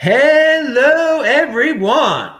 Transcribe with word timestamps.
Hello, 0.00 1.22
everyone. 1.22 2.30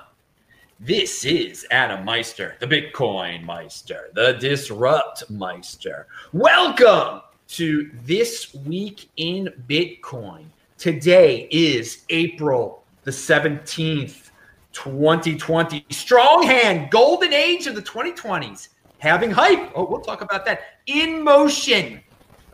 This 0.79 1.25
is 1.25 1.67
Adam 1.73 2.05
Meister, 2.05 2.55
the 2.61 2.69
Bitcoin 2.69 3.43
Meister, 3.43 4.11
the 4.15 4.35
Disrupt 4.35 5.29
Meister. 5.29 6.07
Welcome 6.33 7.23
to 7.49 7.91
This 8.05 8.55
Week 8.55 9.11
in 9.17 9.53
Bitcoin. 9.69 10.45
Today 10.77 11.49
is 11.51 12.05
April 12.11 12.85
the 13.03 13.11
17th, 13.11 14.31
2020. 14.73 15.85
Strong 15.91 16.45
hand, 16.45 16.93
golden 16.93 17.33
age 17.33 17.67
of 17.67 17.75
the 17.75 17.83
2020s. 17.83 18.69
Having 19.01 19.33
hype. 19.33 19.73
Oh, 19.75 19.85
we'll 19.85 20.01
talk 20.01 20.21
about 20.21 20.45
that. 20.45 20.61
In 20.87 21.25
motion. 21.25 22.01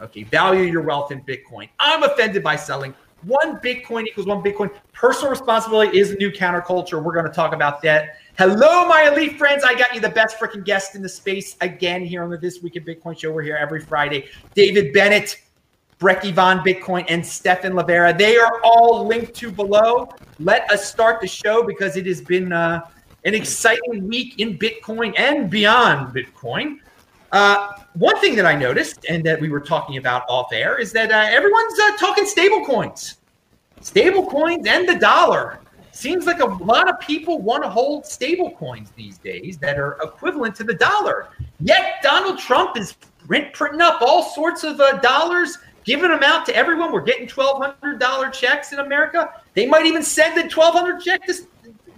Okay, 0.01 0.23
value 0.23 0.63
your 0.63 0.81
wealth 0.81 1.13
in 1.13 1.21
Bitcoin. 1.21 1.69
I'm 1.79 2.05
offended 2.05 2.43
by 2.43 2.57
selling 2.57 2.95
one 3.27 3.59
Bitcoin 3.59 4.07
equals 4.07 4.27
one 4.27 4.43
Bitcoin. 4.43 4.71
Personal 4.93 5.31
responsibility 5.31 5.99
is 5.99 6.11
a 6.11 6.17
new 6.17 6.31
counterculture. 6.31 7.03
We're 7.03 7.13
going 7.15 7.27
to 7.27 7.33
talk 7.33 7.55
about 7.55 7.83
that. 7.83 8.19
Hello, 8.39 8.87
my 8.89 9.11
elite 9.13 9.39
friends. 9.39 9.65
I 9.65 9.75
got 9.75 9.95
you 9.95 10.01
the 10.01 10.09
best 10.09 10.39
freaking 10.39 10.65
guest 10.65 10.95
in 10.95 11.03
the 11.03 11.09
space 11.09 11.57
again 11.61 12.05
here 12.05 12.23
on 12.23 12.31
the 12.31 12.39
This 12.39 12.63
Week 12.63 12.77
in 12.77 12.85
Bitcoin 12.85 13.19
show. 13.19 13.31
We're 13.31 13.43
here 13.43 13.57
every 13.57 13.81
Friday. 13.81 14.29
David 14.55 14.93
Bennett, 14.93 15.41
Brekkie 16.01 16.33
Von 16.33 16.59
Bitcoin, 16.59 17.05
and 17.09 17.25
Stephan 17.25 17.75
Livera. 17.75 18.17
They 18.17 18.37
are 18.37 18.61
all 18.65 19.07
linked 19.07 19.35
to 19.35 19.51
below. 19.51 20.09
Let 20.41 20.71
us 20.71 20.89
start 20.89 21.21
the 21.21 21.29
show 21.29 21.63
because 21.63 21.97
it 21.97 22.07
has 22.07 22.21
been 22.21 22.53
uh, 22.53 22.87
an 23.25 23.35
exciting 23.35 24.09
week 24.09 24.41
in 24.41 24.59
Bitcoin 24.59 25.15
and 25.19 25.49
beyond 25.49 26.15
Bitcoin. 26.15 26.79
Uh, 27.33 27.73
one 27.95 28.19
thing 28.21 28.37
that 28.37 28.47
I 28.47 28.55
noticed 28.55 29.05
and 29.09 29.25
that 29.25 29.41
we 29.41 29.49
were 29.49 29.61
talking 29.61 29.97
about 29.97 30.25
off 30.29 30.53
air 30.53 30.79
is 30.79 30.93
that 30.93 31.11
uh, 31.11 31.27
everyone's 31.31 31.79
uh, 31.81 31.97
talking 31.97 32.27
stable 32.27 32.65
coins, 32.65 33.19
stable 33.85 34.27
coins 34.27 34.67
and 34.67 34.89
the 34.89 34.97
dollar. 34.97 35.61
Seems 35.93 36.27
like 36.27 36.41
a 36.41 36.47
lot 36.47 36.89
of 36.89 36.99
people 36.99 37.41
want 37.41 37.63
to 37.63 37.69
hold 37.69 38.05
stable 38.05 38.51
coins 38.53 38.91
these 38.97 39.19
days 39.19 39.59
that 39.59 39.79
are 39.79 39.97
equivalent 40.03 40.57
to 40.57 40.65
the 40.65 40.75
dollar. 40.75 41.29
Yet 41.61 41.97
Donald 42.03 42.39
Trump 42.39 42.77
is 42.77 42.95
print, 43.27 43.53
printing 43.53 43.81
up 43.81 44.01
all 44.01 44.25
sorts 44.25 44.65
of 44.65 44.81
uh, 44.81 44.99
dollars, 44.99 45.59
giving 45.85 46.11
them 46.11 46.23
out 46.25 46.47
to 46.47 46.57
everyone. 46.57 46.91
We're 46.93 47.03
getting 47.03 47.29
$1,200 47.29 48.33
checks 48.33 48.73
in 48.73 48.81
America. 48.81 49.31
They 49.53 49.67
might 49.67 49.87
even 49.87 50.03
send 50.03 50.37
a 50.39 50.43
1200 50.43 51.01
check 51.01 51.27
to 51.27 51.35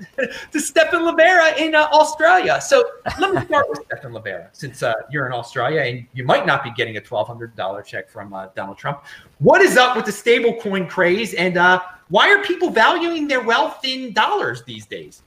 to 0.52 0.61
Stephan 0.61 1.00
Livera 1.00 1.56
in 1.56 1.75
uh, 1.75 1.89
Australia. 1.92 2.61
So 2.61 2.84
let 3.19 3.34
me 3.34 3.44
start 3.44 3.69
with 3.69 3.80
Stephan 3.86 4.12
Livera, 4.12 4.48
since 4.53 4.83
uh, 4.83 4.92
you're 5.11 5.27
in 5.27 5.33
Australia 5.33 5.83
and 5.83 6.06
you 6.12 6.25
might 6.25 6.47
not 6.47 6.62
be 6.64 6.70
getting 6.72 6.97
a 6.97 7.00
$1,200 7.00 7.84
check 7.84 8.08
from 8.08 8.33
uh, 8.33 8.48
Donald 8.55 8.78
Trump. 8.78 9.05
What 9.38 9.61
is 9.61 9.77
up 9.77 9.97
with 9.97 10.06
the 10.06 10.12
stablecoin 10.12 10.88
craze, 10.88 11.34
and 11.34 11.56
uh, 11.56 11.80
why 12.08 12.30
are 12.33 12.42
people 12.42 12.70
valuing 12.70 13.28
their 13.28 13.42
wealth 13.42 13.84
in 13.84 14.12
dollars 14.12 14.62
these 14.64 14.86
days? 14.86 15.22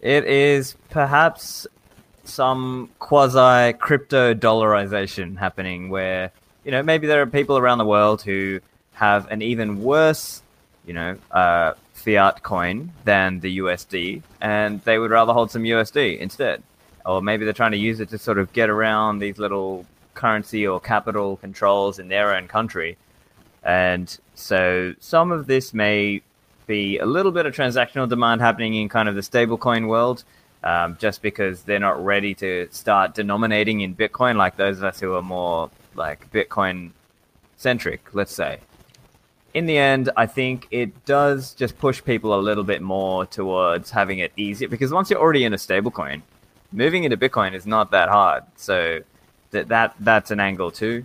It 0.00 0.24
is 0.24 0.76
perhaps 0.90 1.66
some 2.24 2.90
quasi 2.98 3.72
crypto 3.74 4.34
dollarization 4.34 5.36
happening 5.36 5.88
where, 5.88 6.30
you 6.64 6.70
know, 6.70 6.82
maybe 6.82 7.06
there 7.06 7.22
are 7.22 7.26
people 7.26 7.58
around 7.58 7.78
the 7.78 7.84
world 7.84 8.22
who 8.22 8.60
have 8.92 9.30
an 9.30 9.42
even 9.42 9.82
worse, 9.82 10.42
you 10.86 10.94
know, 10.94 11.16
uh, 11.30 11.74
fiat 11.98 12.42
coin 12.42 12.92
than 13.04 13.40
the 13.40 13.58
USD, 13.58 14.22
and 14.40 14.80
they 14.82 14.98
would 14.98 15.10
rather 15.10 15.32
hold 15.32 15.50
some 15.50 15.62
USD 15.62 16.18
instead. 16.18 16.62
Or 17.04 17.20
maybe 17.22 17.44
they're 17.44 17.54
trying 17.54 17.72
to 17.72 17.78
use 17.78 18.00
it 18.00 18.10
to 18.10 18.18
sort 18.18 18.38
of 18.38 18.52
get 18.52 18.70
around 18.70 19.18
these 19.18 19.38
little 19.38 19.86
currency 20.14 20.66
or 20.66 20.80
capital 20.80 21.36
controls 21.36 21.98
in 21.98 22.08
their 22.08 22.34
own 22.34 22.48
country. 22.48 22.96
And 23.62 24.16
so 24.34 24.94
some 25.00 25.32
of 25.32 25.46
this 25.46 25.74
may 25.74 26.22
be 26.66 26.98
a 26.98 27.06
little 27.06 27.32
bit 27.32 27.46
of 27.46 27.54
transactional 27.54 28.08
demand 28.08 28.40
happening 28.40 28.74
in 28.74 28.88
kind 28.88 29.08
of 29.08 29.14
the 29.14 29.20
stablecoin 29.22 29.88
world, 29.88 30.24
um, 30.62 30.96
just 31.00 31.22
because 31.22 31.62
they're 31.62 31.78
not 31.78 32.04
ready 32.04 32.34
to 32.34 32.68
start 32.70 33.14
denominating 33.14 33.80
in 33.80 33.94
Bitcoin 33.94 34.36
like 34.36 34.56
those 34.56 34.78
of 34.78 34.84
us 34.84 35.00
who 35.00 35.14
are 35.14 35.22
more 35.22 35.70
like 35.94 36.30
Bitcoin 36.30 36.90
centric, 37.56 38.14
let's 38.14 38.34
say 38.34 38.60
in 39.54 39.66
the 39.66 39.78
end, 39.78 40.10
I 40.16 40.26
think 40.26 40.68
it 40.70 41.04
does 41.04 41.54
just 41.54 41.78
push 41.78 42.04
people 42.04 42.34
a 42.34 42.40
little 42.40 42.64
bit 42.64 42.82
more 42.82 43.26
towards 43.26 43.90
having 43.90 44.18
it 44.18 44.32
easier 44.36 44.68
because 44.68 44.92
once 44.92 45.10
you're 45.10 45.20
already 45.20 45.44
in 45.44 45.54
a 45.54 45.56
stablecoin, 45.56 46.22
moving 46.72 47.04
into 47.04 47.16
Bitcoin 47.16 47.54
is 47.54 47.66
not 47.66 47.90
that 47.92 48.08
hard. 48.08 48.44
So 48.56 49.00
that 49.50 49.68
that 49.68 49.94
that's 50.00 50.30
an 50.30 50.40
angle 50.40 50.70
too. 50.70 51.04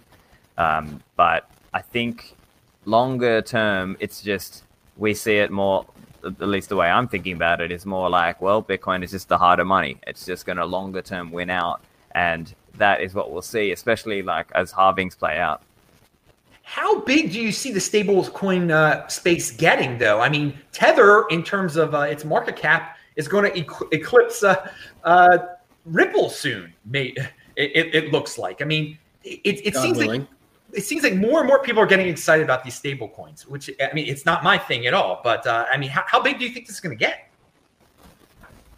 Um, 0.58 1.02
but 1.16 1.50
I 1.74 1.82
think 1.82 2.36
longer 2.86 3.42
term, 3.42 3.98
it's 4.00 4.22
just 4.22 4.64
we 4.98 5.14
see 5.14 5.38
it 5.38 5.52
more. 5.52 5.86
At 6.26 6.48
least 6.48 6.70
the 6.70 6.78
way 6.78 6.90
I'm 6.90 7.10
thinking 7.10 7.34
about 7.34 7.60
it 7.60 7.70
is 7.70 7.86
more 7.86 8.10
like, 8.10 8.42
well, 8.42 8.64
Bitcoin 8.64 9.04
is 9.04 9.12
just 9.12 9.28
the 9.28 9.38
harder 9.38 9.66
money. 9.66 9.98
It's 10.08 10.26
just 10.26 10.46
going 10.46 10.58
to 10.58 10.66
longer 10.66 11.02
term 11.02 11.32
win 11.32 11.50
out, 11.50 11.82
and 12.12 12.54
that 12.76 13.02
is 13.02 13.14
what 13.14 13.32
we'll 13.32 13.42
see, 13.42 13.72
especially 13.72 14.22
like 14.22 14.48
as 14.56 14.72
halvings 14.72 15.18
play 15.18 15.38
out. 15.38 15.62
How 16.74 17.02
big 17.02 17.32
do 17.32 17.40
you 17.40 17.52
see 17.52 17.72
the 17.72 17.80
stablecoin 17.80 18.72
uh, 18.72 19.08
space 19.08 19.52
getting, 19.52 20.00
though? 20.00 20.22
I 20.22 20.28
mean, 20.28 20.58
Tether, 20.72 21.26
in 21.30 21.44
terms 21.44 21.76
of 21.76 21.94
uh, 21.94 22.00
its 22.00 22.26
market 22.26 22.56
cap, 22.56 22.98
is 23.16 23.28
going 23.28 23.54
to 23.54 23.88
eclipse 23.92 24.42
uh, 24.44 24.72
uh, 25.04 25.38
Ripple 25.86 26.32
soon. 26.32 26.74
It, 26.92 27.16
it, 27.56 27.94
it, 27.94 28.12
looks 28.12 28.40
like. 28.40 28.64
I 28.64 28.66
mean, 28.66 28.98
it, 29.24 29.62
it 29.64 29.76
seems 29.76 30.00
willing. 30.00 30.22
like 30.22 30.30
it 30.72 30.84
seems 30.84 31.04
like 31.04 31.14
more 31.14 31.42
and 31.42 31.48
more 31.48 31.60
people 31.60 31.84
are 31.84 31.86
getting 31.86 32.08
excited 32.08 32.44
about 32.44 32.64
these 32.64 32.74
stable 32.74 33.10
coins. 33.10 33.46
Which 33.46 33.70
I 33.80 33.94
mean, 33.94 34.08
it's 34.08 34.26
not 34.26 34.44
my 34.44 34.58
thing 34.58 34.88
at 34.88 34.96
all. 34.96 35.22
But 35.24 35.46
uh, 35.46 35.68
I 35.72 35.78
mean, 35.78 35.92
how, 35.92 36.02
how 36.08 36.24
big 36.24 36.40
do 36.40 36.46
you 36.46 36.52
think 36.52 36.66
this 36.66 36.78
is 36.78 36.82
going 36.82 36.98
to 36.98 37.00
get? 37.00 37.30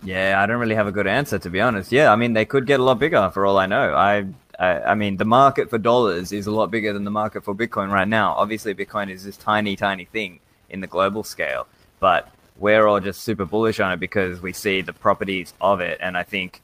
Yeah, 0.03 0.44
I 0.44 0.45
don't 0.45 0.59
really 0.59 0.75
have 0.75 0.88
a 0.88 0.91
good 0.91 1.07
answer 1.07 1.39
to 1.39 1.50
be 1.50 1.61
honest. 1.61 1.94
Yeah, 1.94 2.11
I 2.11 2.17
mean, 2.17 2.34
they 2.34 2.44
could 2.44 2.67
get 2.67 2.81
a 2.81 2.84
lot 2.84 3.00
bigger 3.00 3.31
for 3.34 3.45
all 3.45 3.57
I 3.57 3.67
know. 3.67 3.95
I 3.95 4.25
uh, 4.59 4.81
I 4.85 4.95
mean, 4.95 5.17
the 5.17 5.25
market 5.25 5.69
for 5.69 5.77
dollars 5.77 6.31
is 6.31 6.47
a 6.47 6.51
lot 6.51 6.71
bigger 6.71 6.93
than 6.93 7.03
the 7.03 7.11
market 7.11 7.43
for 7.43 7.53
Bitcoin 7.53 7.91
right 7.91 8.07
now. 8.07 8.33
Obviously, 8.33 8.73
Bitcoin 8.73 9.09
is 9.09 9.23
this 9.23 9.38
tiny, 9.38 9.75
tiny 9.75 10.05
thing 10.05 10.39
in 10.69 10.81
the 10.81 10.88
global 10.88 11.23
scale, 11.23 11.67
but 11.99 12.31
we're 12.57 12.88
all 12.88 12.99
just 12.99 13.21
super 13.23 13.45
bullish 13.45 13.79
on 13.79 13.91
it 13.91 13.99
because 13.99 14.41
we 14.41 14.53
see 14.53 14.81
the 14.81 14.93
properties 14.93 15.53
of 15.59 15.81
it. 15.81 15.97
And 16.01 16.17
I 16.17 16.23
think 16.23 16.61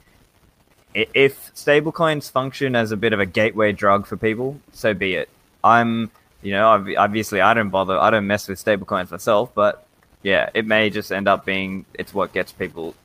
if 0.94 1.54
stablecoins 1.54 2.32
function 2.32 2.76
as 2.76 2.92
a 2.92 2.98
bit 2.98 3.14
of 3.14 3.20
a 3.20 3.26
gateway 3.26 3.72
drug 3.72 4.06
for 4.06 4.18
people, 4.18 4.60
so 4.72 4.94
be 4.94 5.16
it. 5.16 5.30
I'm, 5.64 6.12
you 6.42 6.54
know, 6.54 6.68
obviously 6.98 7.42
I 7.42 7.54
don't 7.54 7.70
bother, 7.70 7.98
I 7.98 8.10
don't 8.10 8.28
mess 8.28 8.48
with 8.48 8.64
stablecoins 8.64 9.12
myself, 9.12 9.54
but 9.54 9.86
yeah, 10.24 10.50
it 10.54 10.66
may 10.66 10.90
just 10.90 11.12
end 11.12 11.28
up 11.28 11.46
being 11.46 11.86
it's 11.94 12.14
what 12.14 12.34
gets 12.34 12.52
people 12.52 12.96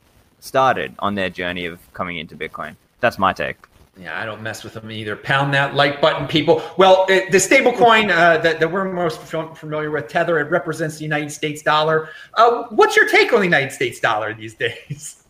started 0.41 0.95
on 0.99 1.15
their 1.17 1.31
journey 1.31 1.67
of 1.67 1.81
coming 1.93 2.19
into 2.19 2.37
Bitcoin. 2.37 2.77
That's 3.01 3.19
my 3.19 3.33
take. 3.33 3.57
Yeah, 3.99 4.21
I 4.21 4.27
don't 4.27 4.43
mess 4.43 4.63
with 4.63 4.75
them 4.75 4.91
either. 4.91 5.17
Pound 5.17 5.55
that 5.55 5.75
like 5.75 6.03
button, 6.03 6.27
people. 6.27 6.63
Well, 6.77 7.07
it, 7.09 7.33
the 7.33 7.39
stablecoin 7.39 8.11
uh, 8.11 8.39
that, 8.39 8.61
that, 8.61 8.71
we're 8.71 8.93
most 8.93 9.21
familiar 9.21 9.91
with, 9.91 10.09
Tether, 10.09 10.39
it 10.39 10.51
represents 10.51 10.99
the 10.99 11.05
United 11.05 11.31
States 11.31 11.63
dollar. 11.63 12.11
Uh, 12.35 12.65
what's 12.65 12.95
your 12.95 13.09
take 13.09 13.33
on 13.33 13.41
the 13.41 13.47
United 13.47 13.73
States 13.73 13.99
dollar 13.99 14.35
these 14.35 14.55
days? 14.55 15.25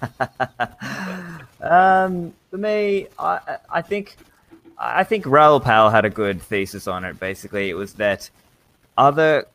um, 1.60 2.32
for 2.50 2.58
me, 2.58 3.08
I, 3.18 3.56
I 3.68 3.82
think 3.82 4.16
I 4.78 5.04
think 5.04 5.26
Raoul 5.26 5.60
Pal 5.60 5.90
had 5.90 6.04
a 6.04 6.10
good 6.10 6.40
thesis 6.40 6.86
on 6.86 7.04
it. 7.04 7.18
Basically, 7.18 7.70
it 7.70 7.74
was 7.74 7.94
that 7.94 8.30
other 8.96 9.46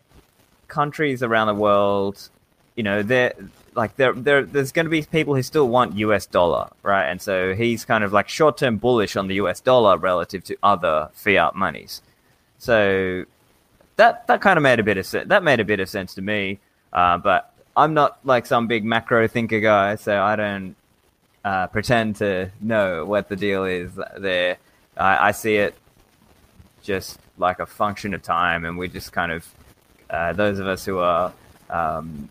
countries 0.67 1.23
around 1.23 1.47
the 1.47 1.55
world, 1.55 2.29
you 2.75 2.83
know, 2.83 3.01
they're 3.01 3.33
like 3.75 3.95
there, 3.97 4.13
there 4.13 4.43
there's 4.43 4.71
going 4.71 4.85
to 4.85 4.89
be 4.89 5.03
people 5.03 5.35
who 5.35 5.43
still 5.43 5.67
want 5.67 5.95
US 5.97 6.25
dollar, 6.25 6.69
right? 6.81 7.05
And 7.05 7.21
so 7.21 7.53
he's 7.53 7.85
kind 7.85 8.03
of 8.03 8.13
like 8.13 8.29
short 8.29 8.57
term 8.57 8.77
bullish 8.77 9.15
on 9.15 9.27
the 9.27 9.35
US 9.35 9.59
dollar 9.59 9.97
relative 9.97 10.43
to 10.45 10.57
other 10.63 11.09
fiat 11.13 11.55
monies. 11.55 12.01
So 12.57 13.25
that 13.97 14.27
that 14.27 14.41
kind 14.41 14.57
of 14.57 14.63
made 14.63 14.79
a 14.79 14.83
bit 14.83 14.97
of. 14.97 15.27
That 15.27 15.43
made 15.43 15.59
a 15.59 15.65
bit 15.65 15.79
of 15.79 15.89
sense 15.89 16.15
to 16.15 16.21
me. 16.21 16.59
Uh, 16.91 17.17
but 17.17 17.53
I'm 17.75 17.93
not 17.93 18.19
like 18.23 18.45
some 18.45 18.67
big 18.67 18.85
macro 18.85 19.27
thinker 19.27 19.59
guy, 19.59 19.95
so 19.95 20.21
I 20.21 20.35
don't 20.37 20.75
uh, 21.43 21.67
pretend 21.67 22.15
to 22.17 22.49
know 22.61 23.05
what 23.05 23.27
the 23.27 23.35
deal 23.35 23.65
is 23.65 23.91
there. 24.17 24.57
I, 24.97 25.27
I, 25.27 25.31
see 25.31 25.57
it 25.57 25.75
just 26.81 27.19
like 27.37 27.59
a 27.59 27.65
function 27.65 28.13
of 28.13 28.23
time, 28.23 28.63
and 28.63 28.77
we 28.77 28.87
just 28.87 29.11
kind 29.11 29.31
of 29.31 29.45
uh, 30.09 30.31
those 30.31 30.59
of 30.59 30.67
us 30.67 30.85
who 30.85 30.99
are 30.99 31.33
um, 31.69 32.29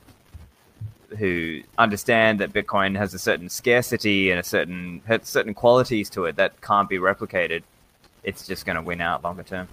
who 1.17 1.61
understand 1.79 2.41
that 2.41 2.53
Bitcoin 2.53 2.97
has 2.97 3.15
a 3.15 3.19
certain 3.19 3.49
scarcity 3.49 4.31
and 4.31 4.41
a 4.41 4.43
certain 4.43 5.03
certain 5.23 5.55
qualities 5.55 6.11
to 6.11 6.25
it 6.25 6.37
that 6.37 6.61
can't 6.61 6.89
be 6.89 6.99
replicated, 6.99 7.63
it's 8.23 8.47
just 8.47 8.67
going 8.67 8.77
to 8.77 8.83
win 8.83 9.01
out 9.01 9.23
longer 9.25 9.43
term. 9.43 9.69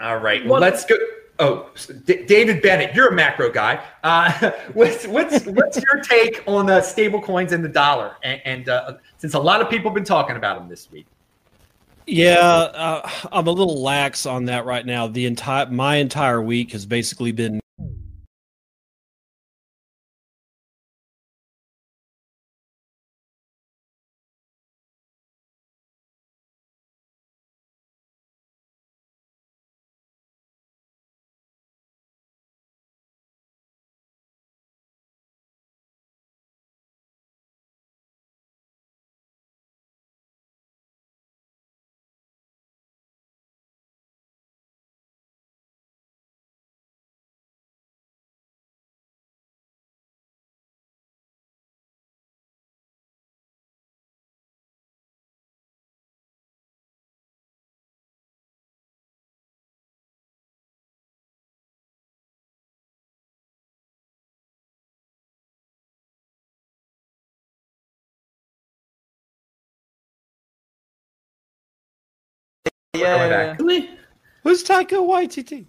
All 0.00 0.18
right, 0.18 0.46
well, 0.46 0.60
let's 0.60 0.84
go. 0.84 0.96
Oh, 1.38 1.70
D- 2.06 2.24
David 2.24 2.62
Bennett, 2.62 2.94
you're 2.94 3.08
a 3.08 3.14
macro 3.14 3.50
guy. 3.50 3.82
Uh, 4.02 4.50
what's 4.72 5.06
what's 5.06 5.44
what's 5.46 5.78
your 5.82 6.00
take 6.02 6.42
on 6.46 6.66
the 6.66 6.80
stable 6.80 7.20
coins 7.20 7.52
and 7.52 7.64
the 7.64 7.68
dollar? 7.68 8.16
And, 8.22 8.40
and 8.44 8.68
uh, 8.68 8.94
since 9.18 9.34
a 9.34 9.38
lot 9.38 9.60
of 9.60 9.68
people 9.68 9.90
have 9.90 9.94
been 9.94 10.04
talking 10.04 10.36
about 10.36 10.58
them 10.58 10.68
this 10.68 10.90
week. 10.90 11.06
Yeah, 12.06 12.38
uh, 12.38 13.10
I'm 13.32 13.48
a 13.48 13.50
little 13.50 13.82
lax 13.82 14.26
on 14.26 14.44
that 14.44 14.64
right 14.64 14.86
now. 14.86 15.08
The 15.08 15.26
entire 15.26 15.66
my 15.66 15.96
entire 15.96 16.40
week 16.40 16.72
has 16.72 16.86
basically 16.86 17.32
been 17.32 17.60
Coming 73.04 73.30
back. 73.30 73.58
Really? 73.58 73.90
Who's 74.42 74.64
Taika 74.64 74.92
Waititi? 74.92 75.66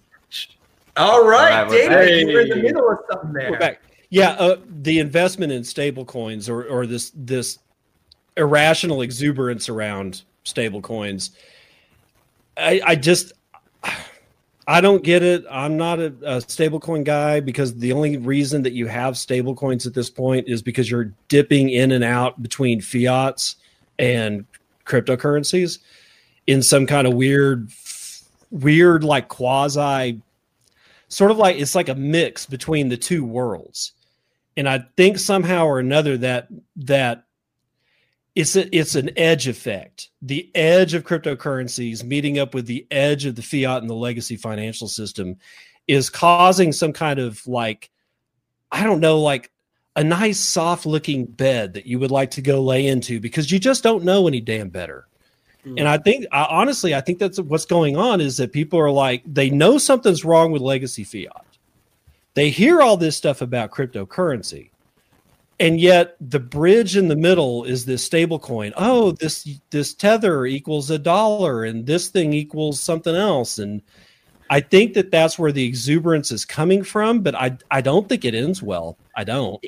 All 0.96 1.28
right, 1.28 1.52
All 1.52 1.64
right, 1.64 1.68
we're 1.68 1.90
David, 1.90 2.26
back. 2.26 2.32
you're 2.32 2.42
in 2.42 2.50
the 2.50 2.56
middle 2.56 2.90
of 2.90 3.00
something 3.12 3.34
there. 3.34 3.52
We're 3.52 3.60
back. 3.60 3.82
Yeah, 4.10 4.32
uh, 4.32 4.58
the 4.82 5.00
investment 5.00 5.52
in 5.52 5.64
stable 5.64 6.06
coins 6.06 6.50
or, 6.50 6.64
or 6.66 6.88
this 6.88 7.12
this 7.14 7.60
irrational 8.38 9.02
exuberance 9.02 9.70
around 9.70 10.24
stable 10.44 10.82
coins. 10.82 11.32
I, 12.56 12.82
I 12.86 12.96
just 12.96 13.34
I 14.68 14.82
don't 14.82 15.04
get 15.04 15.24
it. 15.24 15.46
I'm 15.50 15.78
not 15.78 16.00
a, 16.00 16.08
a 16.08 16.38
stablecoin 16.40 17.04
guy 17.04 17.40
because 17.40 17.76
the 17.76 17.94
only 17.94 18.18
reason 18.18 18.64
that 18.64 18.74
you 18.74 18.88
have 18.88 19.14
stablecoins 19.14 19.86
at 19.86 19.94
this 19.94 20.10
point 20.10 20.48
is 20.48 20.62
because 20.62 20.90
you're 20.92 21.14
dipping 21.30 21.70
in 21.70 21.92
and 21.92 22.04
out 22.04 22.42
between 22.42 22.82
fiats 22.82 23.56
and 23.98 24.46
cryptocurrencies 24.86 25.80
in 26.48 26.64
some 26.64 26.88
kind 26.88 27.06
of 27.06 27.14
weird, 27.14 27.70
weird 28.50 29.04
like 29.04 29.28
quasi, 29.28 30.22
sort 31.10 31.32
of 31.32 31.38
like 31.38 31.58
it's 31.58 31.76
like 31.76 31.90
a 31.90 31.96
mix 31.96 32.46
between 32.46 32.90
the 32.90 32.98
two 32.98 33.24
worlds. 33.24 33.92
And 34.56 34.68
I 34.68 34.86
think 34.96 35.20
somehow 35.20 35.66
or 35.66 35.80
another 35.80 36.18
that 36.18 36.48
that 36.78 37.26
it's 38.34 38.56
a, 38.56 38.76
it's 38.76 38.96
an 38.96 39.12
edge 39.18 39.48
effect. 39.48 40.10
The 40.22 40.50
edge 40.56 40.94
of 40.94 41.04
cryptocurrencies 41.04 42.04
meeting 42.04 42.40
up 42.40 42.54
with 42.54 42.66
the 42.68 42.86
edge 42.92 43.26
of 43.26 43.36
the 43.36 43.42
fiat 43.42 43.82
and 43.82 43.90
the 43.90 43.96
legacy 43.96 44.36
financial 44.36 44.88
system 44.88 45.38
is 45.88 46.10
causing 46.10 46.72
some 46.72 46.94
kind 46.94 47.20
of 47.20 47.46
like 47.48 47.90
I 48.72 48.84
don't 48.84 49.00
know 49.00 49.20
like 49.20 49.52
a 49.96 50.04
nice 50.04 50.40
soft 50.40 50.86
looking 50.86 51.26
bed 51.26 51.74
that 51.74 51.88
you 51.88 51.98
would 51.98 52.12
like 52.12 52.32
to 52.32 52.42
go 52.42 52.62
lay 52.62 52.86
into 52.86 53.20
because 53.20 53.52
you 53.52 53.58
just 53.58 53.82
don't 53.82 54.04
know 54.04 54.28
any 54.28 54.40
damn 54.40 54.70
better. 54.70 55.07
And 55.78 55.88
I 55.88 55.98
think 55.98 56.26
I, 56.32 56.46
honestly 56.46 56.96
I 56.96 57.02
think 57.02 57.20
that's 57.20 57.40
what's 57.40 57.66
going 57.66 57.98
on 57.98 58.22
is 58.22 58.38
that 58.38 58.52
people 58.52 58.80
are 58.80 58.92
like 58.92 59.24
they 59.26 59.50
know 59.50 59.78
something's 59.78 60.26
wrong 60.26 60.52
with 60.52 60.62
legacy 60.62 61.04
fiat. 61.04 61.46
They 62.34 62.50
hear 62.50 62.82
all 62.82 62.98
this 62.98 63.18
stuff 63.18 63.42
about 63.42 63.72
cryptocurrency. 63.72 64.70
And 65.60 65.82
yet 65.82 66.16
the 66.22 66.40
bridge 66.40 66.96
in 66.96 67.08
the 67.08 67.16
middle 67.16 67.64
is 67.64 67.86
this 67.86 68.04
stable 68.04 68.40
coin. 68.40 68.74
Oh 68.78 69.12
this 69.12 69.48
this 69.72 69.94
tether 69.94 70.46
equals 70.46 70.90
a 70.92 71.00
dollar 71.00 71.64
and 71.64 71.86
this 71.86 72.10
thing 72.10 72.34
equals 72.34 72.80
something 72.82 73.16
else. 73.16 73.60
And 73.60 73.82
i 74.50 74.62
think 74.62 74.94
that 74.94 75.12
that's 75.12 75.38
where 75.38 75.52
the 75.52 75.66
exuberance 75.66 76.32
is 76.32 76.46
coming 76.46 76.82
from 76.82 77.20
but 77.20 77.36
i 77.36 77.58
i 77.70 77.82
don't 77.82 78.08
think 78.08 78.24
it 78.24 78.34
ends 78.34 78.64
well. 78.64 78.98
I 79.16 79.24
don't. 79.24 79.62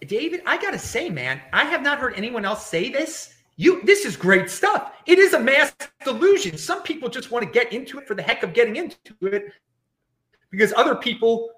David, 0.00 0.42
I 0.46 0.56
gotta 0.58 0.78
say, 0.78 1.08
man, 1.08 1.40
I 1.52 1.64
have 1.64 1.82
not 1.82 1.98
heard 1.98 2.14
anyone 2.16 2.44
else 2.44 2.66
say 2.66 2.90
this. 2.90 3.33
You, 3.56 3.82
this 3.84 4.04
is 4.04 4.16
great 4.16 4.50
stuff. 4.50 4.92
It 5.06 5.18
is 5.18 5.32
a 5.32 5.38
mass 5.38 5.72
delusion. 6.04 6.58
Some 6.58 6.82
people 6.82 7.08
just 7.08 7.30
want 7.30 7.44
to 7.44 7.50
get 7.50 7.72
into 7.72 7.98
it 7.98 8.06
for 8.08 8.14
the 8.14 8.22
heck 8.22 8.42
of 8.42 8.52
getting 8.52 8.76
into 8.76 9.14
it, 9.22 9.52
because 10.50 10.72
other 10.76 10.96
people 10.96 11.50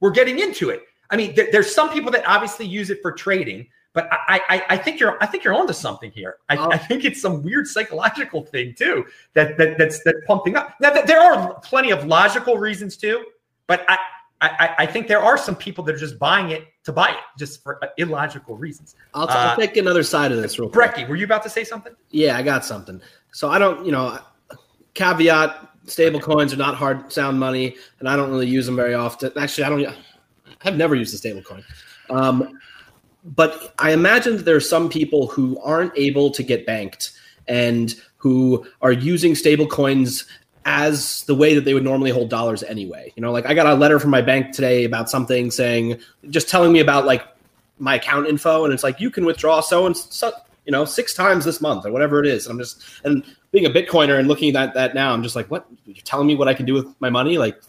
were 0.00 0.10
getting 0.10 0.40
into 0.40 0.70
it. 0.70 0.82
I 1.10 1.16
mean, 1.16 1.34
there, 1.34 1.48
there's 1.50 1.74
some 1.74 1.90
people 1.90 2.10
that 2.12 2.24
obviously 2.26 2.66
use 2.66 2.90
it 2.90 2.98
for 3.00 3.12
trading, 3.12 3.66
but 3.94 4.08
I, 4.10 4.40
I, 4.48 4.64
I 4.70 4.76
think 4.76 5.00
you're, 5.00 5.16
I 5.22 5.26
think 5.26 5.44
you're 5.44 5.54
onto 5.54 5.72
something 5.72 6.10
here. 6.10 6.36
I, 6.48 6.56
Oh. 6.56 6.70
I 6.70 6.76
think 6.76 7.04
it's 7.04 7.22
some 7.22 7.42
weird 7.42 7.66
psychological 7.66 8.42
thing 8.42 8.74
too 8.74 9.06
that, 9.34 9.56
that 9.56 9.78
that's 9.78 10.02
that's 10.02 10.18
pumping 10.26 10.56
up. 10.56 10.74
Now, 10.80 10.90
th- 10.90 11.06
there 11.06 11.20
are 11.20 11.54
plenty 11.60 11.92
of 11.92 12.04
logical 12.06 12.58
reasons 12.58 12.96
too, 12.96 13.24
but 13.66 13.84
I, 13.88 13.98
I, 14.40 14.74
I 14.80 14.86
think 14.86 15.06
there 15.08 15.22
are 15.22 15.38
some 15.38 15.56
people 15.56 15.84
that 15.84 15.94
are 15.94 15.98
just 15.98 16.18
buying 16.18 16.50
it 16.50 16.64
to 16.84 16.92
buy 16.92 17.08
it 17.10 17.16
just 17.38 17.62
for 17.62 17.82
uh, 17.82 17.88
illogical 17.98 18.56
reasons. 18.56 18.94
I'll, 19.14 19.26
t- 19.26 19.32
I'll 19.32 19.52
Uh, 19.52 19.56
take 19.56 19.76
another 19.76 20.02
side 20.02 20.32
of 20.32 20.40
this 20.40 20.58
real 20.58 20.68
quick. 20.68 20.92
Brekkie, 20.92 21.08
were 21.08 21.16
you 21.16 21.24
about 21.24 21.42
to 21.42 21.50
say 21.50 21.64
something? 21.64 21.94
Yeah, 22.10 22.36
I 22.36 22.42
got 22.42 22.64
something. 22.64 23.00
So 23.32 23.48
I 23.48 23.58
don't, 23.58 23.84
you 23.84 23.92
know, 23.92 24.18
caveat: 24.94 25.68
stable 25.86 26.20
coins 26.20 26.52
are 26.52 26.58
not 26.58 26.74
hard 26.74 27.12
sound 27.12 27.40
money, 27.40 27.76
and 27.98 28.08
I 28.08 28.16
don't 28.16 28.30
really 28.30 28.46
use 28.46 28.66
them 28.66 28.76
very 28.76 28.94
often. 28.94 29.32
Actually, 29.36 29.64
I 29.64 29.68
don't. 29.70 29.96
I've 30.62 30.76
never 30.76 30.94
used 30.94 31.14
a 31.14 31.18
stable 31.18 31.42
coin. 31.42 31.64
Um, 32.10 32.58
but 33.24 33.74
I 33.78 33.92
imagine 33.92 34.36
that 34.36 34.44
there 34.44 34.56
are 34.56 34.60
some 34.60 34.88
people 34.88 35.26
who 35.26 35.58
aren't 35.60 35.92
able 35.96 36.30
to 36.30 36.42
get 36.42 36.66
banked 36.66 37.12
and 37.48 37.94
who 38.16 38.66
are 38.82 38.92
using 38.92 39.34
stable 39.34 39.66
coins 39.66 40.26
as 40.64 41.24
the 41.24 41.34
way 41.34 41.54
that 41.54 41.64
they 41.64 41.74
would 41.74 41.84
normally 41.84 42.10
hold 42.10 42.30
dollars 42.30 42.62
anyway. 42.62 43.12
You 43.16 43.22
know, 43.22 43.32
like 43.32 43.46
I 43.46 43.54
got 43.54 43.66
a 43.66 43.74
letter 43.74 43.98
from 43.98 44.10
my 44.10 44.22
bank 44.22 44.54
today 44.54 44.84
about 44.84 45.10
something 45.10 45.50
saying, 45.50 46.00
just 46.30 46.48
telling 46.48 46.72
me 46.72 46.80
about 46.80 47.04
like 47.04 47.22
my 47.78 47.96
account 47.96 48.28
info, 48.28 48.64
and 48.64 48.72
it's 48.72 48.82
like 48.82 49.00
you 49.00 49.10
can 49.10 49.24
withdraw 49.24 49.60
so 49.60 49.86
and 49.86 49.96
so, 49.96 50.32
you 50.64 50.72
know, 50.72 50.84
six 50.84 51.14
times 51.14 51.44
this 51.44 51.60
month 51.60 51.84
or 51.84 51.92
whatever 51.92 52.20
it 52.20 52.26
is. 52.26 52.46
And 52.46 52.52
I'm 52.52 52.58
just 52.58 52.82
and 53.04 53.24
being 53.52 53.66
a 53.66 53.70
Bitcoiner 53.70 54.18
and 54.18 54.26
looking 54.28 54.54
at 54.56 54.74
that 54.74 54.94
now, 54.94 55.12
I'm 55.12 55.22
just 55.22 55.36
like, 55.36 55.50
what? 55.50 55.66
You're 55.84 55.96
telling 56.04 56.26
me 56.26 56.34
what 56.34 56.48
I 56.48 56.54
can 56.54 56.66
do 56.66 56.74
with 56.74 56.86
my 57.00 57.10
money? 57.10 57.36
Like, 57.36 57.60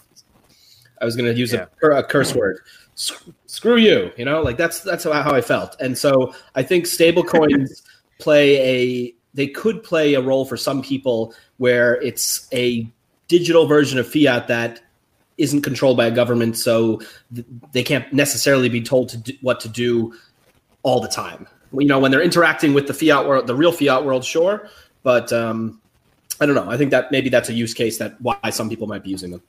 I 1.02 1.06
was 1.06 1.16
going 1.16 1.32
to 1.32 1.38
use 1.38 1.52
Yeah. 1.54 1.66
a, 1.84 1.90
a 1.92 2.04
curse 2.04 2.34
word. 2.34 2.60
Screw 3.46 3.76
you, 3.76 4.12
you 4.16 4.24
know, 4.24 4.42
like 4.42 4.56
that's 4.56 4.80
that's 4.80 5.04
how, 5.04 5.12
how 5.12 5.36
I 5.36 5.42
felt. 5.42 5.76
And 5.82 5.98
so 5.98 6.34
I 6.56 6.64
think 6.64 6.88
stable 6.88 7.24
coins 7.24 7.84
play 8.20 8.58
a 8.58 9.16
they 9.36 9.48
could 9.48 9.84
play 9.84 10.16
a 10.16 10.22
role 10.22 10.46
for 10.46 10.58
some 10.58 10.82
people 10.82 11.34
where 11.58 12.02
it's 12.02 12.48
a 12.54 12.88
digital 13.28 13.68
version 13.68 14.00
of 14.00 14.08
fiat 14.08 14.48
that 14.48 14.82
isn't 15.38 15.62
controlled 15.62 15.98
by 15.98 16.06
a 16.06 16.12
government, 16.12 16.58
so 16.58 17.02
th- 17.34 17.46
they 17.74 17.84
can't 17.84 18.12
necessarily 18.14 18.70
be 18.70 18.82
told 18.82 19.10
to 19.10 19.18
do, 19.18 19.34
what 19.42 19.60
to 19.60 19.70
do 19.70 20.14
all 20.84 21.02
the 21.02 21.08
time. 21.08 21.48
You 21.74 21.88
know, 21.88 22.00
when 22.00 22.12
they're 22.12 22.22
interacting 22.22 22.74
with 22.74 22.88
the 22.88 22.94
fiat 22.94 23.28
world, 23.28 23.48
the 23.48 23.56
real 23.56 23.74
fiat 23.74 24.06
world, 24.06 24.24
sure, 24.24 24.70
but 25.04 25.32
um, 25.34 25.82
I 26.40 26.46
don't 26.46 26.56
know. 26.56 26.70
I 26.70 26.78
think 26.78 26.92
that 26.92 27.12
maybe 27.12 27.30
that's 27.30 27.50
a 27.50 27.54
use 27.54 27.74
case 27.74 27.98
that 27.98 28.20
why 28.22 28.38
some 28.50 28.70
people 28.70 28.88
might 28.88 29.04
be 29.04 29.10
using 29.10 29.32
them. 29.32 29.44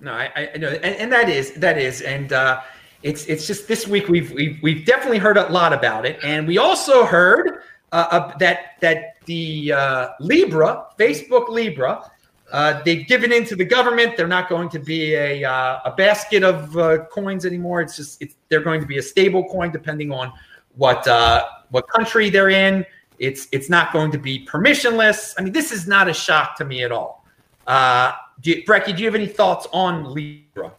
No, 0.00 0.12
I, 0.12 0.50
I 0.54 0.58
know, 0.58 0.68
and, 0.68 0.94
and 0.96 1.12
that 1.12 1.28
is 1.28 1.54
that 1.54 1.78
is, 1.78 2.02
and 2.02 2.32
uh, 2.32 2.60
it's 3.02 3.26
it's 3.26 3.46
just 3.46 3.66
this 3.66 3.88
week 3.88 4.08
we've 4.08 4.30
we've 4.32 4.62
we've 4.62 4.84
definitely 4.84 5.18
heard 5.18 5.38
a 5.38 5.48
lot 5.48 5.72
about 5.72 6.06
it, 6.06 6.18
and 6.22 6.46
we 6.46 6.58
also 6.58 7.04
heard 7.04 7.62
uh, 7.96 8.08
uh, 8.10 8.36
that 8.36 8.78
that 8.82 9.14
the 9.24 9.72
uh, 9.72 10.08
Libra, 10.20 10.88
Facebook 10.98 11.48
Libra, 11.48 12.10
uh, 12.52 12.82
they've 12.84 13.06
given 13.06 13.32
in 13.32 13.42
to 13.46 13.56
the 13.56 13.64
government. 13.64 14.18
They're 14.18 14.28
not 14.28 14.50
going 14.50 14.68
to 14.68 14.78
be 14.78 15.14
a 15.14 15.42
uh, 15.44 15.80
a 15.86 15.92
basket 15.96 16.42
of 16.42 16.76
uh, 16.76 17.06
coins 17.06 17.46
anymore. 17.46 17.80
It's 17.80 17.96
just 17.96 18.20
it's 18.20 18.36
they're 18.50 18.60
going 18.60 18.82
to 18.82 18.86
be 18.86 18.98
a 18.98 19.02
stable 19.02 19.44
coin 19.44 19.72
depending 19.72 20.12
on 20.12 20.30
what 20.76 21.08
uh, 21.08 21.44
what 21.70 21.88
country 21.88 22.28
they're 22.28 22.50
in. 22.50 22.84
It's 23.18 23.48
it's 23.50 23.70
not 23.70 23.94
going 23.94 24.10
to 24.12 24.18
be 24.18 24.44
permissionless. 24.44 25.34
I 25.38 25.42
mean, 25.42 25.54
this 25.54 25.72
is 25.72 25.88
not 25.88 26.06
a 26.06 26.12
shock 26.12 26.54
to 26.58 26.66
me 26.66 26.84
at 26.84 26.92
all. 26.92 27.24
Uh, 27.66 28.12
do 28.42 28.50
you, 28.50 28.62
Brekkie, 28.64 28.94
do 28.94 29.02
you 29.02 29.06
have 29.06 29.14
any 29.14 29.26
thoughts 29.26 29.66
on 29.72 30.12
Libra? 30.12 30.70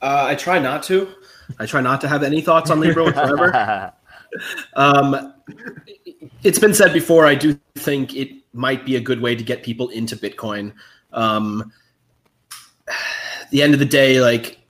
Uh, 0.00 0.24
I 0.28 0.34
try 0.34 0.58
not 0.58 0.82
to. 0.84 1.14
I 1.58 1.66
try 1.66 1.82
not 1.82 2.00
to 2.00 2.08
have 2.08 2.22
any 2.22 2.40
thoughts 2.40 2.70
on 2.70 2.80
Libra 2.80 3.04
whatsoever. 3.04 3.92
Um, 4.74 5.34
it's 6.42 6.58
been 6.58 6.74
said 6.74 6.92
before. 6.92 7.26
I 7.26 7.34
do 7.34 7.58
think 7.76 8.14
it 8.14 8.30
might 8.52 8.84
be 8.84 8.96
a 8.96 9.00
good 9.00 9.20
way 9.20 9.34
to 9.34 9.44
get 9.44 9.62
people 9.62 9.88
into 9.88 10.16
Bitcoin. 10.16 10.72
Um, 11.12 11.72
the 13.50 13.62
end 13.62 13.74
of 13.74 13.80
the 13.80 13.86
day, 13.86 14.20
like 14.20 14.60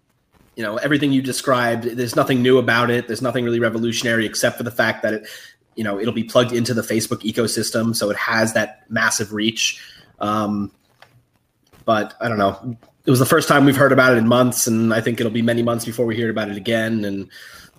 you 0.57 0.67
know, 0.67 0.77
everything 0.77 1.11
you 1.13 1.23
described, 1.23 1.85
there's 1.85 2.17
nothing 2.17 2.43
new 2.43 2.59
about 2.59 2.91
it. 2.91 3.07
There's 3.07 3.23
nothing 3.23 3.47
really 3.47 3.61
revolutionary 3.61 4.27
except 4.27 4.59
for 4.59 4.63
the 4.63 4.71
fact 4.71 5.03
that 5.03 5.15
it, 5.15 5.27
you 5.75 5.85
know, 5.85 5.99
it'll 5.99 6.13
be 6.13 6.25
plugged 6.25 6.53
into 6.53 6.75
the 6.75 6.83
Facebook 6.83 7.23
ecosystem, 7.23 7.97
so 7.97 8.11
it 8.11 8.17
has 8.17 8.53
that 8.53 8.85
massive 8.91 9.33
reach. 9.33 9.83
Um, 10.19 10.71
but 11.87 12.15
I 12.21 12.29
don't 12.29 12.37
know. 12.37 12.77
It 13.07 13.11
was 13.11 13.19
the 13.19 13.27
first 13.27 13.49
time 13.49 13.65
we've 13.65 13.77
heard 13.77 13.93
about 13.93 14.13
it 14.13 14.19
in 14.19 14.29
months, 14.29 14.67
and 14.67 14.93
I 14.93 15.01
think 15.01 15.19
it'll 15.19 15.33
be 15.33 15.41
many 15.41 15.63
months 15.63 15.87
before 15.87 16.05
we 16.05 16.15
hear 16.15 16.29
about 16.29 16.51
it 16.51 16.59
again. 16.59 17.07
And 17.07 17.29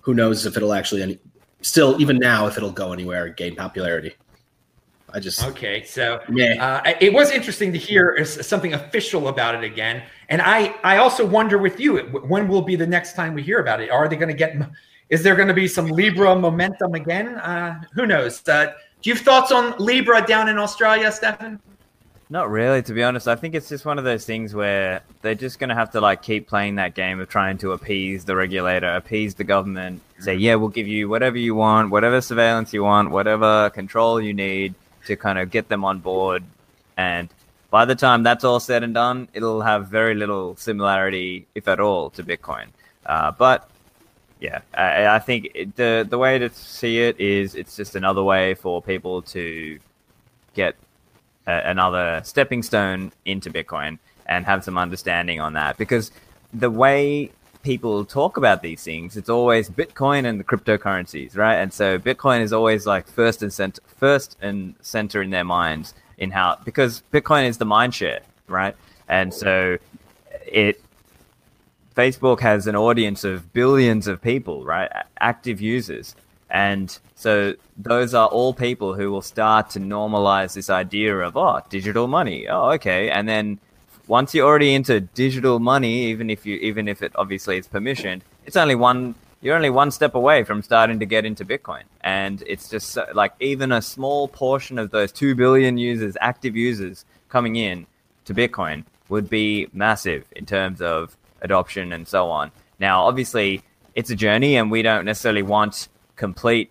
who 0.00 0.12
knows 0.14 0.44
if 0.44 0.56
it'll 0.56 0.72
actually 0.72 1.02
any, 1.02 1.18
still 1.62 2.00
even 2.00 2.18
now 2.18 2.46
if 2.46 2.56
it'll 2.56 2.70
go 2.70 2.92
anywhere 2.92 3.26
and 3.26 3.36
gain 3.36 3.56
popularity. 3.56 4.14
I 5.14 5.20
just 5.20 5.44
Okay, 5.44 5.84
so 5.84 6.20
yeah. 6.32 6.82
uh, 6.84 6.94
it 7.00 7.12
was 7.12 7.30
interesting 7.30 7.72
to 7.72 7.78
hear 7.78 8.24
something 8.24 8.72
official 8.72 9.28
about 9.28 9.54
it 9.54 9.62
again, 9.62 10.02
and 10.30 10.40
I 10.40 10.74
I 10.82 10.96
also 10.98 11.26
wonder 11.26 11.58
with 11.58 11.78
you 11.78 11.98
when 11.98 12.48
will 12.48 12.62
be 12.62 12.76
the 12.76 12.86
next 12.86 13.14
time 13.14 13.34
we 13.34 13.42
hear 13.42 13.60
about 13.60 13.80
it? 13.80 13.90
Are 13.90 14.08
they 14.08 14.16
going 14.16 14.28
to 14.28 14.34
get? 14.34 14.56
Is 15.10 15.22
there 15.22 15.36
going 15.36 15.48
to 15.48 15.54
be 15.54 15.68
some 15.68 15.88
Libra 15.88 16.34
momentum 16.34 16.94
again? 16.94 17.36
Uh, 17.36 17.82
who 17.92 18.06
knows? 18.06 18.46
Uh, 18.48 18.72
do 19.02 19.10
you 19.10 19.14
have 19.14 19.24
thoughts 19.24 19.52
on 19.52 19.74
Libra 19.78 20.24
down 20.26 20.48
in 20.48 20.58
Australia, 20.58 21.12
Stephan? 21.12 21.60
Not 22.32 22.50
really, 22.50 22.80
to 22.84 22.94
be 22.94 23.02
honest. 23.02 23.28
I 23.28 23.36
think 23.36 23.54
it's 23.54 23.68
just 23.68 23.84
one 23.84 23.98
of 23.98 24.04
those 24.04 24.24
things 24.24 24.54
where 24.54 25.02
they're 25.20 25.34
just 25.34 25.58
going 25.58 25.68
to 25.68 25.74
have 25.74 25.90
to 25.90 26.00
like 26.00 26.22
keep 26.22 26.48
playing 26.48 26.76
that 26.76 26.94
game 26.94 27.20
of 27.20 27.28
trying 27.28 27.58
to 27.58 27.72
appease 27.72 28.24
the 28.24 28.34
regulator, 28.34 28.90
appease 28.90 29.34
the 29.34 29.44
government, 29.44 30.00
say, 30.18 30.36
yeah, 30.36 30.54
we'll 30.54 30.70
give 30.70 30.88
you 30.88 31.10
whatever 31.10 31.36
you 31.36 31.54
want, 31.54 31.90
whatever 31.90 32.22
surveillance 32.22 32.72
you 32.72 32.82
want, 32.82 33.10
whatever 33.10 33.68
control 33.68 34.18
you 34.18 34.32
need 34.32 34.74
to 35.04 35.14
kind 35.14 35.38
of 35.38 35.50
get 35.50 35.68
them 35.68 35.84
on 35.84 35.98
board. 35.98 36.42
And 36.96 37.28
by 37.68 37.84
the 37.84 37.94
time 37.94 38.22
that's 38.22 38.44
all 38.44 38.60
said 38.60 38.82
and 38.82 38.94
done, 38.94 39.28
it'll 39.34 39.60
have 39.60 39.88
very 39.88 40.14
little 40.14 40.56
similarity, 40.56 41.44
if 41.54 41.68
at 41.68 41.80
all, 41.80 42.08
to 42.12 42.24
Bitcoin. 42.24 42.68
Uh, 43.04 43.32
but 43.32 43.68
yeah, 44.40 44.62
I, 44.72 45.06
I 45.06 45.18
think 45.18 45.50
it, 45.54 45.76
the 45.76 46.06
the 46.08 46.16
way 46.16 46.38
to 46.38 46.48
see 46.48 46.98
it 46.98 47.20
is 47.20 47.54
it's 47.54 47.76
just 47.76 47.94
another 47.94 48.22
way 48.22 48.54
for 48.54 48.80
people 48.80 49.20
to 49.36 49.78
get 50.54 50.76
a, 51.46 51.62
another 51.64 52.20
stepping 52.24 52.62
stone 52.62 53.12
into 53.24 53.50
Bitcoin 53.50 53.98
and 54.26 54.46
have 54.46 54.64
some 54.64 54.78
understanding 54.78 55.40
on 55.40 55.52
that 55.54 55.76
because 55.76 56.10
the 56.52 56.70
way 56.70 57.30
people 57.62 58.04
talk 58.04 58.36
about 58.36 58.62
these 58.62 58.82
things, 58.82 59.16
it's 59.16 59.28
always 59.28 59.70
Bitcoin 59.70 60.26
and 60.26 60.38
the 60.38 60.44
cryptocurrencies, 60.44 61.36
right? 61.36 61.56
And 61.56 61.72
so 61.72 61.98
Bitcoin 61.98 62.40
is 62.40 62.52
always 62.52 62.86
like 62.86 63.06
first 63.06 63.42
and 63.42 63.52
center, 63.52 63.80
first 63.96 64.36
and 64.40 64.74
center 64.80 65.22
in 65.22 65.30
their 65.30 65.44
minds 65.44 65.94
in 66.18 66.30
how 66.30 66.58
because 66.64 67.02
Bitcoin 67.12 67.46
is 67.46 67.58
the 67.58 67.64
mind 67.64 67.94
share, 67.94 68.20
right? 68.48 68.76
And 69.08 69.32
so 69.32 69.78
it 70.46 70.80
Facebook 71.94 72.40
has 72.40 72.66
an 72.66 72.76
audience 72.76 73.24
of 73.24 73.52
billions 73.52 74.06
of 74.08 74.20
people, 74.22 74.64
right? 74.64 74.90
Active 75.20 75.60
users. 75.60 76.14
And 76.52 76.96
so 77.14 77.54
those 77.78 78.12
are 78.12 78.28
all 78.28 78.52
people 78.52 78.92
who 78.92 79.10
will 79.10 79.22
start 79.22 79.70
to 79.70 79.80
normalize 79.80 80.52
this 80.52 80.68
idea 80.68 81.16
of, 81.18 81.34
oh, 81.34 81.60
digital 81.70 82.06
money. 82.06 82.46
Oh, 82.46 82.72
okay. 82.72 83.08
And 83.10 83.26
then 83.26 83.58
once 84.06 84.34
you're 84.34 84.46
already 84.46 84.74
into 84.74 85.00
digital 85.00 85.58
money, 85.58 86.04
even 86.10 86.28
if 86.28 86.44
you, 86.44 86.56
even 86.56 86.88
if 86.88 87.02
it 87.02 87.12
obviously 87.14 87.56
is 87.56 87.66
permissioned, 87.66 88.20
it's 88.44 88.56
only 88.56 88.74
one, 88.74 89.14
you're 89.40 89.56
only 89.56 89.70
one 89.70 89.90
step 89.90 90.14
away 90.14 90.44
from 90.44 90.60
starting 90.60 91.00
to 91.00 91.06
get 91.06 91.24
into 91.24 91.42
Bitcoin. 91.42 91.84
And 92.02 92.42
it's 92.46 92.68
just 92.68 92.90
so, 92.90 93.06
like 93.14 93.32
even 93.40 93.72
a 93.72 93.80
small 93.80 94.28
portion 94.28 94.78
of 94.78 94.90
those 94.90 95.10
2 95.10 95.34
billion 95.34 95.78
users, 95.78 96.18
active 96.20 96.54
users 96.54 97.06
coming 97.30 97.56
in 97.56 97.86
to 98.26 98.34
Bitcoin 98.34 98.84
would 99.08 99.30
be 99.30 99.68
massive 99.72 100.26
in 100.36 100.44
terms 100.44 100.82
of 100.82 101.16
adoption 101.40 101.94
and 101.94 102.06
so 102.06 102.30
on. 102.30 102.52
Now, 102.78 103.04
obviously, 103.04 103.62
it's 103.94 104.10
a 104.10 104.16
journey, 104.16 104.56
and 104.56 104.70
we 104.70 104.82
don't 104.82 105.04
necessarily 105.04 105.42
want 105.42 105.88
complete, 106.16 106.70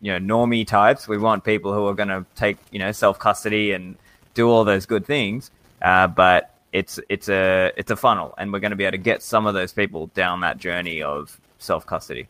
you 0.00 0.18
know, 0.18 0.18
normie 0.18 0.66
types. 0.66 1.08
We 1.08 1.18
want 1.18 1.44
people 1.44 1.72
who 1.72 1.86
are 1.86 1.94
going 1.94 2.08
to 2.08 2.24
take, 2.34 2.58
you 2.70 2.78
know, 2.78 2.92
self 2.92 3.18
custody 3.18 3.72
and 3.72 3.96
do 4.34 4.48
all 4.48 4.64
those 4.64 4.86
good 4.86 5.06
things. 5.06 5.50
Uh, 5.80 6.06
but 6.06 6.54
it's 6.72 6.98
it's 7.08 7.28
a 7.28 7.72
it's 7.76 7.90
a 7.90 7.96
funnel, 7.96 8.34
and 8.38 8.52
we're 8.52 8.60
going 8.60 8.70
to 8.70 8.76
be 8.76 8.84
able 8.84 8.92
to 8.92 8.98
get 8.98 9.22
some 9.22 9.46
of 9.46 9.54
those 9.54 9.72
people 9.72 10.08
down 10.08 10.40
that 10.40 10.58
journey 10.58 11.02
of 11.02 11.38
self 11.58 11.86
custody. 11.86 12.28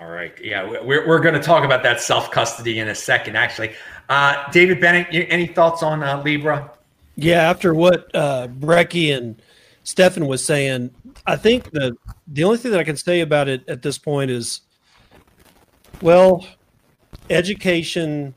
All 0.00 0.08
right, 0.10 0.32
yeah, 0.42 0.64
we're 0.82 1.06
we're 1.06 1.20
going 1.20 1.34
to 1.34 1.42
talk 1.42 1.64
about 1.64 1.82
that 1.82 2.00
self 2.00 2.30
custody 2.30 2.78
in 2.78 2.88
a 2.88 2.94
second. 2.94 3.36
Actually, 3.36 3.72
uh, 4.08 4.50
David 4.50 4.80
Bennett, 4.80 5.08
any 5.10 5.46
thoughts 5.46 5.82
on 5.82 6.02
uh, 6.02 6.22
Libra? 6.22 6.70
Yeah, 7.16 7.50
after 7.50 7.74
what 7.74 8.14
uh, 8.14 8.48
Brekkie 8.48 9.16
and 9.16 9.40
Stephan 9.84 10.26
was 10.26 10.44
saying, 10.44 10.90
I 11.26 11.36
think 11.36 11.70
the 11.70 11.96
the 12.28 12.44
only 12.44 12.58
thing 12.58 12.70
that 12.72 12.80
I 12.80 12.84
can 12.84 12.96
say 12.96 13.20
about 13.20 13.48
it 13.48 13.68
at 13.68 13.82
this 13.82 13.98
point 13.98 14.30
is, 14.30 14.62
well, 16.02 16.46
education 17.28 18.34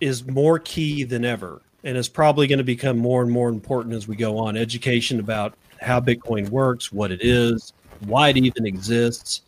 is 0.00 0.26
more 0.26 0.58
key 0.58 1.04
than 1.04 1.24
ever, 1.24 1.62
and 1.84 1.96
is 1.96 2.08
probably 2.08 2.46
going 2.46 2.58
to 2.58 2.64
become 2.64 2.98
more 2.98 3.22
and 3.22 3.30
more 3.30 3.48
important 3.48 3.94
as 3.94 4.08
we 4.08 4.16
go 4.16 4.38
on. 4.38 4.56
Education 4.56 5.20
about 5.20 5.54
how 5.80 6.00
Bitcoin 6.00 6.48
works, 6.48 6.92
what 6.92 7.10
it 7.10 7.20
is, 7.22 7.72
why 8.00 8.28
it 8.28 8.36
even 8.36 8.66
exists, 8.66 9.42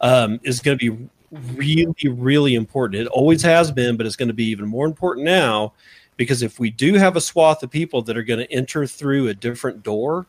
um, 0.00 0.40
is 0.42 0.60
going 0.60 0.78
to 0.78 0.90
be 0.90 1.08
really, 1.54 2.08
really 2.08 2.54
important. 2.54 3.02
It 3.02 3.08
always 3.08 3.42
has 3.42 3.70
been, 3.70 3.96
but 3.96 4.06
it's 4.06 4.16
going 4.16 4.28
to 4.28 4.34
be 4.34 4.46
even 4.46 4.66
more 4.66 4.86
important 4.86 5.26
now 5.26 5.72
because 6.16 6.42
if 6.42 6.58
we 6.58 6.70
do 6.70 6.94
have 6.94 7.16
a 7.16 7.20
swath 7.20 7.62
of 7.62 7.70
people 7.70 8.02
that 8.02 8.16
are 8.16 8.22
going 8.22 8.40
to 8.40 8.52
enter 8.52 8.86
through 8.86 9.28
a 9.28 9.34
different 9.34 9.82
door 9.82 10.26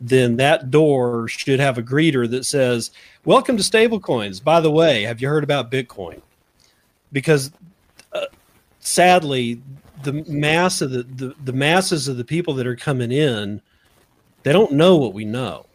then 0.00 0.36
that 0.36 0.70
door 0.70 1.28
should 1.28 1.60
have 1.60 1.78
a 1.78 1.82
greeter 1.82 2.28
that 2.30 2.44
says, 2.44 2.90
Welcome 3.24 3.56
to 3.56 3.62
stablecoins. 3.62 4.42
By 4.42 4.60
the 4.60 4.70
way, 4.70 5.02
have 5.02 5.20
you 5.20 5.28
heard 5.28 5.44
about 5.44 5.70
Bitcoin? 5.70 6.20
Because 7.12 7.50
uh, 8.12 8.26
sadly, 8.80 9.62
the 10.02 10.12
mass 10.28 10.82
of 10.82 10.90
the, 10.90 11.02
the, 11.02 11.34
the 11.44 11.52
masses 11.52 12.08
of 12.08 12.16
the 12.16 12.24
people 12.24 12.54
that 12.54 12.66
are 12.66 12.76
coming 12.76 13.10
in, 13.10 13.60
they 14.42 14.52
don't 14.52 14.72
know 14.72 14.96
what 14.96 15.14
we 15.14 15.24
know. 15.24 15.66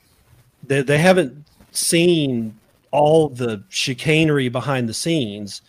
They, 0.68 0.82
they 0.82 0.98
haven't 0.98 1.46
seen 1.72 2.58
all 2.92 3.30
the 3.30 3.64
chicanery 3.70 4.50
behind 4.50 4.88
the 4.88 4.94
scenes. 4.94 5.62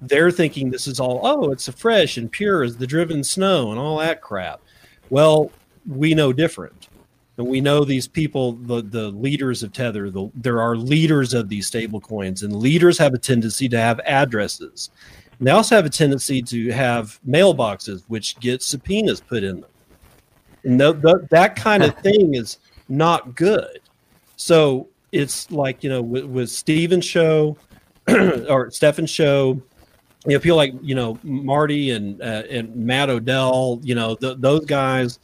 They're 0.00 0.30
thinking 0.30 0.70
this 0.70 0.86
is 0.86 1.00
all, 1.00 1.20
oh, 1.24 1.50
it's 1.50 1.68
a 1.68 1.72
fresh 1.72 2.16
and 2.16 2.30
pure 2.30 2.62
as 2.62 2.76
the 2.76 2.86
driven 2.86 3.22
snow 3.22 3.70
and 3.70 3.78
all 3.78 3.98
that 3.98 4.22
crap. 4.22 4.60
Well, 5.10 5.50
we 5.86 6.14
know 6.14 6.32
different 6.32 6.87
we 7.44 7.60
know 7.60 7.84
these 7.84 8.08
people, 8.08 8.52
the 8.52 8.82
the 8.82 9.10
leaders 9.10 9.62
of 9.62 9.72
Tether, 9.72 10.10
the, 10.10 10.28
there 10.34 10.60
are 10.60 10.76
leaders 10.76 11.34
of 11.34 11.48
these 11.48 11.68
stable 11.68 12.00
coins, 12.00 12.42
and 12.42 12.56
leaders 12.56 12.98
have 12.98 13.14
a 13.14 13.18
tendency 13.18 13.68
to 13.68 13.78
have 13.78 14.00
addresses. 14.00 14.90
And 15.38 15.46
they 15.46 15.52
also 15.52 15.76
have 15.76 15.86
a 15.86 15.90
tendency 15.90 16.42
to 16.42 16.72
have 16.72 17.20
mailboxes, 17.26 18.02
which 18.08 18.38
get 18.40 18.60
subpoenas 18.60 19.20
put 19.20 19.44
in 19.44 19.60
them. 19.60 19.70
And 20.64 20.80
that 20.80 21.54
kind 21.56 21.84
of 21.84 21.96
thing 21.98 22.34
is 22.34 22.58
not 22.88 23.36
good. 23.36 23.80
So 24.36 24.88
it's 25.12 25.48
like 25.52 25.84
you 25.84 25.90
know 25.90 26.02
with, 26.02 26.24
with 26.24 26.50
Steven's 26.50 27.04
show 27.04 27.56
or 28.08 28.70
Stephan's 28.72 29.10
show, 29.10 29.62
you 30.26 30.32
know, 30.32 30.40
people 30.40 30.56
like 30.56 30.74
you 30.82 30.96
know 30.96 31.18
Marty 31.22 31.92
and 31.92 32.20
uh, 32.20 32.42
and 32.50 32.74
Matt 32.74 33.10
Odell, 33.10 33.78
you 33.84 33.94
know 33.94 34.16
those 34.16 34.64
guys 34.64 35.20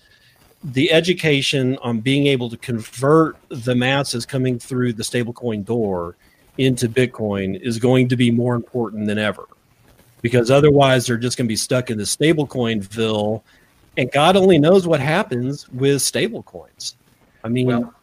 the 0.65 0.91
education 0.91 1.77
on 1.83 2.01
being 2.01 2.27
able 2.27 2.49
to 2.49 2.57
convert 2.57 3.37
the 3.51 3.75
masses 3.75 4.25
coming 4.25 4.59
through 4.59 4.95
the 4.95 5.03
stablecoin 5.03 5.65
door 5.65 6.17
into 6.57 6.89
Bitcoin 6.89 7.61
is 7.61 7.79
going 7.79 8.09
to 8.09 8.17
be 8.17 8.31
more 8.31 8.55
important 8.55 9.07
than 9.07 9.19
ever 9.19 9.47
because 10.23 10.51
otherwise 10.51 11.07
they're 11.07 11.19
just 11.19 11.37
going 11.37 11.47
to 11.47 11.49
be 11.49 11.57
stuck 11.57 11.91
in 11.91 11.99
the 11.99 12.05
stablecoinville 12.05 13.43
and 13.97 14.11
God 14.11 14.37
only 14.37 14.59
knows 14.59 14.87
what 14.87 15.01
happens 15.01 15.69
with 15.69 15.97
stablecoins. 15.99 16.95
I 17.45 17.49
mean, 17.49 17.67
well, 17.67 17.95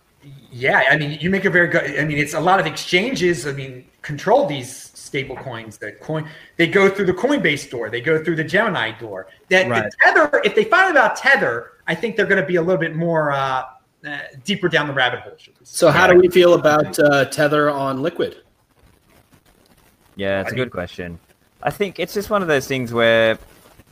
yeah, 0.52 0.84
I 0.90 0.98
mean, 0.98 1.18
you 1.20 1.30
make 1.30 1.46
a 1.46 1.50
very 1.50 1.68
good. 1.68 2.00
I 2.00 2.06
mean, 2.06 2.18
it's 2.18 2.34
a 2.34 2.40
lot 2.40 2.60
of 2.60 2.66
exchanges. 2.66 3.48
I 3.48 3.52
mean, 3.52 3.86
control 4.02 4.46
these 4.46 4.92
stable 4.94 5.36
coins. 5.36 5.78
The 5.78 5.94
coin 5.94 6.28
they 6.58 6.68
go 6.68 6.90
through 6.90 7.08
the 7.08 7.14
Coinbase 7.14 7.70
door. 7.70 7.90
They 7.90 8.02
go 8.02 8.24
through 8.24 8.36
the 8.38 8.44
Gemini 8.44 8.98
door. 8.98 9.28
That 9.50 9.70
right. 9.70 9.92
Tether. 10.02 10.42
If 10.44 10.56
they 10.56 10.66
find 10.66 10.98
out 10.98 11.16
Tether, 11.16 11.72
I 11.92 11.96
think 11.96 12.16
they're 12.16 12.26
going 12.26 12.40
to 12.40 12.48
be 12.48 12.56
a 12.56 12.62
little 12.62 12.80
bit 12.80 12.96
more 12.96 13.34
uh, 13.34 13.66
uh, 14.08 14.20
deeper 14.46 14.70
down 14.70 14.88
the 14.88 14.94
rabbit 14.94 15.20
hole. 15.20 15.36
So, 15.64 15.92
how 15.92 16.08
do 16.08 16.18
we 16.18 16.30
feel 16.30 16.54
about 16.54 16.98
uh, 16.98 17.26
Tether 17.26 17.70
on 17.70 18.02
Liquid? 18.02 18.38
Yeah, 20.16 20.40
it's 20.40 20.54
a 20.54 20.56
good 20.56 20.72
question. 20.72 21.20
I 21.62 21.70
think 21.70 22.00
it's 22.00 22.14
just 22.14 22.30
one 22.30 22.42
of 22.42 22.48
those 22.48 22.66
things 22.66 22.94
where, 22.94 23.38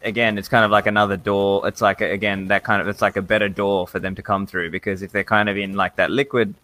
again, 0.02 0.38
it's 0.38 0.48
kind 0.48 0.64
of 0.64 0.72
like 0.72 0.88
another 0.88 1.18
door. 1.18 1.68
It's 1.68 1.82
like 1.82 2.00
again 2.00 2.48
that 2.48 2.64
kind 2.64 2.82
of 2.82 2.88
it's 2.88 3.02
like 3.02 3.18
a 3.18 3.22
better 3.22 3.50
door 3.50 3.86
for 3.86 4.00
them 4.00 4.16
to 4.16 4.22
come 4.22 4.48
through 4.48 4.72
because 4.72 5.02
if 5.02 5.12
they're 5.12 5.26
kind 5.26 5.50
of 5.50 5.58
in 5.58 5.74
like 5.74 5.98
that 5.98 6.10
liquid 6.10 6.56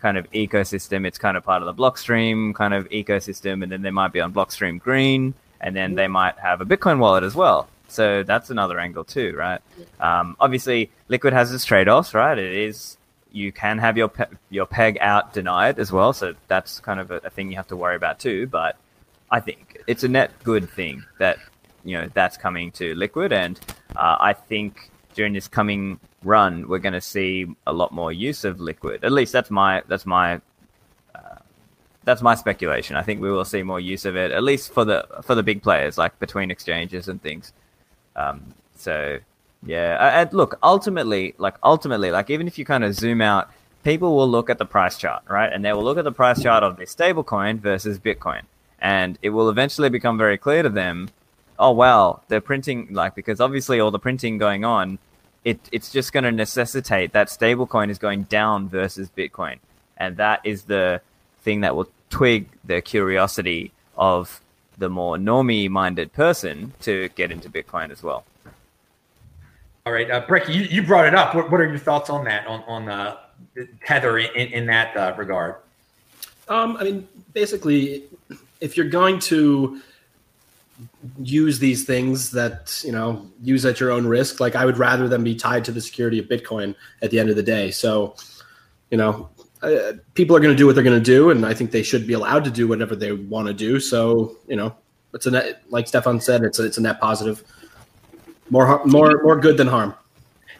kind 0.00 0.16
of 0.16 0.30
ecosystem, 0.30 1.04
it's 1.04 1.18
kind 1.18 1.36
of 1.36 1.42
part 1.42 1.60
of 1.60 1.66
the 1.66 1.82
Blockstream 1.82 2.54
kind 2.54 2.72
of 2.72 2.88
ecosystem, 2.90 3.64
and 3.64 3.72
then 3.72 3.82
they 3.82 3.90
might 3.90 4.12
be 4.12 4.20
on 4.20 4.32
Blockstream 4.32 4.78
Green, 4.78 5.34
and 5.60 5.74
then 5.74 5.96
they 5.96 6.06
might 6.06 6.38
have 6.38 6.60
a 6.60 6.64
Bitcoin 6.64 7.00
wallet 7.00 7.24
as 7.24 7.34
well. 7.34 7.68
So 7.94 8.22
that's 8.24 8.50
another 8.50 8.78
angle 8.78 9.04
too, 9.04 9.34
right? 9.36 9.60
Um, 10.00 10.36
obviously, 10.40 10.90
Liquid 11.08 11.32
has 11.32 11.52
its 11.52 11.64
trade-offs, 11.64 12.12
right? 12.12 12.36
It 12.36 12.52
is 12.52 12.96
you 13.34 13.50
can 13.50 13.78
have 13.78 13.96
your 13.96 14.08
pe- 14.08 14.36
your 14.48 14.64
peg 14.64 14.96
out 15.00 15.32
denied 15.32 15.78
as 15.78 15.90
well, 15.90 16.12
so 16.12 16.34
that's 16.46 16.80
kind 16.80 17.00
of 17.00 17.10
a, 17.10 17.16
a, 17.24 17.30
thing 17.30 17.50
you 17.50 17.56
have 17.56 17.66
to 17.66 17.76
worry 17.76 17.96
about 17.96 18.20
too. 18.20 18.46
But 18.46 18.76
I 19.30 19.40
think 19.40 19.82
it's 19.86 20.04
a 20.04 20.08
net 20.08 20.30
good 20.44 20.70
thing 20.70 21.04
that 21.18 21.38
you 21.84 21.98
know 21.98 22.08
that's 22.14 22.36
coming 22.36 22.70
to 22.72 22.94
Liquid, 22.94 23.32
and 23.32 23.58
uh, 23.96 24.16
I 24.20 24.32
think 24.32 24.90
during 25.14 25.32
this 25.32 25.48
coming 25.48 25.98
run, 26.22 26.68
we're 26.68 26.78
going 26.78 26.94
to 26.94 27.00
see 27.00 27.46
a 27.66 27.72
lot 27.72 27.92
more 27.92 28.12
use 28.12 28.44
of 28.44 28.60
Liquid. 28.60 29.04
At 29.04 29.12
least 29.12 29.32
that's 29.32 29.50
my 29.50 29.82
that's 29.88 30.06
my 30.06 30.40
uh, 31.14 31.38
that's 32.04 32.22
my 32.22 32.36
speculation. 32.36 32.94
I 32.94 33.02
think 33.02 33.20
we 33.20 33.30
will 33.30 33.44
see 33.44 33.64
more 33.64 33.80
use 33.80 34.04
of 34.04 34.16
it, 34.16 34.30
at 34.30 34.44
least 34.44 34.72
for 34.72 34.84
the 34.84 35.06
for 35.22 35.34
the 35.34 35.42
big 35.42 35.60
players, 35.60 35.98
like 35.98 36.18
between 36.20 36.52
exchanges 36.52 37.08
and 37.08 37.20
things. 37.20 37.52
Um, 38.16 38.54
so 38.76 39.18
yeah, 39.66 40.20
and 40.20 40.32
look, 40.32 40.58
ultimately, 40.62 41.34
like 41.38 41.54
ultimately, 41.62 42.10
like 42.10 42.30
even 42.30 42.46
if 42.46 42.58
you 42.58 42.64
kind 42.64 42.84
of 42.84 42.94
zoom 42.94 43.20
out, 43.20 43.50
people 43.82 44.14
will 44.16 44.28
look 44.28 44.50
at 44.50 44.58
the 44.58 44.66
price 44.66 44.98
chart, 44.98 45.22
right? 45.28 45.50
And 45.52 45.64
they 45.64 45.72
will 45.72 45.84
look 45.84 45.98
at 45.98 46.04
the 46.04 46.12
price 46.12 46.42
chart 46.42 46.62
of 46.62 46.76
the 46.76 46.84
stablecoin 46.84 47.60
versus 47.60 47.98
Bitcoin, 47.98 48.42
and 48.78 49.18
it 49.22 49.30
will 49.30 49.48
eventually 49.48 49.88
become 49.88 50.18
very 50.18 50.36
clear 50.36 50.62
to 50.62 50.68
them. 50.68 51.08
Oh 51.58 51.70
wow, 51.70 52.20
they're 52.28 52.40
printing 52.40 52.88
like 52.90 53.14
because 53.14 53.40
obviously 53.40 53.80
all 53.80 53.90
the 53.90 53.98
printing 53.98 54.38
going 54.38 54.64
on, 54.64 54.98
it 55.44 55.60
it's 55.72 55.90
just 55.90 56.12
going 56.12 56.24
to 56.24 56.32
necessitate 56.32 57.12
that 57.12 57.28
stablecoin 57.28 57.90
is 57.90 57.98
going 57.98 58.24
down 58.24 58.68
versus 58.68 59.08
Bitcoin, 59.16 59.58
and 59.96 60.16
that 60.18 60.40
is 60.44 60.64
the 60.64 61.00
thing 61.42 61.62
that 61.62 61.74
will 61.74 61.88
twig 62.10 62.48
the 62.64 62.80
curiosity 62.80 63.72
of 63.96 64.40
the 64.78 64.88
more 64.88 65.16
normie 65.16 65.68
minded 65.68 66.12
person 66.12 66.72
to 66.82 67.08
get 67.10 67.30
into 67.30 67.48
Bitcoin 67.48 67.90
as 67.90 68.02
well. 68.02 68.24
All 69.86 69.92
right, 69.92 70.10
uh, 70.10 70.20
Breck, 70.26 70.48
you, 70.48 70.62
you 70.62 70.82
brought 70.82 71.06
it 71.06 71.14
up. 71.14 71.34
What, 71.34 71.50
what 71.50 71.60
are 71.60 71.68
your 71.68 71.78
thoughts 71.78 72.08
on 72.08 72.24
that, 72.24 72.46
on, 72.46 72.62
on 72.66 72.88
uh, 72.88 73.16
Tether 73.84 74.18
in, 74.18 74.52
in 74.52 74.66
that 74.66 74.96
uh, 74.96 75.14
regard? 75.16 75.56
Um, 76.48 76.76
I 76.78 76.84
mean, 76.84 77.08
basically, 77.32 78.04
if 78.60 78.76
you're 78.76 78.88
going 78.88 79.18
to 79.20 79.80
use 81.22 81.58
these 81.58 81.84
things 81.84 82.30
that 82.32 82.82
you 82.84 82.92
know 82.92 83.26
use 83.42 83.64
at 83.64 83.80
your 83.80 83.90
own 83.90 84.06
risk. 84.06 84.40
Like 84.40 84.56
I 84.56 84.64
would 84.64 84.78
rather 84.78 85.08
them 85.08 85.24
be 85.24 85.34
tied 85.34 85.64
to 85.66 85.72
the 85.72 85.80
security 85.80 86.18
of 86.18 86.26
Bitcoin 86.26 86.74
at 87.02 87.10
the 87.10 87.18
end 87.18 87.30
of 87.30 87.36
the 87.36 87.42
day. 87.42 87.70
So, 87.70 88.16
you 88.90 88.96
know, 88.96 89.28
uh, 89.64 89.92
people 90.14 90.36
are 90.36 90.40
going 90.40 90.54
to 90.54 90.56
do 90.56 90.66
what 90.66 90.74
they're 90.74 90.84
going 90.84 90.98
to 90.98 91.04
do, 91.04 91.30
and 91.30 91.44
I 91.44 91.54
think 91.54 91.70
they 91.70 91.82
should 91.82 92.06
be 92.06 92.12
allowed 92.12 92.44
to 92.44 92.50
do 92.50 92.68
whatever 92.68 92.94
they 92.94 93.12
want 93.12 93.48
to 93.48 93.54
do. 93.54 93.80
So, 93.80 94.36
you 94.46 94.56
know, 94.56 94.74
it's 95.12 95.26
a 95.26 95.30
net, 95.30 95.62
like 95.70 95.88
Stephan 95.88 96.20
said, 96.20 96.42
it's 96.42 96.58
a, 96.58 96.64
it's 96.64 96.78
a 96.78 96.80
net 96.80 97.00
positive. 97.00 97.42
More 98.50 98.84
more 98.84 99.22
more 99.22 99.40
good 99.40 99.56
than 99.56 99.66
harm. 99.66 99.94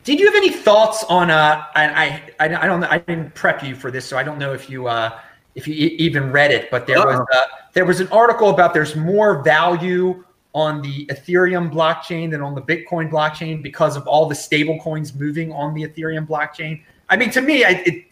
Did 0.05 0.19
you 0.21 0.27
have 0.27 0.35
any 0.35 0.51
thoughts 0.51 1.05
on? 1.05 1.31
Uh, 1.31 1.65
I, 1.75 2.23
I 2.39 2.47
I 2.47 2.67
don't. 2.67 2.85
I 2.85 2.99
didn't 2.99 3.35
prep 3.35 3.63
you 3.63 3.75
for 3.75 3.91
this, 3.91 4.07
so 4.07 4.17
I 4.17 4.23
don't 4.23 4.39
know 4.39 4.53
if 4.55 4.71
you 4.71 4.87
uh, 4.87 5.19
if 5.55 5.69
you 5.69 5.75
even 5.75 6.33
read 6.33 6.51
it. 6.51 6.71
But 6.71 6.87
there 6.87 6.99
Uh-oh. 6.99 7.19
was 7.19 7.27
uh, 7.35 7.47
there 7.75 7.85
was 7.85 8.01
an 8.01 8.09
article 8.09 8.51
about 8.51 8.75
there's 8.75 8.97
more 8.97 9.43
value 9.43 10.25
on 10.55 10.81
the 10.83 11.05
Ethereum 11.07 11.71
blockchain 11.71 12.31
than 12.31 12.41
on 12.41 12.55
the 12.55 12.63
Bitcoin 12.63 13.11
blockchain 13.11 13.63
because 13.63 13.97
of 13.97 14.07
all 14.07 14.27
the 14.27 14.35
stable 14.35 14.79
coins 14.81 15.13
moving 15.15 15.53
on 15.53 15.75
the 15.75 15.83
Ethereum 15.83 16.27
blockchain. 16.27 16.81
I 17.09 17.17
mean, 17.17 17.31
to 17.33 17.43
me, 17.43 17.65
I, 17.65 17.71
it, 17.85 18.05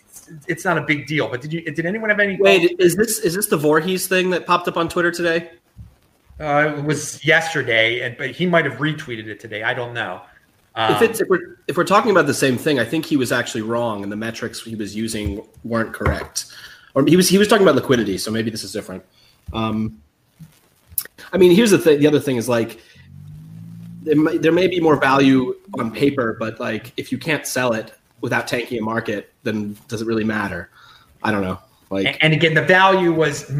it's 0.46 0.64
not 0.64 0.78
a 0.78 0.82
big 0.82 1.06
deal. 1.06 1.28
But 1.28 1.40
did 1.40 1.52
you? 1.52 1.62
Did 1.62 1.86
anyone 1.86 2.10
have 2.10 2.20
any? 2.20 2.36
Wait, 2.36 2.76
is 2.78 2.96
this 2.96 3.18
is 3.20 3.34
this 3.34 3.46
the 3.46 3.56
Voorhees 3.56 4.06
thing 4.06 4.30
that 4.30 4.46
popped 4.46 4.68
up 4.68 4.76
on 4.76 4.88
Twitter 4.88 5.10
today? 5.10 5.50
Uh, 6.40 6.74
it 6.78 6.84
was 6.84 7.24
yesterday, 7.24 8.00
and 8.00 8.16
but 8.16 8.30
he 8.30 8.46
might 8.46 8.64
have 8.64 8.78
retweeted 8.78 9.26
it 9.26 9.40
today. 9.40 9.62
I 9.62 9.74
don't 9.74 9.94
know. 9.94 10.22
Um, 10.74 10.94
if 10.94 11.02
it's 11.02 11.20
if 11.20 11.28
we're 11.28 11.58
if 11.68 11.76
we're 11.76 11.84
talking 11.84 12.10
about 12.10 12.26
the 12.26 12.34
same 12.34 12.56
thing, 12.56 12.78
I 12.78 12.84
think 12.84 13.04
he 13.04 13.16
was 13.16 13.32
actually 13.32 13.62
wrong, 13.62 14.02
and 14.02 14.10
the 14.10 14.16
metrics 14.16 14.62
he 14.62 14.74
was 14.74 14.96
using 14.96 15.46
weren't 15.64 15.92
correct. 15.92 16.46
Or 16.94 17.04
he 17.04 17.16
was 17.16 17.28
he 17.28 17.38
was 17.38 17.48
talking 17.48 17.64
about 17.64 17.76
liquidity, 17.76 18.18
so 18.18 18.30
maybe 18.30 18.50
this 18.50 18.64
is 18.64 18.72
different. 18.72 19.04
Um, 19.52 20.00
I 21.32 21.38
mean, 21.38 21.54
here's 21.54 21.70
the 21.70 21.78
thing. 21.78 22.00
The 22.00 22.06
other 22.06 22.20
thing 22.20 22.36
is 22.36 22.48
like 22.48 22.80
there 24.02 24.16
may, 24.16 24.38
there 24.38 24.52
may 24.52 24.66
be 24.66 24.80
more 24.80 24.96
value 24.96 25.54
on 25.78 25.90
paper, 25.90 26.36
but 26.38 26.58
like 26.58 26.92
if 26.96 27.12
you 27.12 27.18
can't 27.18 27.46
sell 27.46 27.72
it 27.72 27.92
without 28.22 28.48
tanking 28.48 28.78
a 28.78 28.82
market, 28.82 29.32
then 29.42 29.76
does 29.88 30.00
it 30.00 30.06
really 30.06 30.24
matter? 30.24 30.70
I 31.22 31.30
don't 31.30 31.42
know. 31.42 31.58
Like, 31.90 32.16
and, 32.22 32.32
again, 32.32 32.54
the 32.54 32.62
value 32.62 33.12
was 33.12 33.50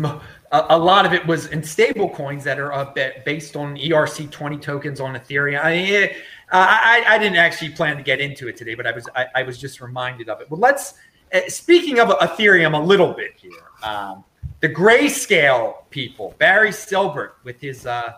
a, 0.53 0.79
lot 0.79 1.05
of 1.05 1.12
it 1.12 1.27
was 1.27 1.48
in 1.48 1.62
stable 1.62 2.09
coins 2.09 2.44
that 2.44 2.59
are 2.59 2.72
up 2.72 2.96
based 3.27 3.57
on 3.57 3.77
ERC20 3.77 4.61
tokens 4.61 5.01
on 5.01 5.14
Ethereum. 5.14 5.62
I, 5.62 5.77
mean, 5.77 5.92
it, 5.92 6.16
I, 6.51 7.05
I 7.07 7.18
didn't 7.18 7.37
actually 7.37 7.70
plan 7.70 7.98
to 7.98 8.03
get 8.03 8.20
into 8.20 8.48
it 8.48 8.57
today, 8.57 8.75
but 8.75 8.87
I 8.87 8.92
was 8.92 9.07
I, 9.14 9.27
I 9.35 9.42
was 9.42 9.59
just 9.59 9.83
reminded 9.83 10.31
of 10.31 10.40
it. 10.40 10.51
Well, 10.51 10.61
let's 10.61 10.94
uh, 11.35 11.40
speaking 11.48 12.01
of 12.01 12.09
Ethereum 12.09 12.79
a 12.79 12.83
little 12.83 13.12
bit 13.12 13.33
here. 13.37 13.51
Um, 13.83 14.25
the 14.61 14.68
grayscale 14.68 15.88
people, 15.90 16.35
Barry 16.38 16.70
Silbert, 16.70 17.33
with 17.44 17.61
his 17.61 17.87
uh, 17.87 18.14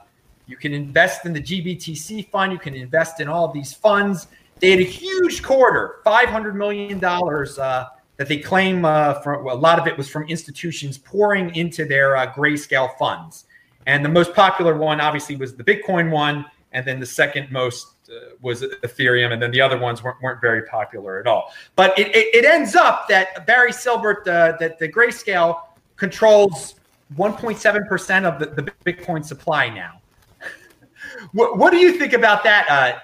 you 0.46 0.57
can 0.57 0.74
invest 0.74 1.24
in 1.24 1.33
the 1.33 1.40
GBTC 1.40 2.30
fund, 2.30 2.52
you 2.52 2.59
can 2.59 2.74
invest 2.74 3.20
in 3.20 3.28
all 3.28 3.48
these 3.48 3.72
funds. 3.72 4.28
They 4.64 4.70
had 4.70 4.81
a 4.81 4.85
huge 4.85 5.42
quarter, 5.42 5.96
five 6.05 6.31
hundred 6.31 6.57
million 6.57 6.98
dollars 6.98 7.59
uh, 7.59 7.88
that 8.16 8.29
they 8.29 8.38
claim 8.38 8.87
uh, 8.87 9.20
from 9.20 9.44
well, 9.44 9.55
a 9.55 9.59
lot 9.59 9.79
of 9.79 9.87
it 9.87 9.98
was 9.98 10.09
from 10.09 10.27
institutions 10.27 10.96
pouring 10.96 11.55
into 11.55 11.85
their 11.85 12.16
uh, 12.16 12.33
grayscale 12.33 12.96
funds. 12.96 13.44
And 13.87 14.03
the 14.03 14.09
most 14.09 14.33
popular 14.33 14.74
one, 14.74 15.03
obviously, 15.03 15.37
was 15.37 15.55
the 15.55 15.64
Bitcoin 15.64 16.11
one, 16.11 16.46
and 16.72 16.87
then 16.87 16.98
the 16.98 17.05
second 17.05 17.53
most 17.53 17.88
uh, 18.09 18.37
was 18.40 18.62
Ethereum, 18.62 19.35
and 19.35 19.42
then 19.42 19.50
the 19.50 19.61
other 19.61 19.77
ones 19.77 20.03
weren't, 20.03 20.22
weren't 20.22 20.40
very 20.40 20.62
popular 20.62 21.20
at 21.20 21.27
all. 21.27 21.53
But 21.77 21.98
it, 21.98 22.16
it, 22.16 22.35
it 22.35 22.44
ends 22.46 22.74
up 22.74 23.07
that 23.09 23.46
Barry 23.46 23.70
Silbert, 23.70 24.27
uh, 24.27 24.57
that 24.61 24.79
the 24.79 24.88
grayscale 24.88 25.61
controls 25.96 26.77
1.7% 27.18 28.24
of 28.24 28.38
the, 28.38 28.62
the 28.62 28.72
Bitcoin 28.90 29.22
supply 29.22 29.68
now. 29.68 30.00
what, 31.33 31.59
what 31.59 31.70
do 31.70 31.77
you 31.77 31.98
think 31.98 32.14
about 32.14 32.42
that, 32.44 32.66
uh, 32.70 32.98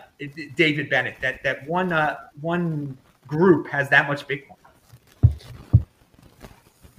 David 0.56 0.90
Bennett? 0.90 1.16
That 1.20 1.42
that 1.42 1.66
one 1.66 1.92
uh, 1.92 2.16
one 2.40 2.96
group 3.26 3.68
has 3.68 3.88
that 3.90 4.08
much 4.08 4.26
Bitcoin. 4.26 4.56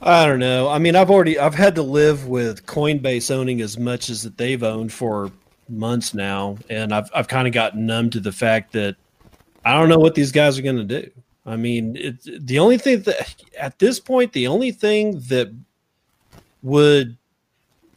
I 0.03 0.25
don't 0.25 0.39
know. 0.39 0.67
I 0.67 0.79
mean, 0.79 0.95
I've 0.95 1.11
already 1.11 1.37
I've 1.37 1.53
had 1.53 1.75
to 1.75 1.83
live 1.83 2.27
with 2.27 2.65
Coinbase 2.65 3.29
owning 3.29 3.61
as 3.61 3.77
much 3.77 4.09
as 4.09 4.23
that 4.23 4.37
they've 4.37 4.63
owned 4.63 4.91
for 4.91 5.31
months 5.69 6.13
now, 6.13 6.57
and 6.69 6.93
I've 6.93 7.09
I've 7.13 7.27
kind 7.27 7.47
of 7.47 7.53
gotten 7.53 7.85
numb 7.85 8.09
to 8.11 8.19
the 8.19 8.31
fact 8.31 8.73
that 8.73 8.95
I 9.63 9.73
don't 9.73 9.89
know 9.89 9.99
what 9.99 10.15
these 10.15 10.31
guys 10.31 10.57
are 10.57 10.63
going 10.63 10.87
to 10.87 11.01
do. 11.01 11.11
I 11.45 11.55
mean, 11.55 11.95
it, 11.97 12.45
the 12.47 12.59
only 12.59 12.77
thing 12.77 13.01
that 13.03 13.35
at 13.59 13.77
this 13.79 13.99
point, 13.99 14.33
the 14.33 14.47
only 14.47 14.71
thing 14.71 15.19
that 15.27 15.53
would 16.63 17.17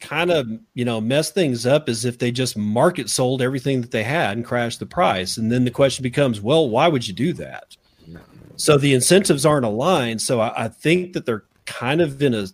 kind 0.05 0.31
of 0.31 0.47
you 0.73 0.85
know 0.85 1.01
mess 1.01 1.31
things 1.31 1.65
up 1.65 1.89
is 1.89 2.05
if 2.05 2.19
they 2.19 2.31
just 2.31 2.55
market 2.55 3.09
sold 3.09 3.41
everything 3.41 3.81
that 3.81 3.91
they 3.91 4.03
had 4.03 4.37
and 4.37 4.45
crashed 4.45 4.79
the 4.79 4.85
price, 4.85 5.37
and 5.37 5.51
then 5.51 5.65
the 5.65 5.71
question 5.71 6.03
becomes, 6.03 6.39
well, 6.39 6.69
why 6.69 6.87
would 6.87 7.07
you 7.07 7.13
do 7.13 7.33
that? 7.33 7.75
So 8.57 8.77
the 8.77 8.93
incentives 8.93 9.45
aren't 9.45 9.65
aligned. 9.65 10.21
So 10.21 10.39
I, 10.39 10.65
I 10.65 10.67
think 10.69 11.13
that 11.13 11.25
they're 11.25 11.43
kind 11.65 12.01
of 12.01 12.21
in 12.21 12.33
a 12.33 12.47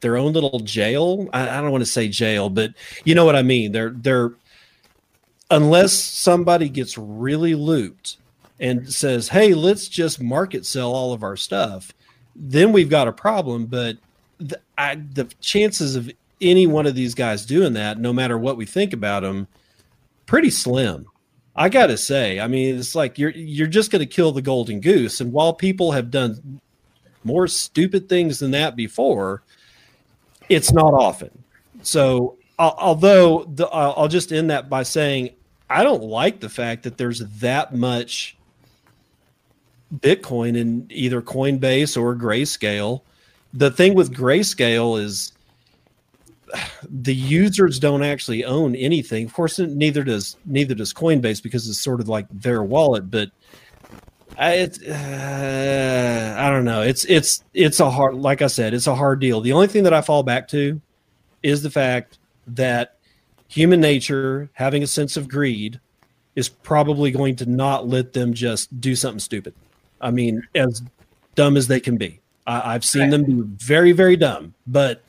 their 0.00 0.16
own 0.16 0.32
little 0.32 0.60
jail. 0.60 1.28
I, 1.32 1.48
I 1.48 1.60
don't 1.60 1.70
want 1.70 1.82
to 1.82 1.90
say 1.90 2.08
jail, 2.08 2.50
but 2.50 2.72
you 3.04 3.14
know 3.14 3.24
what 3.24 3.36
I 3.36 3.42
mean. 3.42 3.72
They're 3.72 3.90
they're 3.90 4.32
unless 5.50 5.92
somebody 5.92 6.68
gets 6.68 6.96
really 6.96 7.54
looped 7.54 8.18
and 8.60 8.90
says, 8.92 9.28
"Hey, 9.28 9.54
let's 9.54 9.88
just 9.88 10.20
market 10.20 10.66
sell 10.66 10.92
all 10.92 11.12
of 11.12 11.22
our 11.22 11.36
stuff," 11.36 11.92
then 12.36 12.72
we've 12.72 12.90
got 12.90 13.08
a 13.08 13.12
problem. 13.12 13.66
But 13.66 13.96
the, 14.38 14.60
I, 14.78 14.96
the 14.96 15.24
chances 15.40 15.96
of 15.96 16.10
any 16.40 16.66
one 16.66 16.86
of 16.86 16.94
these 16.94 17.14
guys 17.14 17.46
doing 17.46 17.74
that, 17.74 17.98
no 17.98 18.12
matter 18.12 18.36
what 18.38 18.56
we 18.56 18.66
think 18.66 18.92
about 18.92 19.22
them, 19.22 19.46
pretty 20.26 20.50
slim. 20.50 21.06
I 21.56 21.68
got 21.68 21.86
to 21.86 21.96
say, 21.96 22.40
I 22.40 22.48
mean, 22.48 22.76
it's 22.76 22.94
like 22.94 23.18
you're 23.18 23.30
you're 23.30 23.68
just 23.68 23.90
to 23.90 24.06
kill 24.06 24.32
the 24.32 24.42
golden 24.42 24.80
goose. 24.80 25.20
And 25.20 25.32
while 25.32 25.54
people 25.54 25.92
have 25.92 26.10
done 26.10 26.60
more 27.22 27.46
stupid 27.46 28.08
things 28.08 28.40
than 28.40 28.50
that 28.52 28.76
before, 28.76 29.42
it's 30.48 30.72
not 30.72 30.92
often. 30.92 31.30
So, 31.82 32.38
although 32.58 33.44
the, 33.44 33.66
I'll 33.66 34.08
just 34.08 34.32
end 34.32 34.50
that 34.50 34.68
by 34.68 34.82
saying 34.82 35.30
I 35.70 35.82
don't 35.84 36.02
like 36.02 36.40
the 36.40 36.48
fact 36.48 36.82
that 36.82 36.98
there's 36.98 37.20
that 37.20 37.74
much 37.74 38.36
Bitcoin 39.94 40.56
in 40.56 40.86
either 40.90 41.22
Coinbase 41.22 42.00
or 42.00 42.16
Grayscale. 42.16 43.02
The 43.52 43.70
thing 43.70 43.94
with 43.94 44.12
Grayscale 44.12 45.00
is 45.00 45.32
the 46.88 47.14
users 47.14 47.78
don't 47.78 48.02
actually 48.02 48.44
own 48.44 48.74
anything. 48.76 49.26
Of 49.26 49.32
course, 49.32 49.58
neither 49.58 50.04
does 50.04 50.36
neither 50.44 50.74
does 50.74 50.92
Coinbase 50.92 51.42
because 51.42 51.68
it's 51.68 51.80
sort 51.80 52.00
of 52.00 52.08
like 52.08 52.26
their 52.30 52.62
wallet. 52.62 53.10
But 53.10 53.30
I, 54.38 54.62
uh, 54.62 56.34
I 56.38 56.50
don't 56.50 56.64
know. 56.64 56.82
It's 56.82 57.04
it's 57.04 57.44
it's 57.52 57.80
a 57.80 57.90
hard, 57.90 58.14
like 58.16 58.42
I 58.42 58.48
said, 58.48 58.74
it's 58.74 58.86
a 58.86 58.94
hard 58.94 59.20
deal. 59.20 59.40
The 59.40 59.52
only 59.52 59.68
thing 59.68 59.84
that 59.84 59.94
I 59.94 60.00
fall 60.00 60.22
back 60.22 60.48
to 60.48 60.80
is 61.42 61.62
the 61.62 61.70
fact 61.70 62.18
that 62.48 62.96
human 63.48 63.80
nature, 63.80 64.50
having 64.54 64.82
a 64.82 64.86
sense 64.86 65.16
of 65.16 65.28
greed, 65.28 65.80
is 66.34 66.48
probably 66.48 67.10
going 67.10 67.36
to 67.36 67.46
not 67.46 67.86
let 67.86 68.12
them 68.12 68.34
just 68.34 68.80
do 68.80 68.96
something 68.96 69.20
stupid. 69.20 69.54
I 70.00 70.10
mean, 70.10 70.42
as 70.54 70.82
dumb 71.34 71.56
as 71.56 71.68
they 71.68 71.80
can 71.80 71.96
be. 71.96 72.20
I, 72.46 72.72
have 72.72 72.84
seen 72.84 73.02
right. 73.02 73.10
them 73.10 73.24
be 73.24 73.42
very, 73.64 73.92
very 73.92 74.16
dumb, 74.16 74.52
but 74.66 75.02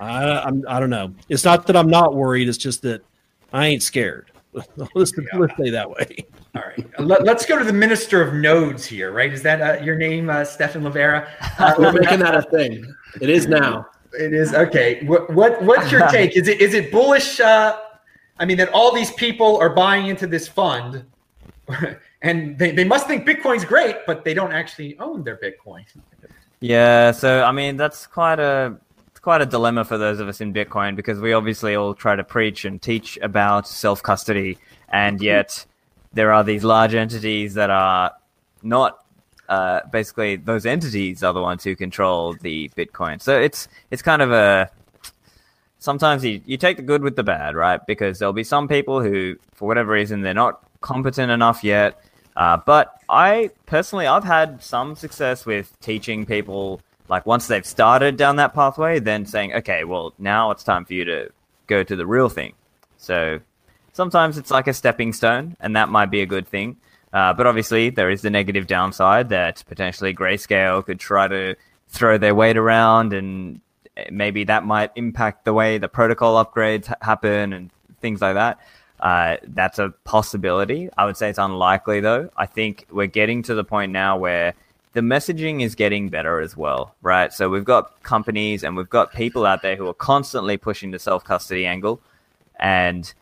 I, 0.00 0.40
I'm, 0.40 0.64
I 0.68 0.80
don't 0.80 0.90
know. 0.90 1.14
It's 1.28 1.44
not 1.44 1.66
that 1.66 1.76
I'm 1.76 1.88
not 1.88 2.14
worried. 2.14 2.48
It's 2.48 2.58
just 2.58 2.82
that 2.82 3.02
I 3.52 3.66
ain't 3.66 3.82
scared. 3.82 4.30
let's, 4.94 5.12
yeah. 5.16 5.38
let's 5.38 5.56
say 5.56 5.70
that 5.70 5.88
way. 5.88 6.24
All 6.54 6.62
right. 6.62 7.00
Let, 7.00 7.28
us 7.28 7.46
go 7.46 7.58
to 7.58 7.64
the 7.64 7.72
minister 7.72 8.22
of 8.22 8.34
nodes 8.34 8.86
here, 8.86 9.12
right? 9.12 9.32
Is 9.32 9.42
that 9.42 9.60
uh, 9.60 9.82
your 9.82 9.96
name, 9.96 10.30
uh, 10.30 10.44
Stephan 10.44 10.82
Livera? 10.82 11.28
Uh, 11.58 11.74
We're 11.78 11.92
making 11.92 12.20
that 12.20 12.34
a 12.34 12.42
thing. 12.42 12.84
It 13.20 13.30
is 13.30 13.46
now. 13.46 13.86
It 14.14 14.32
is 14.32 14.54
okay. 14.54 15.04
What, 15.04 15.32
what 15.34 15.62
what's 15.62 15.92
your 15.92 16.08
take? 16.10 16.36
Is 16.36 16.48
it 16.48 16.60
is 16.60 16.74
it 16.74 16.90
bullish? 16.90 17.40
Uh, 17.40 17.78
I 18.38 18.46
mean, 18.46 18.56
that 18.56 18.70
all 18.70 18.92
these 18.94 19.12
people 19.12 19.58
are 19.58 19.70
buying 19.70 20.06
into 20.06 20.26
this 20.26 20.48
fund, 20.48 21.04
and 22.22 22.58
they, 22.58 22.70
they 22.70 22.84
must 22.84 23.06
think 23.06 23.26
Bitcoin's 23.26 23.64
great, 23.64 23.96
but 24.06 24.24
they 24.24 24.32
don't 24.32 24.52
actually 24.52 24.98
own 24.98 25.24
their 25.24 25.36
Bitcoin. 25.36 25.84
Yeah. 26.60 27.12
So 27.12 27.42
I 27.42 27.52
mean, 27.52 27.76
that's 27.76 28.06
quite 28.06 28.40
a 28.40 28.78
quite 29.28 29.42
a 29.42 29.46
dilemma 29.46 29.84
for 29.84 29.98
those 29.98 30.20
of 30.20 30.26
us 30.26 30.40
in 30.40 30.54
Bitcoin 30.54 30.96
because 30.96 31.20
we 31.20 31.34
obviously 31.34 31.74
all 31.74 31.92
try 31.92 32.16
to 32.16 32.24
preach 32.24 32.64
and 32.64 32.80
teach 32.80 33.18
about 33.20 33.68
self 33.68 34.02
custody, 34.02 34.56
and 34.88 35.20
yet 35.20 35.66
there 36.14 36.32
are 36.32 36.42
these 36.42 36.64
large 36.64 36.94
entities 36.94 37.52
that 37.52 37.68
are 37.68 38.12
not 38.62 39.04
uh, 39.50 39.80
basically 39.92 40.36
those 40.36 40.64
entities 40.64 41.22
are 41.22 41.34
the 41.34 41.42
ones 41.42 41.62
who 41.62 41.76
control 41.76 42.36
the 42.40 42.70
Bitcoin. 42.70 43.20
So 43.20 43.38
it's 43.38 43.68
it's 43.90 44.00
kind 44.00 44.22
of 44.22 44.32
a 44.32 44.70
sometimes 45.78 46.24
you, 46.24 46.40
you 46.46 46.56
take 46.56 46.78
the 46.78 46.82
good 46.82 47.02
with 47.02 47.14
the 47.14 47.22
bad, 47.22 47.54
right? 47.54 47.84
Because 47.86 48.18
there'll 48.18 48.32
be 48.32 48.44
some 48.44 48.66
people 48.66 49.02
who, 49.02 49.36
for 49.52 49.68
whatever 49.68 49.92
reason, 49.92 50.22
they're 50.22 50.32
not 50.32 50.62
competent 50.80 51.30
enough 51.30 51.62
yet. 51.62 52.00
Uh, 52.34 52.56
but 52.64 52.98
I 53.10 53.50
personally, 53.66 54.06
I've 54.06 54.24
had 54.24 54.62
some 54.62 54.96
success 54.96 55.44
with 55.44 55.78
teaching 55.80 56.24
people, 56.24 56.80
like 57.08 57.26
once 57.26 57.46
they've 57.46 57.66
started 57.66 58.16
down 58.16 58.36
that 58.36 58.54
pathway, 58.54 58.98
then 58.98 59.26
saying, 59.26 59.54
okay, 59.54 59.84
well, 59.84 60.14
now 60.18 60.50
it's 60.50 60.64
time 60.64 60.84
for 60.84 60.94
you 60.94 61.04
to 61.04 61.30
go 61.66 61.82
to 61.82 61.96
the 61.96 62.06
real 62.06 62.28
thing. 62.28 62.54
So 62.98 63.40
sometimes 63.92 64.38
it's 64.38 64.50
like 64.50 64.66
a 64.66 64.74
stepping 64.74 65.12
stone, 65.12 65.56
and 65.60 65.76
that 65.76 65.88
might 65.88 66.10
be 66.10 66.20
a 66.20 66.26
good 66.26 66.46
thing. 66.46 66.76
Uh, 67.12 67.32
but 67.32 67.46
obviously, 67.46 67.90
there 67.90 68.10
is 68.10 68.22
the 68.22 68.30
negative 68.30 68.66
downside 68.66 69.30
that 69.30 69.64
potentially 69.66 70.14
Grayscale 70.14 70.84
could 70.84 71.00
try 71.00 71.26
to 71.26 71.56
throw 71.88 72.18
their 72.18 72.34
weight 72.34 72.56
around, 72.56 73.14
and 73.14 73.60
maybe 74.10 74.44
that 74.44 74.64
might 74.64 74.90
impact 74.94 75.44
the 75.44 75.54
way 75.54 75.78
the 75.78 75.88
protocol 75.88 76.44
upgrades 76.44 76.86
ha- 76.86 76.96
happen 77.00 77.52
and 77.52 77.70
things 78.00 78.20
like 78.20 78.34
that. 78.34 78.60
Uh, 79.00 79.36
that's 79.44 79.78
a 79.78 79.90
possibility. 80.04 80.90
I 80.98 81.06
would 81.06 81.16
say 81.16 81.30
it's 81.30 81.38
unlikely, 81.38 82.00
though. 82.00 82.30
I 82.36 82.46
think 82.46 82.86
we're 82.90 83.06
getting 83.06 83.42
to 83.44 83.54
the 83.54 83.64
point 83.64 83.92
now 83.92 84.18
where 84.18 84.54
the 84.92 85.00
messaging 85.00 85.62
is 85.62 85.74
getting 85.74 86.08
better 86.08 86.40
as 86.40 86.56
well, 86.56 86.94
right? 87.02 87.32
So 87.32 87.48
we've 87.48 87.64
got 87.64 88.02
companies 88.02 88.64
and 88.64 88.76
we've 88.76 88.88
got 88.88 89.12
people 89.12 89.46
out 89.46 89.62
there 89.62 89.76
who 89.76 89.86
are 89.88 89.94
constantly 89.94 90.56
pushing 90.56 90.90
the 90.90 90.98
self 90.98 91.24
custody 91.24 91.66
angle, 91.66 92.00
and 92.58 93.12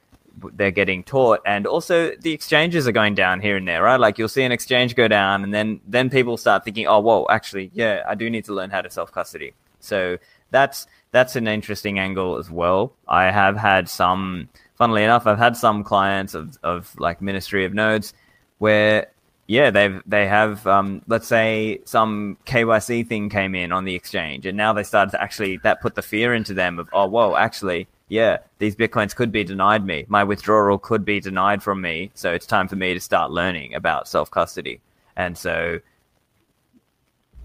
they're 0.53 0.71
getting 0.71 1.03
taught. 1.03 1.41
And 1.47 1.67
also 1.67 2.13
the 2.21 2.33
exchanges 2.33 2.87
are 2.87 2.93
going 2.93 3.15
down 3.15 3.41
here 3.41 3.57
and 3.57 3.67
there 3.67 3.83
right? 3.83 3.99
Like 3.99 4.19
you'll 4.19 4.29
see 4.29 4.43
an 4.43 4.53
exchange 4.53 4.95
go 4.95 5.09
down 5.09 5.45
and 5.45 5.53
then 5.53 5.81
then 5.87 6.11
people 6.11 6.37
start 6.37 6.65
thinking 6.65 6.87
oh 6.87 7.01
whoa 7.01 7.27
actually 7.31 7.71
yeah 7.75 8.03
i 8.07 8.15
do 8.15 8.29
need 8.29 8.45
to 8.45 8.53
learn 8.55 8.71
how 8.71 8.83
to 8.83 8.91
self 8.91 9.13
custody 9.13 9.53
so 9.81 10.19
that's 10.51 10.87
that's 11.13 11.37
an 11.37 11.49
interesting 11.49 11.99
angle 11.99 12.37
as 12.37 12.51
well. 12.51 12.93
I 13.09 13.31
have 13.31 13.57
had 13.57 13.89
some 13.89 14.49
funnily 14.75 15.03
enough 15.03 15.27
i've 15.27 15.39
had 15.39 15.57
some 15.57 15.83
clients 15.83 16.35
of, 16.35 16.59
of 16.63 16.95
like 16.99 17.23
ministry 17.23 17.65
of 17.65 17.73
nodes 17.73 18.13
where 18.59 19.07
yeah 19.47 19.71
they've 19.71 20.03
they 20.07 20.27
have 20.27 20.67
um, 20.67 21.03
let's 21.07 21.27
say 21.27 21.81
some 21.85 22.37
kyc 22.47 23.07
thing 23.07 23.29
came 23.29 23.55
in 23.55 23.73
on 23.73 23.85
the 23.85 23.95
exchange 23.95 24.47
and 24.47 24.57
now 24.57 24.73
they 24.73 24.83
started 24.83 25.11
to 25.11 25.23
actually 25.23 25.57
that 25.59 25.81
put 25.81 25.95
the 25.95 26.03
fear 26.03 26.35
into 26.35 26.53
them 26.55 26.79
of 26.79 26.89
oh 26.93 27.07
whoa 27.07 27.37
actually 27.37 27.87
yeah, 28.09 28.39
these 28.59 28.77
bitcoins 28.77 29.15
could 29.15 29.33
be 29.33 29.43
denied 29.43 29.85
me. 29.85 30.05
My 30.09 30.23
withdrawal 30.23 30.79
could 30.79 31.05
be 31.05 31.19
denied 31.21 31.63
from 31.63 31.81
me. 31.81 32.13
So 32.15 32.33
it's 32.33 32.47
time 32.47 32.69
for 32.69 32.77
me 32.77 32.95
to 32.95 33.01
start 33.01 33.33
learning 33.33 33.75
about 33.75 34.07
self 34.07 34.31
custody. 34.31 34.81
And 35.17 35.37
so 35.37 35.81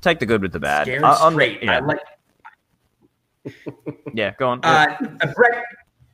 take 0.02 0.20
the 0.20 0.26
good 0.26 0.42
with 0.42 0.52
the 0.52 0.60
bad. 0.60 0.84
Scared 0.84 1.04
uh, 1.04 1.32
straight. 1.32 1.64
Yeah. 1.64 1.80
Like... 1.80 2.00
yeah, 4.14 4.34
go 4.38 4.50
on. 4.50 4.60
Uh, 4.64 4.98
Brett, 5.34 5.64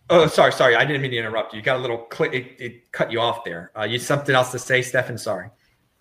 oh, 0.10 0.28
sorry, 0.28 0.54
sorry. 0.54 0.76
I 0.76 0.86
didn't 0.86 1.02
mean 1.02 1.12
to 1.12 1.17
interrupt 1.17 1.54
you. 1.54 1.58
You 1.58 1.63
got 1.63 1.78
a 1.78 1.82
little 1.82 1.97
click. 1.97 2.34
It, 2.34 2.56
it 2.58 2.91
cut 2.93 3.12
you 3.12 3.19
off 3.19 3.43
there. 3.43 3.71
Uh, 3.78 3.84
you 3.84 4.00
something 4.00 4.34
else 4.34 4.52
to 4.52 4.60
say, 4.60 4.82
Stephan? 4.82 5.17
Sorry. 5.17 5.50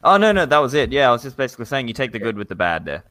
Oh 0.06 0.16
no, 0.16 0.30
no, 0.30 0.46
that 0.46 0.58
was 0.58 0.72
it. 0.72 0.92
Yeah, 0.92 1.08
I 1.08 1.12
was 1.12 1.24
just 1.24 1.36
basically 1.36 1.64
saying 1.64 1.88
you 1.88 1.94
take 1.94 2.12
the 2.12 2.20
good 2.20 2.38
with 2.38 2.48
the 2.48 2.54
bad 2.54 2.84
there. 2.84 3.02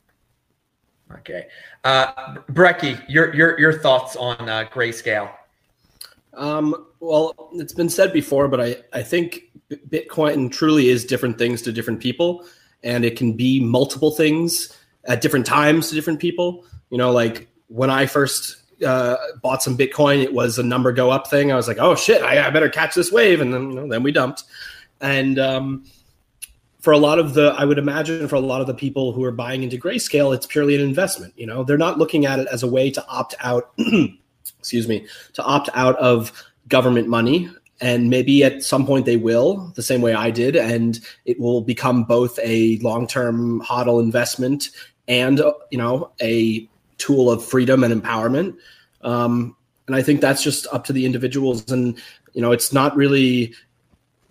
Okay, 1.19 1.47
uh, 1.83 2.35
Brekkie, 2.53 3.03
your 3.09 3.35
your 3.35 3.59
your 3.59 3.73
thoughts 3.73 4.15
on 4.15 4.47
uh, 4.47 4.63
grayscale? 4.71 5.29
Um, 6.33 6.87
well, 7.01 7.49
it's 7.55 7.73
been 7.73 7.89
said 7.89 8.13
before, 8.13 8.47
but 8.47 8.61
I 8.61 8.77
I 8.93 9.03
think 9.03 9.41
Bitcoin 9.89 10.49
truly 10.49 10.87
is 10.87 11.03
different 11.03 11.37
things 11.37 11.61
to 11.63 11.73
different 11.73 11.99
people, 11.99 12.45
and 12.81 13.03
it 13.03 13.17
can 13.17 13.33
be 13.33 13.59
multiple 13.59 14.11
things 14.11 14.75
at 15.03 15.19
different 15.19 15.45
times 15.45 15.89
to 15.89 15.95
different 15.95 16.21
people. 16.21 16.63
You 16.91 16.97
know, 16.97 17.11
like 17.11 17.49
when 17.67 17.89
I 17.89 18.05
first 18.05 18.55
uh, 18.85 19.17
bought 19.43 19.61
some 19.61 19.77
Bitcoin, 19.77 20.23
it 20.23 20.33
was 20.33 20.59
a 20.59 20.63
number 20.63 20.93
go 20.93 21.11
up 21.11 21.27
thing. 21.27 21.51
I 21.51 21.57
was 21.57 21.67
like, 21.67 21.77
oh 21.77 21.95
shit, 21.95 22.21
I, 22.21 22.47
I 22.47 22.49
better 22.51 22.69
catch 22.69 22.95
this 22.95 23.11
wave, 23.11 23.41
and 23.41 23.53
then 23.53 23.69
you 23.71 23.75
know, 23.75 23.87
then 23.89 24.01
we 24.01 24.13
dumped, 24.13 24.43
and 25.01 25.37
um, 25.39 25.83
for 26.85 26.93
a 26.93 26.99
lot 26.99 27.17
of 27.17 27.33
the 27.33 27.47
i 27.57 27.65
would 27.65 27.79
imagine 27.79 28.27
for 28.27 28.35
a 28.35 28.39
lot 28.39 28.61
of 28.61 28.67
the 28.67 28.73
people 28.73 29.11
who 29.11 29.23
are 29.23 29.31
buying 29.31 29.63
into 29.63 29.75
grayscale 29.75 30.35
it's 30.35 30.45
purely 30.45 30.75
an 30.75 30.81
investment 30.81 31.33
you 31.35 31.47
know? 31.47 31.63
They're 31.63 31.79
not 31.79 31.97
looking 31.97 32.27
at 32.27 32.37
it 32.37 32.47
as 32.51 32.61
a 32.61 32.67
way 32.67 32.91
to 32.91 33.03
opt 33.07 33.33
out 33.39 33.71
excuse 34.59 34.87
me 34.87 35.07
to 35.33 35.41
opt 35.41 35.67
out 35.73 35.97
of 35.97 36.31
government 36.67 37.07
money. 37.07 37.49
And 37.81 38.09
maybe 38.11 38.43
at 38.43 38.63
some 38.63 38.85
point 38.85 39.07
they 39.07 39.17
will 39.17 39.73
the 39.75 39.81
same 39.81 40.01
way 40.01 40.13
i 40.13 40.29
did 40.29 40.55
and 40.55 40.99
it 41.25 41.39
will 41.39 41.61
become 41.61 42.03
both 42.03 42.37
a 42.43 42.77
long-term 42.77 43.61
hodl 43.61 43.99
investment 43.99 44.69
and 45.07 45.39
you 45.71 45.79
know 45.79 46.11
a 46.21 46.69
tool 46.99 47.31
of 47.31 47.43
freedom 47.43 47.83
and 47.83 47.99
empowerment. 47.99 48.57
Um, 49.01 49.55
and 49.87 49.95
i 49.95 50.03
think 50.03 50.21
that's 50.21 50.43
just 50.43 50.67
up 50.71 50.83
to 50.85 50.93
the 50.93 51.05
individuals. 51.05 51.71
And 51.71 51.99
you 52.33 52.43
know 52.43 52.51
it's 52.51 52.71
not 52.71 52.95
really 52.95 53.55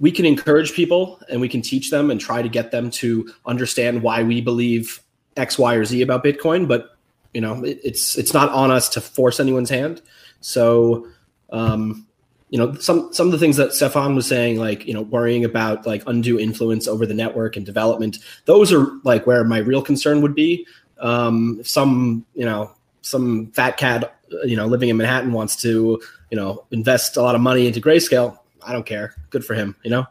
we 0.00 0.10
can 0.10 0.24
encourage 0.24 0.72
people 0.72 1.20
and 1.28 1.40
we 1.40 1.48
can 1.48 1.62
teach 1.62 1.90
them 1.90 2.10
and 2.10 2.20
try 2.20 2.42
to 2.42 2.48
get 2.48 2.70
them 2.70 2.90
to 2.90 3.32
understand 3.46 4.02
why 4.02 4.22
we 4.22 4.40
believe 4.40 5.00
X, 5.36 5.58
Y, 5.58 5.74
or 5.74 5.84
Z 5.84 6.02
about 6.02 6.24
Bitcoin. 6.24 6.66
But 6.66 6.96
you 7.32 7.40
know, 7.40 7.64
it, 7.64 7.80
it's 7.84 8.16
it's 8.16 8.34
not 8.34 8.50
on 8.50 8.70
us 8.70 8.88
to 8.90 9.00
force 9.00 9.40
anyone's 9.40 9.70
hand. 9.70 10.02
So, 10.40 11.06
um, 11.50 12.06
you 12.50 12.58
know, 12.58 12.74
some 12.74 13.12
some 13.12 13.26
of 13.26 13.32
the 13.32 13.38
things 13.38 13.56
that 13.56 13.72
Stephan 13.72 14.14
was 14.14 14.26
saying, 14.26 14.58
like 14.58 14.86
you 14.86 14.94
know, 14.94 15.02
worrying 15.02 15.44
about 15.44 15.86
like 15.86 16.02
undue 16.06 16.38
influence 16.38 16.86
over 16.86 17.06
the 17.06 17.14
network 17.14 17.56
and 17.56 17.66
development, 17.66 18.18
those 18.44 18.72
are 18.72 18.86
like 19.04 19.26
where 19.26 19.44
my 19.44 19.58
real 19.58 19.82
concern 19.82 20.22
would 20.22 20.34
be. 20.34 20.66
Um, 21.00 21.60
some 21.64 22.24
you 22.34 22.44
know 22.44 22.72
some 23.02 23.48
fat 23.52 23.76
cat 23.76 24.16
you 24.44 24.56
know 24.56 24.66
living 24.66 24.88
in 24.88 24.96
Manhattan 24.96 25.32
wants 25.32 25.56
to 25.62 26.00
you 26.30 26.36
know 26.36 26.64
invest 26.70 27.16
a 27.16 27.22
lot 27.22 27.34
of 27.34 27.40
money 27.40 27.66
into 27.66 27.80
grayscale 27.80 28.38
I 28.66 28.72
don't 28.72 28.86
care. 28.86 29.14
Good 29.30 29.44
for 29.44 29.54
him, 29.54 29.76
you 29.82 29.90
know. 29.90 30.06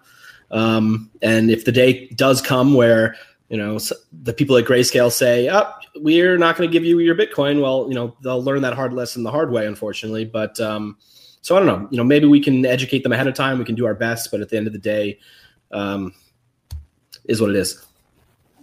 Um, 0.52 1.10
and 1.22 1.50
if 1.50 1.66
the 1.66 1.72
day 1.72 2.08
does 2.10 2.42
come 2.42 2.74
where 2.74 3.16
you 3.50 3.58
know 3.58 3.80
the 4.12 4.34
people 4.34 4.58
at 4.58 4.66
Grayscale 4.66 5.12
say, 5.12 5.48
"Up, 5.48 5.82
oh, 5.96 6.02
we're 6.02 6.38
not 6.38 6.56
going 6.56 6.70
to 6.70 6.72
give 6.72 6.86
you 6.86 7.00
your 7.00 7.16
Bitcoin," 7.16 7.62
well, 7.62 7.88
you 7.90 7.96
know 7.96 8.16
they'll 8.24 8.44
learn 8.44 8.62
that 8.62 8.74
hard 8.74 8.94
lesson 8.94 9.24
the 9.24 9.32
hard 9.32 9.52
way, 9.52 9.66
unfortunately. 9.66 10.26
But 10.26 10.60
um, 10.60 10.98
so 11.42 11.56
I 11.56 11.60
don't 11.60 11.68
know. 11.68 11.88
You 11.92 11.98
know, 11.98 12.04
maybe 12.04 12.26
we 12.26 12.40
can 12.40 12.66
educate 12.66 13.04
them 13.04 13.12
ahead 13.12 13.28
of 13.28 13.34
time. 13.34 13.60
We 13.60 13.66
can 13.66 13.76
do 13.76 13.86
our 13.86 13.96
best, 13.96 14.32
but 14.32 14.42
at 14.42 14.50
the 14.50 14.58
end 14.58 14.68
of 14.68 14.74
the 14.74 14.80
day, 14.80 15.20
um, 15.72 16.14
is 17.26 17.42
what 17.42 17.50
it 17.50 17.56
is. 17.56 17.86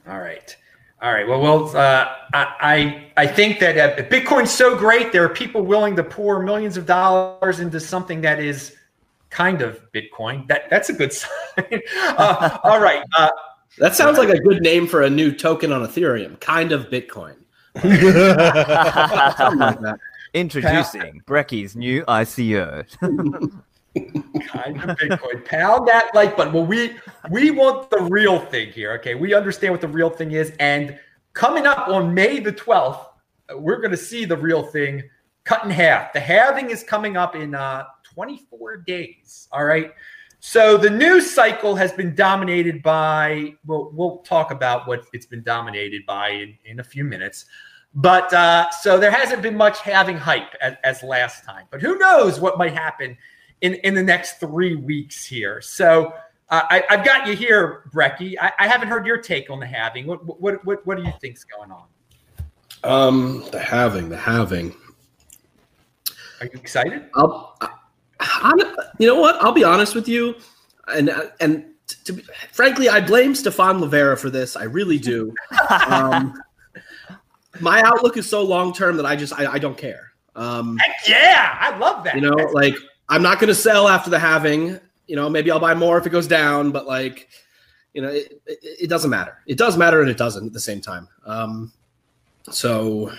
All 0.09 0.19
right. 0.19 0.57
All 1.03 1.13
right. 1.13 1.27
Well, 1.27 1.41
well, 1.41 1.77
uh, 1.77 2.15
I 2.33 3.11
I 3.17 3.27
think 3.27 3.59
that 3.61 3.79
uh, 3.79 4.03
Bitcoin's 4.09 4.51
so 4.51 4.77
great. 4.77 5.13
There 5.13 5.25
are 5.25 5.31
people 5.31 5.63
willing 5.63 5.97
to 5.97 6.05
pour 6.05 6.43
millions 6.43 6.77
of 6.77 6.85
dollars 6.85 7.61
into 7.61 7.81
something 7.81 8.21
that 8.21 8.39
is 8.39 8.77
kind 9.31 9.63
of 9.63 9.81
Bitcoin. 9.93 10.47
That 10.49 10.69
that's 10.71 10.91
a 10.91 10.93
good 10.93 11.13
sign. 11.13 11.81
uh, 12.19 12.59
all 12.63 12.81
right. 12.81 13.03
Uh, 13.17 13.31
that 13.79 13.95
sounds 13.95 14.19
like 14.19 14.29
a 14.29 14.39
good 14.41 14.63
name 14.63 14.87
for 14.87 15.03
a 15.03 15.11
new 15.11 15.33
token 15.33 15.73
on 15.73 15.87
Ethereum. 15.87 16.39
Kind 16.41 16.73
of 16.73 16.91
Bitcoin. 16.91 17.37
like 17.75 17.83
Introducing 20.35 21.23
Brekkie's 21.27 21.75
new 21.75 22.05
ICO. 22.05 22.85
kind 24.47 24.83
of 24.83 24.97
Bitcoin. 24.97 25.45
Pound 25.45 25.89
that 25.89 26.11
like 26.15 26.37
button. 26.37 26.53
Well, 26.53 26.67
we 26.67 26.97
we 27.31 27.51
want 27.51 27.91
the 27.91 28.03
real 28.11 28.39
thing 28.39 28.71
here. 28.71 28.93
Okay, 28.95 29.15
we 29.15 29.35
understand 29.35 29.73
what 29.73 29.81
the 29.81 29.89
real 29.89 30.11
thing 30.11 30.33
is, 30.33 30.53
and 30.61 30.99
coming 31.33 31.67
up 31.67 31.89
on 31.89 32.15
May 32.15 32.39
the 32.39 32.53
twelfth, 32.53 33.09
we're 33.55 33.79
going 33.79 33.91
to 33.91 33.97
see 33.97 34.25
the 34.25 34.37
real 34.37 34.63
thing 34.63 35.03
cut 35.45 35.65
in 35.65 35.71
half. 35.71 36.13
The 36.13 36.21
halving 36.21 36.71
is 36.71 36.85
coming 36.85 37.17
up 37.17 37.35
in 37.35 37.55
uh, 37.55 37.85
24 38.15 38.79
days. 38.79 39.49
All 39.53 39.65
right. 39.65 39.93
So 40.41 40.79
the 40.79 40.89
news 40.89 41.31
cycle 41.31 41.75
has 41.77 41.93
been 41.93 42.15
dominated 42.15 42.83
by, 42.83 43.55
well, 43.67 43.91
we'll 43.93 44.19
talk 44.19 44.51
about 44.51 44.89
what 44.89 45.05
it's 45.13 45.27
been 45.27 45.43
dominated 45.43 46.07
by 46.07 46.31
in, 46.31 46.57
in 46.65 46.81
a 46.81 46.85
few 46.85 47.05
minutes. 47.05 47.45
But 47.95 48.33
uh, 48.33 48.71
so 48.71 48.99
there 48.99 49.11
hasn't 49.11 49.43
been 49.43 49.57
much 49.57 49.81
having 49.81 50.17
hype 50.17 50.55
as, 50.63 50.77
as, 50.83 51.03
last 51.03 51.45
time. 51.45 51.67
But 51.71 51.83
who 51.83 51.99
knows 51.99 52.41
what 52.41 52.57
might 52.57 52.73
happen 52.73 53.19
in, 53.61 53.75
in 53.75 53.95
the 53.95 54.03
next 54.03 54.41
three 54.41 54.77
weeks 54.77 55.27
here. 55.27 55.61
So 55.61 56.15
uh, 56.49 56.63
I, 56.71 56.85
have 56.89 57.05
got 57.05 57.27
you 57.27 57.37
here, 57.37 57.91
Brekkie. 57.93 58.37
I, 58.41 58.53
I, 58.61 58.69
haven't 58.69 58.89
heard 58.89 59.07
your 59.07 59.19
take 59.19 59.51
on 59.51 59.61
the 59.61 59.67
having. 59.67 60.07
What, 60.07 60.41
what, 60.41 60.65
what, 60.65 60.87
what 60.87 60.97
do 60.97 61.03
you 61.03 61.13
think's 61.21 61.45
going 61.45 61.71
on? 61.71 61.85
Um, 62.83 63.45
the 63.53 63.59
having, 63.59 64.09
the 64.09 64.17
having. 64.17 64.75
Are 66.41 66.47
you 66.47 66.53
excited? 66.55 67.11
I'll, 67.15 67.59
I'm, 68.21 68.59
you 68.99 69.07
know 69.07 69.19
what? 69.19 69.37
I'll 69.43 69.53
be 69.53 69.65
honest 69.65 69.95
with 69.95 70.09
you, 70.09 70.37
and 70.89 71.11
and 71.41 71.65
to 72.05 72.13
be, 72.13 72.23
frankly, 72.53 72.89
I 72.89 73.01
blame 73.01 73.35
Stephan 73.35 73.79
Livera 73.81 74.19
for 74.19 74.31
this. 74.31 74.57
I 74.57 74.65
really 74.65 74.99
do. 74.99 75.35
Um, 75.89 76.35
my 77.61 77.83
outlook 77.83 78.17
is 78.17 78.29
so 78.29 78.43
long 78.43 78.73
term 78.73 78.97
that 78.97 79.07
I 79.07 79.17
just 79.17 79.33
I, 79.39 79.53
I 79.53 79.59
don't 79.59 79.77
care. 79.77 80.13
Um, 80.37 80.79
yeah, 81.09 81.57
I 81.61 81.77
love 81.79 82.05
that. 82.05 82.15
You 82.15 82.21
know, 82.23 82.35
like 82.53 82.75
I'm 83.09 83.23
not 83.23 83.41
going 83.41 83.49
to 83.49 83.55
sell 83.55 83.89
after 83.89 84.11
the 84.11 84.19
halving. 84.19 84.79
You 85.07 85.17
know, 85.17 85.29
maybe 85.29 85.51
I'll 85.51 85.61
buy 85.61 85.75
more 85.75 85.99
if 85.99 86.07
it 86.07 86.11
goes 86.11 86.29
down, 86.29 86.71
but 86.71 86.87
like, 86.87 87.29
you 87.93 88.03
know, 88.03 88.09
it, 88.09 88.41
it, 88.47 88.59
it 88.83 88.87
doesn't 88.89 89.11
matter. 89.11 89.39
It 89.47 89.59
does 89.59 89.77
matter, 89.77 90.01
and 90.01 90.11
it 90.11 90.17
doesn't 90.17 90.47
at 90.47 90.53
the 90.53 90.61
same 90.61 90.81
time. 90.81 91.09
Um, 91.27 91.73
so 92.51 93.13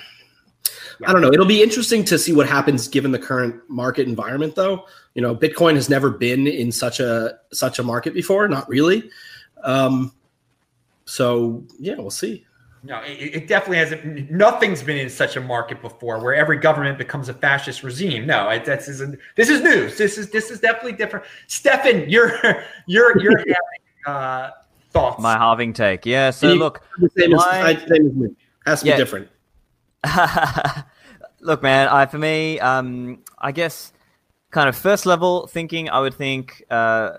I 1.06 1.14
don't 1.14 1.22
know. 1.22 1.32
It'll 1.32 1.46
be 1.46 1.62
interesting 1.64 2.04
to 2.06 2.18
see 2.18 2.34
what 2.34 2.48
happens 2.48 2.88
given 2.88 3.12
the 3.12 3.20
current 3.20 3.62
market 3.70 4.08
environment, 4.08 4.56
though. 4.56 4.86
You 5.14 5.22
know, 5.22 5.36
Bitcoin 5.36 5.76
has 5.76 5.90
never 5.90 6.10
been 6.10 6.48
in 6.48 6.72
such 6.72 7.00
a 7.00 7.40
such 7.52 7.80
a 7.80 7.84
market 7.84 8.14
before. 8.14 8.48
Not 8.48 8.68
really. 8.70 9.10
Um, 9.64 10.14
so 11.06 11.64
yeah, 11.80 11.96
we'll 11.96 12.10
see. 12.10 12.46
No, 12.84 13.00
it, 13.04 13.36
it, 13.36 13.48
definitely 13.48 13.78
hasn't. 13.78 14.32
Nothing's 14.32 14.82
been 14.82 14.98
in 14.98 15.10
such 15.10 15.36
a 15.36 15.42
market 15.42 15.82
before, 15.82 16.20
where 16.20 16.34
every 16.34 16.58
government 16.58 16.98
becomes 16.98 17.30
a 17.30 17.34
fascist 17.34 17.84
regime. 17.84 18.26
No, 18.26 18.50
it, 18.50 18.66
that's 18.66 18.88
isn't. 18.88 19.20
This 19.36 19.50
is 19.50 19.62
news. 19.62 19.98
This 19.98 20.18
is 20.18 20.32
this 20.32 20.50
is 20.50 20.60
definitely 20.60 20.94
different. 20.94 21.26
Stephan, 21.46 22.10
you're 22.10 22.32
you're 22.88 23.22
you're 23.22 23.38
having 23.38 23.56
uh, 24.08 24.52
thoughts. 24.90 25.22
My 25.22 25.38
halving 25.38 25.74
take. 25.74 26.06
Yeah. 26.08 26.32
So 26.32 26.54
you, 26.54 26.60
look, 26.60 26.82
the 26.98 27.10
same, 27.16 27.32
my, 27.32 27.74
as, 27.74 27.88
same 27.88 28.08
as 28.08 28.14
me. 28.14 28.30
Has 28.66 28.82
to 28.82 28.88
yeah. 28.88 28.94
be 28.94 28.98
different. 28.98 29.30
look, 31.40 31.62
man. 31.62 31.88
I 31.88 32.06
for 32.06 32.18
me, 32.18 32.60
um, 32.60 33.20
I 33.38 33.52
guess, 33.52 33.94
kind 34.52 34.70
of 34.70 34.76
first 34.76 35.06
level 35.06 35.48
thinking, 35.48 35.90
I 35.90 36.00
would 36.00 36.14
think, 36.14 36.64
uh, 36.70 37.18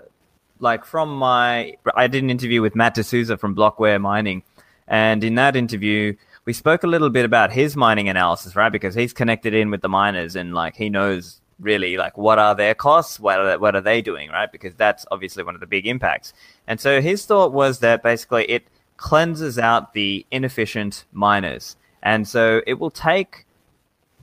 like 0.59 0.85
from 0.85 1.15
my, 1.15 1.73
I 1.95 2.07
did 2.07 2.23
an 2.23 2.29
interview 2.29 2.61
with 2.61 2.75
Matt 2.75 2.95
D'Souza 2.95 3.37
from 3.37 3.55
Blockware 3.55 3.99
Mining 3.99 4.43
and 4.87 5.23
in 5.23 5.35
that 5.35 5.55
interview, 5.55 6.15
we 6.45 6.53
spoke 6.53 6.83
a 6.83 6.87
little 6.87 7.09
bit 7.09 7.25
about 7.25 7.51
his 7.51 7.75
mining 7.75 8.09
analysis, 8.09 8.55
right? 8.55 8.71
Because 8.71 8.95
he's 8.95 9.13
connected 9.13 9.53
in 9.53 9.71
with 9.71 9.81
the 9.81 9.89
miners 9.89 10.35
and 10.35 10.53
like 10.53 10.75
he 10.75 10.89
knows 10.89 11.39
really 11.59 11.97
like 11.97 12.17
what 12.17 12.39
are 12.39 12.55
their 12.55 12.75
costs, 12.75 13.19
what 13.19 13.39
are, 13.39 13.59
what 13.59 13.75
are 13.75 13.81
they 13.81 14.01
doing, 14.01 14.29
right? 14.29 14.51
Because 14.51 14.75
that's 14.75 15.05
obviously 15.11 15.43
one 15.43 15.55
of 15.55 15.61
the 15.61 15.67
big 15.67 15.87
impacts. 15.87 16.33
And 16.67 16.79
so 16.79 17.01
his 17.01 17.25
thought 17.25 17.53
was 17.53 17.79
that 17.79 18.03
basically 18.03 18.45
it 18.45 18.67
cleanses 18.97 19.57
out 19.57 19.93
the 19.93 20.25
inefficient 20.31 21.05
miners. 21.11 21.77
And 22.03 22.27
so 22.27 22.61
it 22.67 22.75
will 22.75 22.91
take 22.91 23.45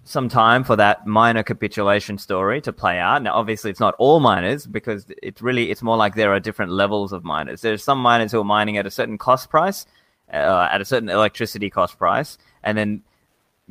some 0.04 0.28
time 0.28 0.64
for 0.64 0.76
that 0.76 1.06
miner 1.06 1.42
capitulation 1.42 2.18
story 2.18 2.60
to 2.60 2.72
play 2.72 2.98
out. 2.98 3.22
Now, 3.22 3.34
obviously, 3.34 3.70
it's 3.70 3.80
not 3.80 3.94
all 3.98 4.20
miners 4.20 4.66
because 4.66 5.06
it's 5.22 5.42
really 5.42 5.70
it's 5.70 5.82
more 5.82 5.96
like 5.96 6.14
there 6.14 6.32
are 6.32 6.40
different 6.40 6.72
levels 6.72 7.12
of 7.12 7.24
miners. 7.24 7.62
There's 7.62 7.82
some 7.82 7.98
miners 7.98 8.32
who 8.32 8.40
are 8.40 8.44
mining 8.44 8.76
at 8.76 8.86
a 8.86 8.90
certain 8.90 9.18
cost 9.18 9.50
price, 9.50 9.86
uh, 10.32 10.68
at 10.70 10.80
a 10.80 10.84
certain 10.84 11.08
electricity 11.08 11.70
cost 11.70 11.98
price, 11.98 12.38
and 12.62 12.76
then 12.76 13.02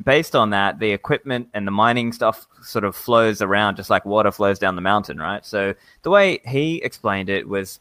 based 0.04 0.36
on 0.36 0.52
that, 0.52 0.80
the 0.80 0.92
equipment 0.92 1.50
and 1.54 1.68
the 1.68 1.72
mining 1.72 2.14
stuff 2.14 2.48
sort 2.62 2.86
of 2.86 2.96
flows 2.96 3.42
around 3.42 3.76
just 3.76 3.90
like 3.90 4.06
water 4.06 4.32
flows 4.32 4.58
down 4.58 4.76
the 4.76 4.82
mountain, 4.82 5.18
right? 5.18 5.46
So 5.46 5.76
the 6.04 6.10
way 6.10 6.40
he 6.46 6.82
explained 6.82 7.30
it 7.30 7.48
was 7.48 7.80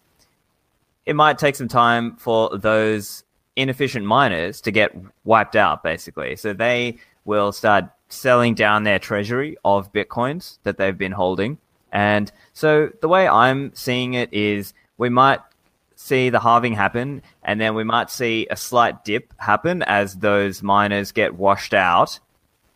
it 1.07 1.17
might 1.17 1.38
take 1.38 1.57
some 1.57 1.69
time 1.69 2.17
for 2.17 2.59
those 2.59 3.25
inefficient 3.59 4.07
miners 4.07 4.61
to 4.62 4.71
get 4.71 4.94
wiped 5.25 5.57
out, 5.57 5.83
basically. 5.83 6.37
So 6.37 6.53
they 6.53 6.99
will 7.25 7.53
start 7.53 7.85
selling 8.09 8.55
down 8.55 8.85
their 8.85 8.99
treasury 8.99 9.57
of 9.64 9.92
bitcoins 9.92 10.59
that 10.62 10.79
they've 10.79 10.97
been 10.97 11.12
holding. 11.12 11.59
And 11.92 12.31
so 12.53 12.90
the 13.01 13.09
way 13.09 13.29
I'm 13.29 13.75
seeing 13.75 14.14
it 14.14 14.33
is 14.33 14.73
we 14.97 15.09
might 15.09 15.40
see 15.97 16.31
the 16.31 16.40
halving 16.40 16.75
happen, 16.75 17.23
and 17.42 17.61
then 17.61 17.75
we 17.75 17.83
might 17.83 18.09
see 18.09 18.47
a 18.51 18.57
slight 18.57 19.05
dip 19.05 19.35
happen 19.38 19.83
as 19.83 20.14
those 20.14 20.62
miners 20.62 21.12
get 21.12 21.35
washed 21.35 21.75
out. 21.75 22.21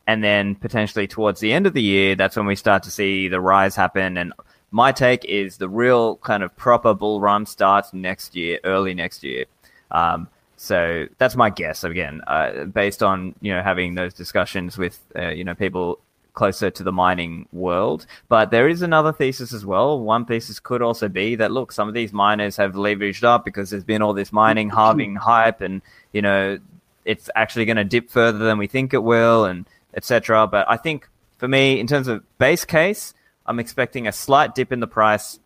And 0.07 0.25
then 0.25 0.57
potentially 0.57 1.07
towards 1.07 1.39
the 1.39 1.53
end 1.53 1.67
of 1.67 1.75
the 1.75 1.83
year, 1.83 2.17
that's 2.17 2.37
when 2.37 2.47
we 2.47 2.57
start 2.57 2.83
to 2.83 2.91
see 2.91 3.29
the 3.29 3.41
rise 3.41 3.77
happen. 3.77 4.17
And 4.17 4.33
my 4.73 4.91
take 4.91 5.25
is 5.27 5.59
the 5.59 5.69
real 5.69 6.17
kind 6.17 6.43
of 6.43 6.57
proper 6.57 6.93
bull 6.93 7.21
run 7.21 7.47
starts 7.47 7.93
next 7.93 8.35
year, 8.35 8.59
early 8.65 8.95
next 8.95 9.23
year. 9.23 9.45
Um, 9.93 10.29
so 10.63 11.09
that's 11.19 11.35
my 11.35 11.51
guess 11.51 11.83
again, 11.83 12.21
uh, 12.29 12.67
based 12.67 13.03
on 13.03 13.35
you 13.41 13.53
know 13.53 13.65
having 13.65 13.97
those 13.97 14.15
discussions 14.15 14.79
with 14.79 14.97
uh, 15.17 15.31
you 15.31 15.43
know 15.43 15.57
people 15.57 15.99
closer 16.35 16.71
to 16.71 16.85
the 16.85 16.93
mining 16.93 17.49
world. 17.53 18.07
But 18.29 18.53
there 18.53 18.69
is 18.69 18.81
another 18.81 19.13
thesis 19.13 19.53
as 19.53 19.67
well. 19.67 19.99
One 19.99 20.25
thesis 20.25 20.61
could 20.61 20.81
also 20.81 21.09
be 21.09 21.35
that 21.35 21.51
look, 21.51 21.73
some 21.73 21.89
of 21.89 21.95
these 21.95 22.13
miners 22.13 22.57
have 22.59 22.75
leveraged 22.75 23.25
up 23.25 23.45
because 23.45 23.71
there's 23.71 23.83
been 23.83 24.03
all 24.03 24.13
this 24.13 24.33
mining 24.33 24.71
halving 24.71 25.17
hype, 25.17 25.63
and 25.63 25.83
you 26.13 26.23
know 26.23 26.61
it's 27.05 27.29
actually 27.35 27.65
going 27.65 27.77
to 27.77 27.85
dip 27.85 28.09
further 28.09 28.39
than 28.39 28.57
we 28.57 28.69
think 28.69 28.95
it 28.95 29.03
will, 29.03 29.45
and 29.45 29.67
etc. 29.95 30.47
But 30.47 30.71
I 30.71 30.77
think 30.77 31.09
for 31.39 31.49
me, 31.49 31.81
in 31.81 31.89
terms 31.89 32.07
of 32.07 32.23
base 32.39 32.65
case, 32.65 33.15
I'm 33.47 33.59
expecting 33.59 34.07
a 34.07 34.13
slight 34.13 34.55
dip 34.55 34.71
in 34.71 34.79
the 34.79 34.87
price 34.87 35.41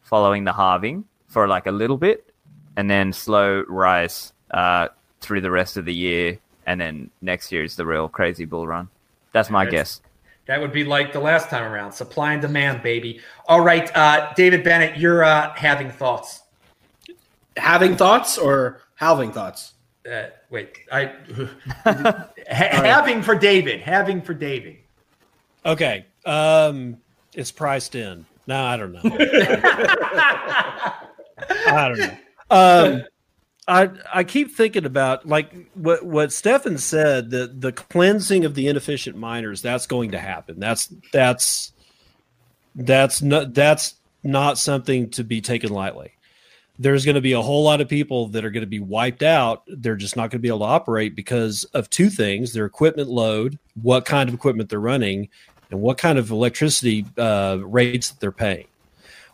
following 0.00 0.44
the 0.44 0.54
halving 0.54 1.04
for 1.26 1.46
like 1.46 1.66
a 1.66 1.72
little 1.72 1.98
bit, 1.98 2.32
and 2.74 2.88
then 2.88 3.12
slow 3.12 3.64
rise 3.68 4.32
uh, 4.52 4.88
through 5.20 5.40
the 5.40 5.50
rest 5.50 5.76
of 5.76 5.84
the 5.84 5.94
year, 5.94 6.38
and 6.66 6.80
then 6.80 7.10
next 7.20 7.52
year 7.52 7.64
is 7.64 7.76
the 7.76 7.86
real 7.86 8.08
crazy 8.08 8.44
bull 8.44 8.66
run. 8.66 8.88
That's 9.32 9.50
my 9.50 9.66
guess. 9.66 10.00
That 10.46 10.60
would 10.60 10.72
be 10.72 10.84
like 10.84 11.12
the 11.12 11.20
last 11.20 11.48
time 11.48 11.70
around. 11.70 11.92
Supply 11.92 12.32
and 12.32 12.42
demand, 12.42 12.82
baby. 12.82 13.20
All 13.46 13.60
right, 13.60 13.94
uh, 13.96 14.32
David 14.34 14.64
Bennett, 14.64 14.98
you're 14.98 15.22
uh, 15.24 15.54
having 15.54 15.90
thoughts. 15.90 16.42
Having 17.56 17.96
thoughts 17.96 18.38
or 18.38 18.82
halving 18.96 19.30
thoughts? 19.32 19.74
Uh, 20.10 20.24
wait, 20.50 20.78
I 20.90 21.12
ha- 21.84 22.28
having 22.48 23.22
for 23.22 23.36
David. 23.36 23.80
Having 23.80 24.22
for 24.22 24.34
David. 24.34 24.78
Okay, 25.64 26.06
um, 26.26 26.98
it's 27.34 27.52
priced 27.52 27.94
in. 27.94 28.26
No, 28.48 28.64
I 28.64 28.76
don't 28.76 28.92
know. 28.92 29.00
I 31.48 31.88
don't 31.88 31.98
know. 31.98 32.16
Um, 32.50 33.04
I 33.68 33.90
I 34.12 34.24
keep 34.24 34.52
thinking 34.52 34.84
about 34.84 35.26
like 35.26 35.52
what 35.74 36.04
what 36.04 36.32
Stephan 36.32 36.78
said 36.78 37.30
the 37.30 37.46
the 37.46 37.72
cleansing 37.72 38.44
of 38.44 38.54
the 38.54 38.66
inefficient 38.66 39.16
miners 39.16 39.62
that's 39.62 39.86
going 39.86 40.10
to 40.12 40.18
happen. 40.18 40.58
That's 40.58 40.92
that's 41.12 41.72
that's 42.74 43.22
not 43.22 43.54
that's 43.54 43.94
not 44.24 44.58
something 44.58 45.10
to 45.10 45.24
be 45.24 45.40
taken 45.40 45.72
lightly. 45.72 46.12
There's 46.78 47.04
going 47.04 47.14
to 47.14 47.20
be 47.20 47.32
a 47.32 47.42
whole 47.42 47.62
lot 47.62 47.80
of 47.80 47.88
people 47.88 48.28
that 48.28 48.44
are 48.44 48.50
going 48.50 48.62
to 48.62 48.66
be 48.66 48.80
wiped 48.80 49.22
out. 49.22 49.62
They're 49.68 49.94
just 49.94 50.16
not 50.16 50.22
going 50.22 50.30
to 50.30 50.38
be 50.38 50.48
able 50.48 50.60
to 50.60 50.64
operate 50.64 51.14
because 51.14 51.62
of 51.74 51.88
two 51.88 52.10
things: 52.10 52.52
their 52.52 52.66
equipment 52.66 53.10
load, 53.10 53.58
what 53.80 54.04
kind 54.04 54.28
of 54.28 54.34
equipment 54.34 54.70
they're 54.70 54.80
running, 54.80 55.28
and 55.70 55.80
what 55.80 55.98
kind 55.98 56.18
of 56.18 56.32
electricity 56.32 57.06
uh, 57.16 57.58
rates 57.62 58.10
that 58.10 58.18
they're 58.18 58.32
paying. 58.32 58.66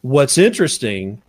What's 0.03 0.37
interesting 0.37 1.23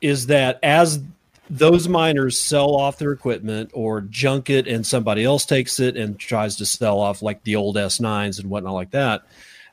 is 0.00 0.26
that 0.26 0.58
as 0.62 1.02
those 1.50 1.88
miners 1.88 2.40
sell 2.40 2.74
off 2.74 2.98
their 2.98 3.12
equipment 3.12 3.70
or 3.74 4.00
junk 4.02 4.48
it 4.48 4.66
and 4.66 4.86
somebody 4.86 5.24
else 5.24 5.44
takes 5.44 5.78
it 5.78 5.96
and 5.96 6.18
tries 6.18 6.56
to 6.56 6.66
sell 6.66 6.98
off 7.00 7.22
like 7.22 7.42
the 7.44 7.56
old 7.56 7.76
S9s 7.76 8.40
and 8.40 8.48
whatnot 8.48 8.74
like 8.74 8.90
that, 8.92 9.22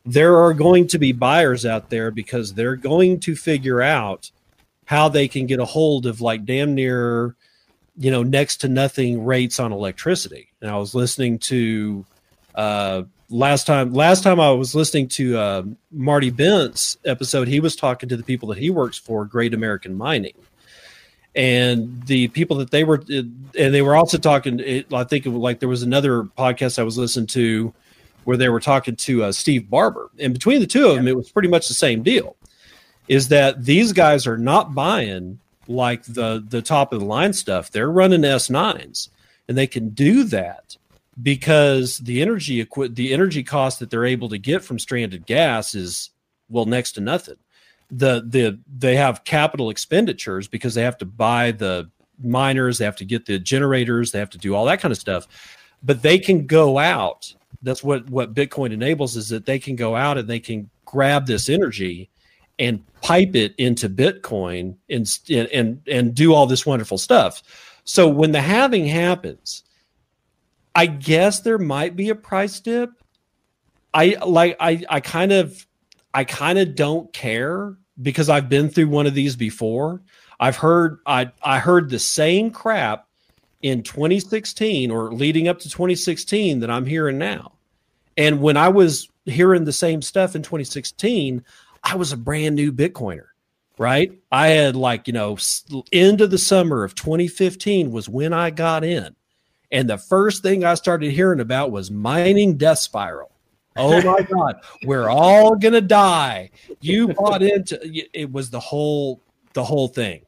there 0.05 0.37
are 0.37 0.53
going 0.53 0.87
to 0.87 0.99
be 0.99 1.11
buyers 1.11 1.65
out 1.65 1.89
there 1.89 2.11
because 2.11 2.53
they're 2.53 2.75
going 2.75 3.19
to 3.21 3.35
figure 3.35 3.81
out 3.81 4.31
how 4.85 5.07
they 5.07 5.27
can 5.27 5.45
get 5.45 5.59
a 5.59 5.65
hold 5.65 6.05
of 6.05 6.19
like 6.19 6.43
damn 6.43 6.75
near, 6.75 7.35
you 7.97 8.11
know, 8.11 8.23
next 8.23 8.57
to 8.57 8.67
nothing 8.67 9.23
rates 9.23 9.59
on 9.59 9.71
electricity. 9.71 10.49
And 10.59 10.69
I 10.69 10.77
was 10.77 10.93
listening 10.93 11.39
to 11.39 12.05
uh 12.53 13.03
last 13.29 13.65
time 13.65 13.93
last 13.93 14.23
time 14.23 14.41
I 14.41 14.51
was 14.51 14.75
listening 14.75 15.07
to 15.09 15.37
uh, 15.37 15.63
Marty 15.89 16.31
Bent's 16.31 16.97
episode, 17.05 17.47
he 17.47 17.61
was 17.61 17.77
talking 17.77 18.09
to 18.09 18.17
the 18.17 18.23
people 18.23 18.49
that 18.49 18.57
he 18.57 18.69
works 18.69 18.97
for, 18.97 19.23
Great 19.23 19.53
American 19.53 19.95
Mining 19.95 20.33
and 21.35 22.03
the 22.07 22.27
people 22.29 22.57
that 22.57 22.71
they 22.71 22.83
were 22.83 23.01
and 23.09 23.49
they 23.53 23.81
were 23.81 23.95
also 23.95 24.17
talking 24.17 24.59
i 24.93 25.03
think 25.03 25.25
it, 25.25 25.31
like 25.31 25.59
there 25.59 25.69
was 25.69 25.81
another 25.81 26.23
podcast 26.23 26.77
i 26.77 26.83
was 26.83 26.97
listening 26.97 27.27
to 27.27 27.73
where 28.23 28.37
they 28.37 28.49
were 28.49 28.59
talking 28.59 28.95
to 28.95 29.23
uh, 29.23 29.31
Steve 29.31 29.69
Barbour. 29.69 30.11
And 30.19 30.33
between 30.33 30.59
the 30.59 30.67
two 30.67 30.87
of 30.87 30.95
them 30.95 31.07
it 31.07 31.15
was 31.15 31.31
pretty 31.31 31.49
much 31.49 31.67
the 31.67 31.73
same 31.73 32.03
deal 32.03 32.35
is 33.07 33.27
that 33.29 33.65
these 33.65 33.93
guys 33.93 34.27
are 34.27 34.37
not 34.37 34.75
buying 34.75 35.39
like 35.67 36.03
the 36.03 36.43
the 36.47 36.61
top 36.61 36.93
of 36.93 36.99
the 36.99 37.05
line 37.05 37.33
stuff. 37.33 37.71
They're 37.71 37.91
running 37.91 38.21
s9s 38.21 39.09
and 39.47 39.57
they 39.57 39.67
can 39.67 39.89
do 39.89 40.23
that 40.25 40.77
because 41.21 41.97
the 41.99 42.21
energy 42.21 42.67
the 42.89 43.13
energy 43.13 43.43
cost 43.43 43.79
that 43.79 43.89
they're 43.89 44.05
able 44.05 44.29
to 44.29 44.37
get 44.37 44.63
from 44.63 44.79
stranded 44.79 45.25
gas 45.25 45.75
is 45.75 46.11
well 46.49 46.65
next 46.65 46.93
to 46.93 47.01
nothing 47.01 47.35
the 47.91 48.23
the 48.25 48.57
they 48.77 48.95
have 48.95 49.23
capital 49.25 49.69
expenditures 49.69 50.47
because 50.47 50.73
they 50.73 50.81
have 50.81 50.97
to 50.99 51.05
buy 51.05 51.51
the 51.51 51.89
miners, 52.23 52.77
they 52.77 52.85
have 52.85 52.95
to 52.97 53.05
get 53.05 53.25
the 53.25 53.37
generators, 53.37 54.11
they 54.11 54.19
have 54.19 54.29
to 54.31 54.37
do 54.37 54.55
all 54.55 54.65
that 54.65 54.79
kind 54.79 54.91
of 54.91 54.97
stuff. 54.97 55.27
But 55.83 56.01
they 56.01 56.17
can 56.17 56.47
go 56.47 56.77
out. 56.77 57.33
That's 57.61 57.83
what 57.83 58.09
what 58.09 58.33
Bitcoin 58.33 58.71
enables 58.71 59.15
is 59.15 59.29
that 59.29 59.45
they 59.45 59.59
can 59.59 59.75
go 59.75 59.95
out 59.95 60.17
and 60.17 60.27
they 60.27 60.39
can 60.39 60.69
grab 60.85 61.27
this 61.27 61.49
energy 61.49 62.09
and 62.59 62.83
pipe 63.01 63.35
it 63.35 63.53
into 63.57 63.89
Bitcoin 63.89 64.75
and 64.89 65.07
and 65.29 65.81
and 65.87 66.15
do 66.15 66.33
all 66.33 66.45
this 66.45 66.65
wonderful 66.65 66.97
stuff. 66.97 67.43
So 67.83 68.07
when 68.07 68.31
the 68.31 68.41
halving 68.41 68.85
happens, 68.85 69.63
I 70.75 70.85
guess 70.85 71.41
there 71.41 71.57
might 71.57 71.95
be 71.95 72.09
a 72.09 72.15
price 72.15 72.59
dip. 72.59 72.91
I 73.93 74.15
like 74.25 74.55
I 74.59 74.83
I 74.89 74.99
kind 75.01 75.33
of 75.33 75.65
I 76.13 76.23
kind 76.23 76.59
of 76.59 76.75
don't 76.75 77.11
care 77.13 77.75
because 78.01 78.29
I've 78.29 78.49
been 78.49 78.69
through 78.69 78.87
one 78.89 79.07
of 79.07 79.13
these 79.13 79.35
before. 79.35 80.01
I've 80.39 80.57
heard 80.57 80.99
I 81.05 81.31
I 81.43 81.59
heard 81.59 81.89
the 81.89 81.99
same 81.99 82.51
crap 82.51 83.07
in 83.61 83.83
2016 83.83 84.89
or 84.91 85.11
leading 85.13 85.47
up 85.47 85.59
to 85.59 85.69
2016 85.69 86.59
that 86.59 86.71
I'm 86.71 86.85
hearing 86.85 87.17
now. 87.17 87.53
And 88.17 88.41
when 88.41 88.57
I 88.57 88.69
was 88.69 89.09
hearing 89.25 89.65
the 89.65 89.73
same 89.73 90.01
stuff 90.01 90.35
in 90.35 90.41
2016, 90.41 91.43
I 91.83 91.95
was 91.95 92.11
a 92.11 92.17
brand 92.17 92.55
new 92.55 92.71
Bitcoiner, 92.71 93.27
right? 93.77 94.11
I 94.31 94.47
had 94.47 94.75
like, 94.75 95.07
you 95.07 95.13
know, 95.13 95.37
end 95.91 96.21
of 96.21 96.31
the 96.31 96.37
summer 96.37 96.83
of 96.83 96.95
2015 96.95 97.91
was 97.91 98.09
when 98.09 98.33
I 98.33 98.49
got 98.49 98.83
in. 98.83 99.15
And 99.71 99.89
the 99.89 99.97
first 99.97 100.43
thing 100.43 100.65
I 100.65 100.73
started 100.73 101.11
hearing 101.11 101.39
about 101.39 101.71
was 101.71 101.89
mining 101.89 102.57
death 102.57 102.79
spiral. 102.79 103.31
Oh 103.77 104.01
my 104.01 104.21
God, 104.35 104.55
we're 104.85 105.09
all 105.09 105.55
gonna 105.55 105.81
die. 105.81 106.49
You 106.81 107.09
bought 107.09 107.41
into 107.41 107.79
it 108.13 108.31
was 108.31 108.49
the 108.49 108.59
whole 108.59 109.21
the 109.53 109.63
whole 109.63 109.87
thing. 109.87 110.25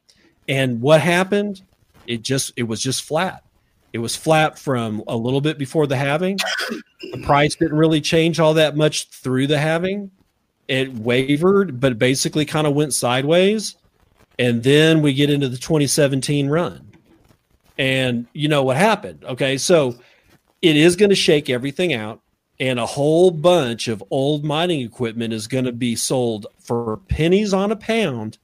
And 0.48 0.80
what 0.80 1.00
happened? 1.00 1.62
It 2.06 2.22
just 2.22 2.52
it 2.56 2.64
was 2.64 2.80
just 2.80 3.02
flat. 3.02 3.44
It 3.92 3.98
was 3.98 4.16
flat 4.16 4.58
from 4.58 5.04
a 5.06 5.16
little 5.16 5.40
bit 5.40 5.56
before 5.56 5.86
the 5.86 5.96
halving. 5.96 6.38
The 7.12 7.22
price 7.22 7.54
didn't 7.54 7.78
really 7.78 8.00
change 8.00 8.40
all 8.40 8.54
that 8.54 8.76
much 8.76 9.08
through 9.08 9.46
the 9.46 9.58
halving. 9.58 10.10
It 10.66 10.92
wavered, 10.94 11.78
but 11.78 11.98
basically 11.98 12.44
kind 12.44 12.66
of 12.66 12.74
went 12.74 12.92
sideways. 12.92 13.76
And 14.36 14.64
then 14.64 15.00
we 15.00 15.14
get 15.14 15.30
into 15.30 15.48
the 15.48 15.56
2017 15.56 16.48
run. 16.48 16.90
And 17.78 18.26
you 18.32 18.48
know 18.48 18.64
what 18.64 18.76
happened? 18.76 19.24
Okay, 19.24 19.58
so 19.58 19.96
it 20.60 20.76
is 20.76 20.96
going 20.96 21.10
to 21.10 21.16
shake 21.16 21.48
everything 21.48 21.92
out 21.92 22.20
and 22.60 22.78
a 22.78 22.86
whole 22.86 23.30
bunch 23.30 23.88
of 23.88 24.02
old 24.10 24.44
mining 24.44 24.80
equipment 24.80 25.32
is 25.32 25.46
going 25.46 25.64
to 25.64 25.72
be 25.72 25.96
sold 25.96 26.46
for 26.58 26.98
pennies 27.08 27.52
on 27.52 27.72
a 27.72 27.76
pound 27.76 28.38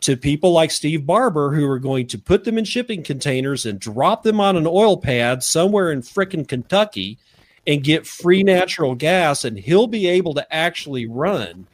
to 0.00 0.16
people 0.16 0.52
like 0.52 0.70
Steve 0.70 1.06
Barbour 1.06 1.54
who 1.54 1.68
are 1.68 1.78
going 1.78 2.06
to 2.08 2.18
put 2.18 2.44
them 2.44 2.58
in 2.58 2.64
shipping 2.64 3.02
containers 3.02 3.66
and 3.66 3.80
drop 3.80 4.22
them 4.22 4.40
on 4.40 4.56
an 4.56 4.66
oil 4.66 4.96
pad 4.96 5.42
somewhere 5.42 5.90
in 5.90 6.02
frickin' 6.02 6.48
Kentucky 6.48 7.18
and 7.66 7.82
get 7.82 8.06
free 8.06 8.42
natural 8.42 8.94
gas. 8.94 9.44
And 9.44 9.58
he'll 9.58 9.86
be 9.86 10.06
able 10.06 10.34
to 10.34 10.54
actually 10.54 11.06
run 11.06 11.66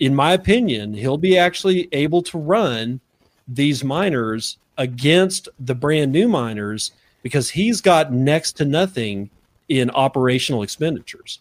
in 0.00 0.14
my 0.14 0.32
opinion 0.32 0.94
he'll 0.94 1.18
be 1.18 1.38
actually 1.38 1.88
able 1.92 2.22
to 2.22 2.38
run 2.38 2.98
these 3.46 3.84
miners 3.84 4.56
against 4.78 5.48
the 5.60 5.74
brand 5.74 6.10
new 6.10 6.28
miners 6.28 6.90
because 7.22 7.50
he's 7.50 7.80
got 7.80 8.12
next 8.12 8.52
to 8.52 8.64
nothing 8.64 9.30
in 9.70 9.88
operational 9.90 10.62
expenditures. 10.62 11.38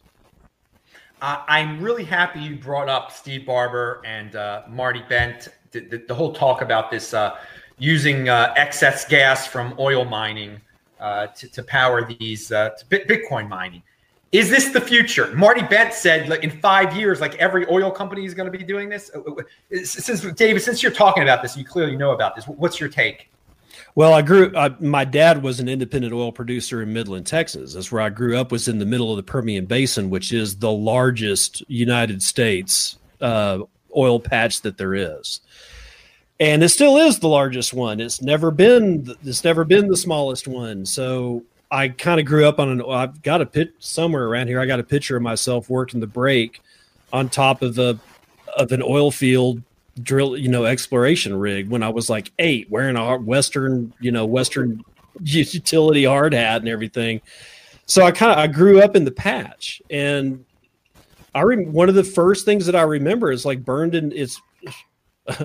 Uh, 1.21 1.43
I'm 1.47 1.81
really 1.81 2.05
happy 2.05 2.39
you 2.39 2.55
brought 2.55 2.87
up 2.87 3.11
Steve 3.11 3.45
Barbour 3.45 4.01
and 4.05 4.37
uh, 4.37 4.61
Marty 4.69 5.03
Bent. 5.09 5.49
The, 5.71 5.81
the, 5.81 5.97
the, 6.07 6.15
whole 6.15 6.31
talk 6.31 6.61
about 6.61 6.89
this 6.89 7.13
uh, 7.13 7.35
using 7.77 8.29
uh, 8.29 8.53
excess 8.55 9.05
gas 9.05 9.45
from 9.45 9.75
oil 9.77 10.05
mining 10.05 10.61
uh, 10.99 11.27
to, 11.27 11.47
to, 11.49 11.63
power 11.63 12.05
these 12.05 12.51
uh, 12.51 12.69
to 12.69 12.85
Bitcoin 12.85 13.49
mining. 13.49 13.83
Is 14.31 14.49
this 14.49 14.69
the 14.69 14.81
future? 14.81 15.33
Marty 15.35 15.61
Bent 15.63 15.93
said 15.93 16.29
like, 16.29 16.43
in 16.43 16.51
five 16.51 16.95
years, 16.95 17.19
like 17.19 17.35
every 17.35 17.67
oil 17.67 17.91
company 17.91 18.25
is 18.25 18.33
going 18.33 18.51
to 18.51 18.57
be 18.57 18.63
doing 18.63 18.87
this. 18.87 19.11
Since 19.83 20.21
David, 20.33 20.61
since 20.61 20.81
you're 20.81 20.91
talking 20.91 21.23
about 21.23 21.41
this, 21.41 21.57
you 21.57 21.65
clearly 21.65 21.95
know 21.95 22.11
about 22.11 22.35
this. 22.35 22.47
What's 22.47 22.79
your 22.79 22.89
take? 22.89 23.29
Well, 23.99 24.13
I 24.13 24.21
grew. 24.21 24.49
Uh, 24.55 24.69
my 24.79 25.03
dad 25.03 25.43
was 25.43 25.59
an 25.59 25.67
independent 25.67 26.13
oil 26.13 26.31
producer 26.31 26.81
in 26.81 26.93
Midland, 26.93 27.27
Texas. 27.27 27.73
That's 27.73 27.91
where 27.91 28.01
I 28.01 28.07
grew 28.07 28.37
up. 28.37 28.49
Was 28.49 28.69
in 28.69 28.79
the 28.79 28.85
middle 28.85 29.11
of 29.11 29.17
the 29.17 29.23
Permian 29.23 29.65
Basin, 29.65 30.09
which 30.09 30.31
is 30.31 30.55
the 30.55 30.71
largest 30.71 31.63
United 31.67 32.23
States 32.23 32.97
uh, 33.19 33.59
oil 33.93 34.21
patch 34.21 34.61
that 34.61 34.77
there 34.77 34.95
is, 34.95 35.41
and 36.39 36.63
it 36.63 36.69
still 36.69 36.95
is 36.95 37.19
the 37.19 37.27
largest 37.27 37.73
one. 37.73 37.99
It's 37.99 38.21
never 38.21 38.51
been. 38.51 39.17
It's 39.25 39.43
never 39.43 39.65
been 39.65 39.89
the 39.89 39.97
smallest 39.97 40.47
one. 40.47 40.85
So 40.85 41.43
I 41.69 41.89
kind 41.89 42.21
of 42.21 42.25
grew 42.25 42.47
up 42.47 42.57
on 42.57 42.69
an. 42.69 42.81
I've 42.87 43.21
got 43.21 43.41
a 43.41 43.45
pit 43.45 43.73
somewhere 43.79 44.27
around 44.29 44.47
here. 44.47 44.61
I 44.61 44.65
got 44.65 44.79
a 44.79 44.83
picture 44.83 45.17
of 45.17 45.23
myself 45.23 45.69
working 45.69 45.99
the 45.99 46.07
brake 46.07 46.61
on 47.11 47.27
top 47.27 47.61
of 47.61 47.77
a 47.77 47.99
of 48.57 48.71
an 48.71 48.81
oil 48.81 49.11
field 49.11 49.61
drill, 50.01 50.37
you 50.37 50.49
know, 50.49 50.65
exploration 50.65 51.35
rig 51.35 51.69
when 51.69 51.83
I 51.83 51.89
was 51.89 52.09
like 52.09 52.31
eight, 52.39 52.69
wearing 52.69 52.95
a 52.95 53.17
Western, 53.17 53.93
you 53.99 54.11
know, 54.11 54.25
Western 54.25 54.83
utility 55.23 56.05
hard 56.05 56.33
hat 56.33 56.61
and 56.61 56.69
everything. 56.69 57.21
So 57.85 58.03
I 58.03 58.11
kind 58.11 58.31
of 58.31 58.37
I 58.37 58.47
grew 58.47 58.81
up 58.81 58.95
in 58.95 59.05
the 59.05 59.11
patch, 59.11 59.81
and 59.89 60.45
I 61.33 61.41
re- 61.41 61.65
one 61.65 61.89
of 61.89 61.95
the 61.95 62.03
first 62.03 62.45
things 62.45 62.65
that 62.67 62.75
I 62.75 62.83
remember 62.83 63.31
is 63.31 63.45
like 63.45 63.65
burned 63.65 63.95
in 63.95 64.11
it's. 64.11 64.41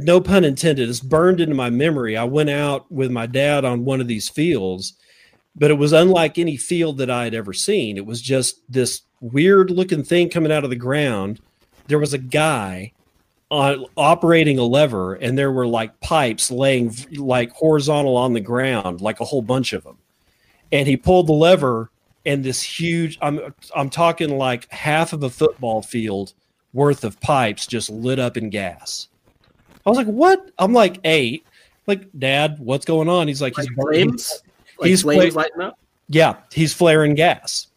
no 0.00 0.20
pun 0.20 0.44
intended. 0.44 0.88
It's 0.88 1.00
burned 1.00 1.40
into 1.40 1.54
my 1.54 1.70
memory. 1.70 2.16
I 2.16 2.24
went 2.24 2.50
out 2.50 2.90
with 2.90 3.10
my 3.10 3.26
dad 3.26 3.64
on 3.64 3.84
one 3.84 4.00
of 4.00 4.08
these 4.08 4.28
fields, 4.28 4.94
but 5.54 5.70
it 5.70 5.74
was 5.74 5.92
unlike 5.92 6.38
any 6.38 6.56
field 6.56 6.98
that 6.98 7.10
I 7.10 7.24
had 7.24 7.34
ever 7.34 7.52
seen. 7.52 7.96
It 7.96 8.06
was 8.06 8.20
just 8.20 8.60
this 8.68 9.02
weird 9.20 9.70
looking 9.70 10.02
thing 10.02 10.28
coming 10.28 10.50
out 10.52 10.64
of 10.64 10.70
the 10.70 10.76
ground 10.76 11.40
there 11.86 11.98
was 11.98 12.12
a 12.12 12.18
guy 12.18 12.92
on 13.50 13.86
operating 13.96 14.58
a 14.58 14.64
lever 14.64 15.14
and 15.14 15.38
there 15.38 15.52
were 15.52 15.66
like 15.66 16.00
pipes 16.00 16.50
laying 16.50 16.94
like 17.12 17.50
horizontal 17.52 18.16
on 18.16 18.32
the 18.32 18.40
ground 18.40 19.00
like 19.00 19.20
a 19.20 19.24
whole 19.24 19.42
bunch 19.42 19.72
of 19.72 19.84
them. 19.84 19.98
And 20.72 20.88
he 20.88 20.96
pulled 20.96 21.28
the 21.28 21.34
lever 21.34 21.90
and 22.26 22.42
this 22.42 22.62
huge 22.62 23.18
i'm 23.20 23.54
i'm 23.76 23.90
talking 23.90 24.38
like 24.38 24.70
half 24.72 25.12
of 25.12 25.22
a 25.22 25.28
football 25.28 25.82
field 25.82 26.32
worth 26.72 27.04
of 27.04 27.20
pipes 27.20 27.66
just 27.66 27.90
lit 27.90 28.18
up 28.18 28.36
in 28.36 28.50
gas. 28.50 29.08
I 29.86 29.90
was 29.90 29.98
like 29.98 30.06
what? 30.06 30.50
I'm 30.58 30.72
like 30.72 30.98
eight 31.04 31.46
like 31.86 32.08
dad 32.18 32.58
what's 32.58 32.86
going 32.86 33.08
on? 33.08 33.28
He's 33.28 33.42
like, 33.42 33.56
like 33.58 33.68
he's 33.68 33.76
flames 33.76 34.42
like 34.78 34.88
he's 34.88 35.02
flames 35.02 35.36
lighting 35.36 35.60
up? 35.60 35.78
Yeah 36.08 36.36
he's 36.50 36.72
flaring 36.72 37.14
gas 37.14 37.68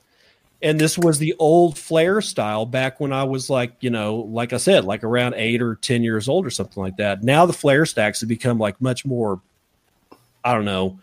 and 0.62 0.80
this 0.80 0.98
was 0.98 1.20
the 1.20 1.36
old 1.38 1.78
flare 1.78 2.20
style 2.22 2.65
back 2.65 3.00
when 3.00 3.13
I 3.13 3.24
was 3.24 3.50
like, 3.50 3.74
you 3.80 3.89
know, 3.89 4.15
like 4.15 4.54
I 4.54 4.58
said, 4.58 4.86
like 4.86 5.04
around 5.04 5.36
eight 5.36 5.62
or 5.62 5.76
10 5.76 6.04
years 6.04 6.28
old 6.28 6.46
or 6.46 6.50
something 6.50 6.82
like 6.82 6.98
that. 6.98 7.24
Now 7.24 7.46
the 7.46 7.54
flare 7.54 7.86
stacks 7.86 8.22
have 8.22 8.30
become 8.30 8.58
like 8.58 8.80
much 8.82 9.06
more, 9.06 9.39
I 10.43 10.54
don't 10.54 10.65
know, 10.65 11.00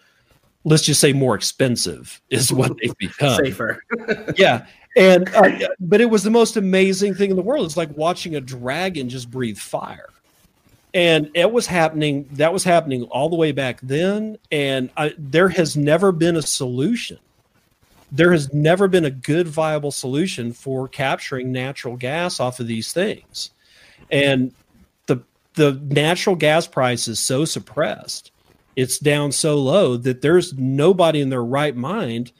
let's 0.64 0.82
just 0.82 1.00
say 1.00 1.12
more 1.12 1.36
expensive 1.36 2.20
is 2.30 2.52
what 2.52 2.76
they've 2.78 2.96
become. 2.98 3.36
Safer. 3.36 3.82
yeah. 4.36 4.66
And, 4.96 5.32
uh, 5.34 5.68
but 5.78 6.00
it 6.00 6.10
was 6.10 6.24
the 6.24 6.30
most 6.30 6.56
amazing 6.56 7.14
thing 7.14 7.30
in 7.30 7.36
the 7.36 7.42
world. 7.42 7.64
It's 7.66 7.76
like 7.76 7.96
watching 7.96 8.34
a 8.34 8.40
dragon 8.40 9.08
just 9.08 9.30
breathe 9.30 9.58
fire. 9.58 10.08
And 10.94 11.30
it 11.34 11.50
was 11.50 11.66
happening, 11.66 12.28
that 12.32 12.52
was 12.52 12.62
happening 12.64 13.04
all 13.04 13.28
the 13.28 13.36
way 13.36 13.52
back 13.52 13.80
then. 13.82 14.38
And 14.50 14.90
I, 14.96 15.14
there 15.18 15.48
has 15.48 15.76
never 15.76 16.10
been 16.12 16.36
a 16.36 16.42
solution 16.42 17.18
there 18.14 18.30
has 18.30 18.54
never 18.54 18.86
been 18.86 19.04
a 19.04 19.10
good 19.10 19.48
viable 19.48 19.90
solution 19.90 20.52
for 20.52 20.86
capturing 20.86 21.50
natural 21.50 21.96
gas 21.96 22.38
off 22.38 22.60
of 22.60 22.68
these 22.68 22.92
things. 22.92 23.50
And 24.10 24.52
the 25.06 25.20
the 25.54 25.80
natural 25.88 26.36
gas 26.36 26.68
price 26.68 27.08
is 27.08 27.18
so 27.18 27.44
suppressed, 27.44 28.30
it's 28.76 28.98
down 28.98 29.32
so 29.32 29.56
low 29.58 29.96
that 29.96 30.22
there's 30.22 30.54
nobody 30.54 31.20
in 31.20 31.30
their 31.30 31.44
right 31.44 31.74
mind 31.74 32.30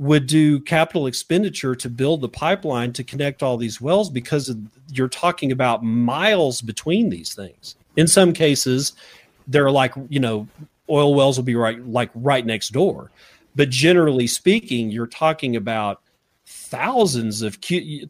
would 0.00 0.26
do 0.26 0.58
capital 0.58 1.06
expenditure 1.06 1.76
to 1.76 1.88
build 1.88 2.20
the 2.20 2.28
pipeline 2.28 2.92
to 2.92 3.04
connect 3.04 3.44
all 3.44 3.56
these 3.56 3.80
wells 3.80 4.10
because 4.10 4.52
you're 4.90 5.06
talking 5.06 5.52
about 5.52 5.84
miles 5.84 6.60
between 6.60 7.10
these 7.10 7.32
things. 7.32 7.76
In 7.94 8.08
some 8.08 8.32
cases, 8.32 8.94
they're 9.46 9.70
like, 9.70 9.94
you 10.08 10.18
know, 10.18 10.48
oil 10.90 11.14
wells 11.14 11.36
will 11.38 11.44
be 11.44 11.54
right 11.54 11.80
like 11.86 12.10
right 12.16 12.44
next 12.44 12.70
door 12.70 13.12
but 13.54 13.70
generally 13.70 14.26
speaking, 14.26 14.90
you're 14.90 15.06
talking 15.06 15.56
about 15.56 16.02
thousands 16.46 17.42
of 17.42 17.58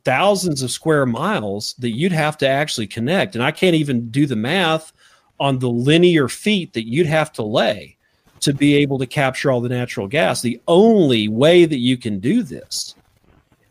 thousands 0.05 0.63
of 0.63 0.71
square 0.71 1.07
miles 1.07 1.75
that 1.79 1.91
you'd 1.91 2.13
have 2.13 2.39
to 2.39 2.49
actually 2.49 2.87
connect, 2.87 3.35
and 3.35 3.45
I 3.45 3.51
can't 3.51 3.77
even 3.77 4.11
do 4.11 4.27
the 4.27 4.37
math 4.37 4.93
on 5.41 5.59
the 5.59 5.71
linear 5.71 6.29
feet 6.29 6.73
that 6.75 6.87
you'd 6.87 7.07
have 7.07 7.33
to 7.33 7.43
lay 7.43 7.97
to 8.41 8.53
be 8.53 8.75
able 8.77 8.99
to 8.99 9.07
capture 9.07 9.51
all 9.51 9.61
the 9.61 9.69
natural 9.69 10.09
gas. 10.09 10.43
The 10.43 10.61
only 10.69 11.29
way 11.29 11.65
that 11.65 11.79
you 11.79 11.97
can 11.97 12.19
do 12.19 12.43
this 12.43 12.95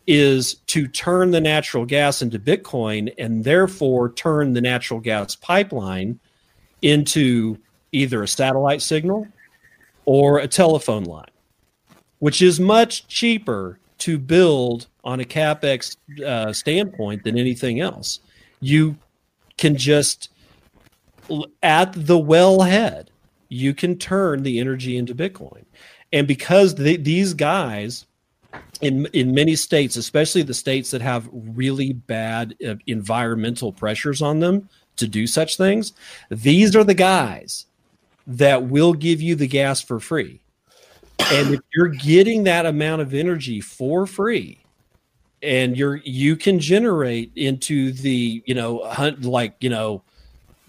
is 0.07 0.55
to 0.67 0.87
turn 0.87 1.31
the 1.31 1.41
natural 1.41 1.85
gas 1.85 2.21
into 2.21 2.39
Bitcoin 2.39 3.13
and 3.17 3.43
therefore 3.43 4.11
turn 4.13 4.53
the 4.53 4.61
natural 4.61 4.99
gas 4.99 5.35
pipeline 5.35 6.19
into 6.81 7.57
either 7.91 8.23
a 8.23 8.27
satellite 8.27 8.81
signal 8.81 9.27
or 10.05 10.39
a 10.39 10.47
telephone 10.47 11.03
line 11.03 11.25
which 12.21 12.39
is 12.39 12.59
much 12.59 13.07
cheaper 13.07 13.79
to 13.97 14.19
build 14.19 14.87
on 15.03 15.19
a 15.19 15.23
capex 15.23 15.97
uh, 16.23 16.53
standpoint 16.53 17.23
than 17.23 17.35
anything 17.35 17.79
else. 17.79 18.19
You 18.59 18.95
can 19.57 19.75
just 19.75 20.29
at 21.63 21.93
the 21.93 22.19
wellhead, 22.19 23.07
you 23.49 23.73
can 23.73 23.97
turn 23.97 24.43
the 24.43 24.59
energy 24.59 24.97
into 24.97 25.15
Bitcoin, 25.15 25.65
and 26.13 26.27
because 26.27 26.75
the, 26.75 26.95
these 26.97 27.33
guys 27.33 28.05
in 28.81 29.07
in 29.13 29.33
many 29.33 29.55
states, 29.55 29.95
especially 29.95 30.43
the 30.43 30.53
states 30.53 30.91
that 30.91 31.01
have 31.01 31.27
really 31.33 31.93
bad 31.93 32.55
uh, 32.67 32.75
environmental 32.85 33.73
pressures 33.73 34.21
on 34.21 34.39
them 34.39 34.69
to 34.97 35.07
do 35.07 35.25
such 35.25 35.57
things, 35.57 35.93
these 36.29 36.75
are 36.75 36.83
the 36.83 36.93
guys 36.93 37.65
that 38.27 38.63
will 38.67 38.93
give 38.93 39.23
you 39.23 39.33
the 39.33 39.47
gas 39.47 39.81
for 39.81 39.99
free 39.99 40.40
and 41.19 41.53
if 41.53 41.61
you're 41.73 41.87
getting 41.87 42.43
that 42.43 42.65
amount 42.65 43.01
of 43.01 43.13
energy 43.13 43.61
for 43.61 44.05
free 44.05 44.63
and 45.41 45.77
you're 45.77 45.97
you 45.97 46.35
can 46.35 46.59
generate 46.59 47.31
into 47.35 47.91
the 47.91 48.43
you 48.45 48.53
know 48.53 48.83
hunt 48.85 49.23
like 49.23 49.55
you 49.59 49.69
know 49.69 50.03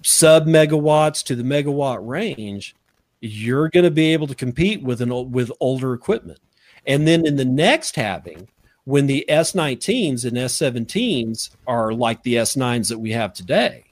sub 0.03 0.47
megawatts 0.47 1.25
to 1.25 1.35
the 1.35 1.43
megawatt 1.43 1.99
range 2.07 2.75
you're 3.23 3.69
going 3.69 3.85
to 3.85 3.91
be 3.91 4.13
able 4.13 4.27
to 4.27 4.35
compete 4.35 4.83
with 4.83 5.01
an 5.01 5.31
with 5.31 5.51
older 5.61 5.95
equipment. 5.95 6.41
And 6.87 7.07
then 7.07 7.25
in 7.25 7.37
the 7.37 7.45
next 7.45 7.95
halving, 7.95 8.49
when 8.85 9.07
the 9.07 9.25
S19s 9.29 10.25
and 10.25 10.37
S17s 10.37 11.51
are 11.69 11.93
like 11.93 12.25
the 12.25 12.35
S9s 12.35 12.89
that 12.89 12.99
we 12.99 13.13
have 13.13 13.33
today, 13.33 13.85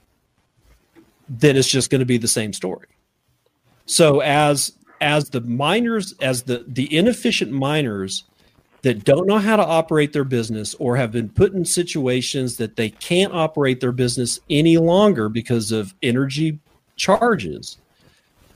then 1.29 1.55
it's 1.55 1.69
just 1.69 1.89
going 1.89 1.99
to 1.99 2.05
be 2.05 2.17
the 2.17 2.27
same 2.27 2.51
story. 2.51 2.89
So 3.85 4.19
as 4.19 4.73
as 5.01 5.29
the 5.29 5.41
miners, 5.41 6.13
as 6.21 6.43
the 6.43 6.63
the 6.67 6.95
inefficient 6.95 7.51
miners 7.51 8.23
that 8.83 9.03
don't 9.03 9.27
know 9.27 9.37
how 9.37 9.55
to 9.55 9.65
operate 9.65 10.13
their 10.13 10.23
business 10.23 10.73
or 10.75 10.95
have 10.95 11.11
been 11.11 11.29
put 11.29 11.53
in 11.53 11.65
situations 11.65 12.57
that 12.57 12.75
they 12.75 12.89
can't 12.89 13.33
operate 13.33 13.79
their 13.79 13.91
business 13.91 14.39
any 14.49 14.77
longer 14.77 15.29
because 15.29 15.71
of 15.71 15.93
energy 16.01 16.59
charges, 16.95 17.77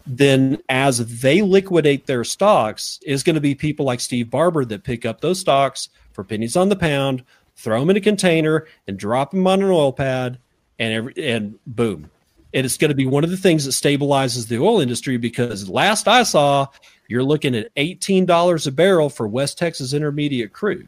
then 0.08 0.58
as 0.70 1.20
they 1.22 1.42
liquidate 1.42 2.08
their 2.08 2.24
stocks, 2.24 3.00
is 3.06 3.24
going 3.24 3.36
to 3.36 3.42
be 3.42 3.54
people 3.54 3.86
like 3.86 4.00
Steve 4.00 4.30
Barbour 4.30 4.66
that 4.66 4.84
pick 4.84 5.06
up 5.06 5.22
those 5.22 5.40
stocks 5.40 5.90
for 6.14 6.24
pennies 6.24 6.56
on 6.56 6.70
the 6.70 6.76
pound, 6.76 7.24
throw 7.56 7.80
them 7.80 7.92
in 7.92 7.98
a 7.98 8.02
container, 8.02 8.66
and 8.88 8.98
drop 8.98 9.32
them 9.32 9.46
on 9.46 9.62
an 9.62 9.70
oil 9.70 9.94
pad, 9.94 10.40
and 10.80 10.94
every, 10.94 11.14
and 11.18 11.60
boom. 11.68 12.10
And 12.56 12.66
it's 12.66 12.78
going 12.78 12.90
to 12.90 12.96
be 12.96 13.06
one 13.06 13.26
of 13.26 13.30
the 13.30 13.38
things 13.38 13.66
that 13.66 13.72
stabilizes 13.72 14.48
the 14.48 14.58
oil 14.58 14.80
industry 14.80 15.18
because 15.18 15.70
last 15.70 16.08
I 16.08 16.24
saw, 16.24 16.68
you're 17.10 17.22
looking 17.22 17.54
at 17.54 17.76
$18 17.76 18.66
a 18.68 18.72
barrel 18.72 19.10
for 19.10 19.28
West 19.28 19.58
Texas 19.58 19.94
Intermediate 19.94 20.54
crude. 20.54 20.88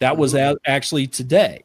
That 0.00 0.18
was 0.18 0.34
mm-hmm. 0.34 0.56
actually 0.66 1.06
today. 1.06 1.62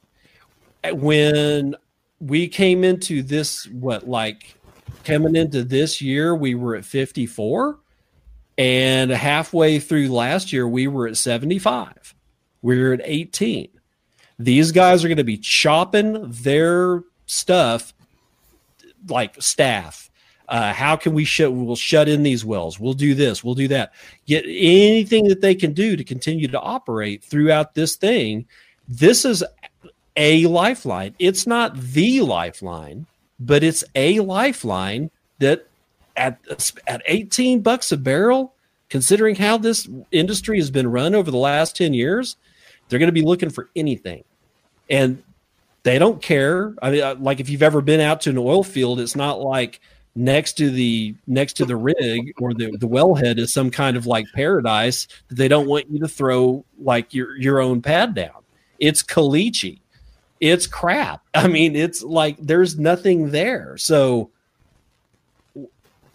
When 0.93 1.75
we 2.19 2.47
came 2.47 2.83
into 2.83 3.23
this, 3.23 3.67
what, 3.67 4.07
like 4.07 4.55
coming 5.03 5.35
into 5.35 5.63
this 5.63 5.99
year, 5.99 6.35
we 6.35 6.53
were 6.53 6.75
at 6.75 6.85
54. 6.85 7.79
And 8.59 9.09
halfway 9.09 9.79
through 9.79 10.09
last 10.09 10.53
year, 10.53 10.67
we 10.67 10.87
were 10.87 11.07
at 11.07 11.17
75. 11.17 12.13
We 12.61 12.79
are 12.81 12.93
at 12.93 13.01
18. 13.03 13.69
These 14.37 14.71
guys 14.71 15.03
are 15.03 15.07
going 15.07 15.17
to 15.17 15.23
be 15.23 15.37
chopping 15.37 16.29
their 16.29 17.03
stuff 17.25 17.93
like 19.09 19.41
staff. 19.41 20.09
Uh, 20.49 20.71
how 20.71 20.95
can 20.95 21.13
we 21.13 21.25
shut? 21.25 21.51
We'll 21.51 21.75
shut 21.75 22.07
in 22.07 22.23
these 22.23 22.45
wells. 22.45 22.79
We'll 22.79 22.93
do 22.93 23.13
this. 23.13 23.43
We'll 23.43 23.55
do 23.55 23.67
that. 23.69 23.93
Get 24.25 24.45
anything 24.45 25.27
that 25.27 25.41
they 25.41 25.55
can 25.55 25.73
do 25.73 25.97
to 25.97 26.03
continue 26.03 26.47
to 26.47 26.59
operate 26.59 27.23
throughout 27.23 27.75
this 27.75 27.95
thing. 27.95 28.45
This 28.87 29.25
is 29.25 29.43
a 30.15 30.45
lifeline. 30.47 31.13
It's 31.19 31.45
not 31.45 31.77
the 31.77 32.21
lifeline, 32.21 33.05
but 33.39 33.63
it's 33.63 33.83
a 33.95 34.19
lifeline 34.21 35.11
that 35.39 35.67
at 36.15 36.39
at 36.87 37.01
18 37.05 37.61
bucks 37.61 37.91
a 37.91 37.97
barrel, 37.97 38.53
considering 38.89 39.35
how 39.35 39.57
this 39.57 39.87
industry 40.11 40.57
has 40.57 40.71
been 40.71 40.87
run 40.87 41.13
over 41.13 41.29
the 41.29 41.37
last 41.37 41.75
10 41.75 41.93
years, 41.93 42.37
they're 42.87 42.99
going 42.99 43.07
to 43.07 43.13
be 43.13 43.21
looking 43.21 43.49
for 43.49 43.69
anything. 43.75 44.23
And 44.89 45.21
they 45.83 45.99
don't 45.99 46.21
care. 46.21 46.73
I 46.81 46.91
mean, 46.91 47.03
uh, 47.03 47.15
like 47.19 47.39
if 47.39 47.49
you've 47.49 47.63
ever 47.63 47.81
been 47.81 48.01
out 48.01 48.21
to 48.21 48.29
an 48.29 48.37
oil 48.37 48.63
field, 48.63 48.99
it's 48.99 49.15
not 49.15 49.39
like 49.39 49.79
next 50.15 50.53
to 50.53 50.71
the 50.71 51.15
next 51.27 51.53
to 51.53 51.65
the 51.65 51.75
rig 51.75 52.33
or 52.39 52.53
the 52.53 52.75
the 52.77 52.87
wellhead 52.87 53.37
is 53.37 53.53
some 53.53 53.69
kind 53.69 53.95
of 53.95 54.07
like 54.07 54.25
paradise 54.33 55.07
that 55.27 55.35
they 55.35 55.47
don't 55.47 55.67
want 55.67 55.89
you 55.91 55.99
to 55.99 56.07
throw 56.07 56.65
like 56.79 57.13
your 57.13 57.37
your 57.37 57.59
own 57.59 57.81
pad 57.81 58.13
down. 58.15 58.43
It's 58.79 59.03
caliche 59.03 59.79
it's 60.39 60.67
crap. 60.67 61.23
I 61.33 61.47
mean, 61.47 61.75
it's 61.75 62.03
like 62.03 62.37
there's 62.39 62.77
nothing 62.77 63.31
there. 63.31 63.77
So 63.77 64.29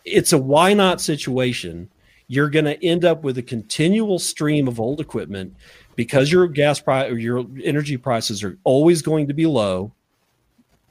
it's 0.04 0.32
a 0.32 0.38
why 0.38 0.74
not 0.74 1.00
situation. 1.00 1.88
You're 2.32 2.48
going 2.48 2.64
to 2.64 2.82
end 2.82 3.04
up 3.04 3.24
with 3.24 3.36
a 3.36 3.42
continual 3.42 4.18
stream 4.18 4.66
of 4.66 4.80
old 4.80 5.00
equipment 5.00 5.54
because 5.96 6.32
your 6.32 6.48
gas 6.48 6.80
price 6.80 7.12
or 7.12 7.18
your 7.18 7.44
energy 7.62 7.98
prices 7.98 8.42
are 8.42 8.56
always 8.64 9.02
going 9.02 9.28
to 9.28 9.34
be 9.34 9.44
low. 9.44 9.92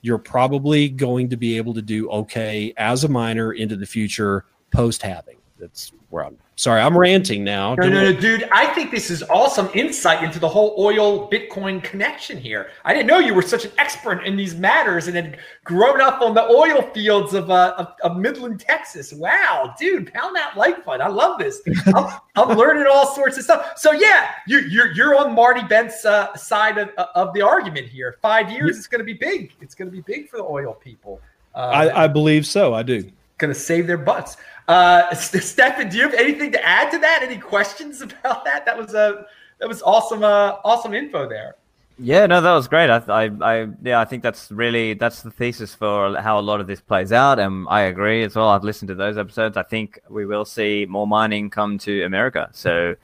You're 0.03 0.19
probably 0.19 0.87
going 0.87 1.29
to 1.29 1.37
be 1.37 1.57
able 1.57 1.73
to 1.73 1.81
do 1.81 2.07
okay 2.11 2.75
as 2.77 3.03
a 3.03 3.07
miner 3.07 3.51
into 3.51 3.75
the 3.75 3.87
future 3.87 4.45
post 4.71 5.01
halving. 5.01 5.40
That's 5.61 5.93
where 6.09 6.25
I'm 6.25 6.37
Sorry, 6.61 6.79
I'm 6.79 6.95
ranting 6.95 7.43
now. 7.43 7.73
No, 7.73 7.89
no, 7.89 8.11
no, 8.11 8.13
dude. 8.13 8.47
I 8.51 8.67
think 8.67 8.91
this 8.91 9.09
is 9.09 9.23
awesome 9.23 9.67
insight 9.73 10.23
into 10.23 10.37
the 10.37 10.47
whole 10.47 10.75
oil 10.77 11.27
Bitcoin 11.27 11.83
connection 11.83 12.37
here. 12.37 12.69
I 12.85 12.93
didn't 12.93 13.07
know 13.07 13.17
you 13.17 13.33
were 13.33 13.41
such 13.41 13.65
an 13.65 13.71
expert 13.79 14.27
in 14.27 14.35
these 14.35 14.53
matters 14.53 15.07
and 15.07 15.15
had 15.15 15.39
grown 15.63 15.99
up 16.01 16.21
on 16.21 16.35
the 16.35 16.43
oil 16.43 16.83
fields 16.93 17.33
of 17.33 17.49
uh, 17.49 17.73
of, 17.79 17.95
of, 18.03 18.17
Midland, 18.17 18.59
Texas. 18.59 19.11
Wow, 19.11 19.73
dude, 19.79 20.13
pound 20.13 20.35
that 20.35 20.55
like 20.55 20.85
button. 20.85 21.01
I 21.01 21.09
love 21.09 21.39
this. 21.39 21.63
I'm, 21.95 22.19
I'm 22.35 22.55
learning 22.55 22.85
all 22.87 23.07
sorts 23.07 23.39
of 23.39 23.43
stuff. 23.43 23.79
So 23.79 23.93
yeah, 23.93 24.29
you, 24.45 24.59
you're 24.59 24.91
you're 24.91 25.15
on 25.15 25.33
Marty 25.33 25.63
Bent's 25.63 26.05
uh, 26.05 26.35
side 26.35 26.77
of, 26.77 26.89
of 27.15 27.33
the 27.33 27.41
argument 27.41 27.87
here. 27.87 28.17
Five 28.21 28.51
years, 28.51 28.77
it's 28.77 28.85
going 28.85 28.99
to 28.99 29.03
be 29.03 29.13
big. 29.13 29.51
It's 29.61 29.73
going 29.73 29.89
to 29.89 29.91
be 29.91 30.01
big 30.01 30.29
for 30.29 30.37
the 30.37 30.43
oil 30.43 30.75
people. 30.75 31.19
Uh, 31.55 31.57
I, 31.73 32.03
I 32.03 32.07
believe 32.07 32.45
so. 32.45 32.75
I 32.75 32.83
do. 32.83 33.09
Going 33.39 33.51
to 33.51 33.59
save 33.59 33.87
their 33.87 33.97
butts. 33.97 34.37
Uh, 34.67 35.13
Stephan, 35.15 35.89
do 35.89 35.97
you 35.97 36.03
have 36.03 36.13
anything 36.13 36.51
to 36.51 36.65
add 36.65 36.91
to 36.91 36.99
that? 36.99 37.21
Any 37.23 37.37
questions 37.37 38.01
about 38.01 38.45
that? 38.45 38.65
That 38.65 38.77
was 38.77 38.93
a 38.93 39.25
that 39.59 39.67
was 39.67 39.81
awesome. 39.81 40.23
Uh, 40.23 40.57
awesome 40.63 40.93
info 40.93 41.27
there. 41.27 41.55
Yeah, 42.03 42.25
no, 42.25 42.41
that 42.41 42.53
was 42.53 42.67
great. 42.67 42.89
I, 42.89 42.97
I, 43.07 43.31
I, 43.41 43.67
yeah, 43.83 43.99
I 43.99 44.05
think 44.05 44.23
that's 44.23 44.49
really 44.51 44.95
that's 44.95 45.21
the 45.21 45.29
thesis 45.29 45.75
for 45.75 46.19
how 46.19 46.39
a 46.39 46.41
lot 46.41 46.59
of 46.59 46.65
this 46.65 46.81
plays 46.81 47.11
out, 47.11 47.37
and 47.37 47.67
I 47.69 47.81
agree 47.81 48.23
as 48.23 48.35
well. 48.35 48.49
I've 48.49 48.63
listened 48.63 48.87
to 48.89 48.95
those 48.95 49.19
episodes. 49.19 49.55
I 49.55 49.61
think 49.63 49.99
we 50.09 50.25
will 50.25 50.45
see 50.45 50.87
more 50.89 51.05
mining 51.05 51.51
come 51.51 51.77
to 51.79 52.01
America, 52.03 52.49
so 52.53 52.95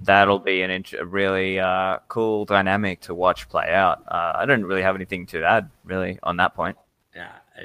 that'll 0.00 0.38
be 0.38 0.62
an 0.62 0.70
int- 0.70 0.94
a 0.94 1.04
really 1.04 1.58
uh, 1.58 1.98
cool 2.06 2.44
dynamic 2.44 3.00
to 3.02 3.14
watch 3.14 3.48
play 3.48 3.70
out. 3.70 4.04
Uh, 4.06 4.34
I 4.36 4.46
don't 4.46 4.64
really 4.64 4.82
have 4.82 4.94
anything 4.94 5.26
to 5.26 5.42
add 5.42 5.68
really 5.84 6.20
on 6.22 6.36
that 6.36 6.54
point. 6.54 6.76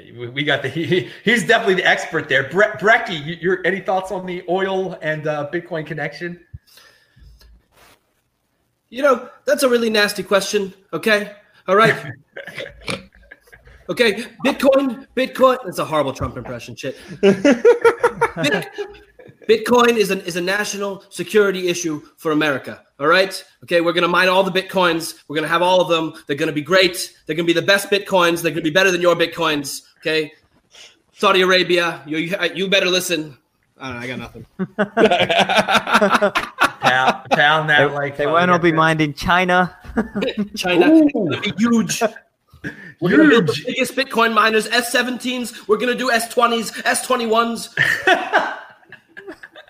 Yeah, 0.04 0.28
we 0.30 0.44
got 0.44 0.62
the 0.62 0.68
he, 0.70 1.10
he's 1.24 1.46
definitely 1.46 1.74
the 1.74 1.86
expert 1.86 2.28
there. 2.28 2.44
Bre- 2.44 2.76
Brekkie, 2.78 3.40
your 3.40 3.66
any 3.66 3.80
thoughts 3.80 4.10
on 4.10 4.26
the 4.26 4.42
oil 4.48 4.98
and 5.02 5.26
uh, 5.26 5.48
Bitcoin 5.52 5.86
connection? 5.86 6.40
You 8.88 9.02
know, 9.02 9.28
that's 9.44 9.62
a 9.62 9.68
really 9.68 9.90
nasty 9.90 10.22
question. 10.22 10.72
Okay, 10.92 11.32
all 11.66 11.76
right. 11.76 11.94
okay, 13.88 14.24
Bitcoin, 14.44 15.06
Bitcoin. 15.16 15.58
That's 15.64 15.78
a 15.78 15.84
horrible 15.84 16.12
Trump 16.12 16.36
impression. 16.36 16.76
Shit. 16.76 16.96
Bitcoin 19.48 19.96
is 19.96 20.10
an 20.10 20.20
is 20.22 20.36
a 20.36 20.40
national 20.40 21.04
security 21.10 21.68
issue 21.68 22.02
for 22.16 22.32
America. 22.32 22.82
All 22.98 23.06
right. 23.06 23.44
Okay, 23.64 23.80
we're 23.80 23.92
gonna 23.92 24.08
mine 24.08 24.28
all 24.28 24.42
the 24.42 24.50
bitcoins. 24.50 25.22
We're 25.28 25.36
gonna 25.36 25.48
have 25.48 25.62
all 25.62 25.80
of 25.80 25.88
them. 25.88 26.14
They're 26.26 26.36
gonna 26.36 26.52
be 26.52 26.62
great. 26.62 27.14
They're 27.26 27.36
gonna 27.36 27.46
be 27.46 27.52
the 27.52 27.62
best 27.62 27.90
bitcoins. 27.90 28.42
They're 28.42 28.52
gonna 28.52 28.62
be 28.62 28.70
better 28.70 28.90
than 28.90 29.00
your 29.00 29.14
bitcoins. 29.14 29.82
Okay. 29.98 30.32
Saudi 31.12 31.42
Arabia, 31.42 32.02
you 32.06 32.18
you 32.54 32.68
better 32.68 32.86
listen. 32.86 33.38
I, 33.78 33.92
know, 33.92 33.98
I 33.98 34.06
got 34.06 34.18
nothing. 34.18 34.46
pound, 36.80 37.30
pound 37.30 37.70
that 37.70 37.78
they, 37.78 37.94
like 37.94 38.16
they 38.16 38.26
won't 38.26 38.50
all 38.50 38.58
be 38.58 38.72
mined 38.72 39.00
in 39.00 39.12
China. 39.14 39.76
China, 40.56 40.94
it's 40.94 41.12
gonna 41.12 41.40
be 41.40 41.52
huge. 41.58 42.02
We're 43.00 43.10
huge. 43.10 43.18
gonna 43.18 43.28
build 43.28 43.48
the 43.48 43.62
biggest 43.66 43.94
Bitcoin 43.94 44.32
miners, 44.34 44.68
S17s. 44.68 45.68
We're 45.68 45.76
gonna 45.76 45.94
do 45.94 46.10
S20s, 46.10 46.72
S21s. 46.82 48.52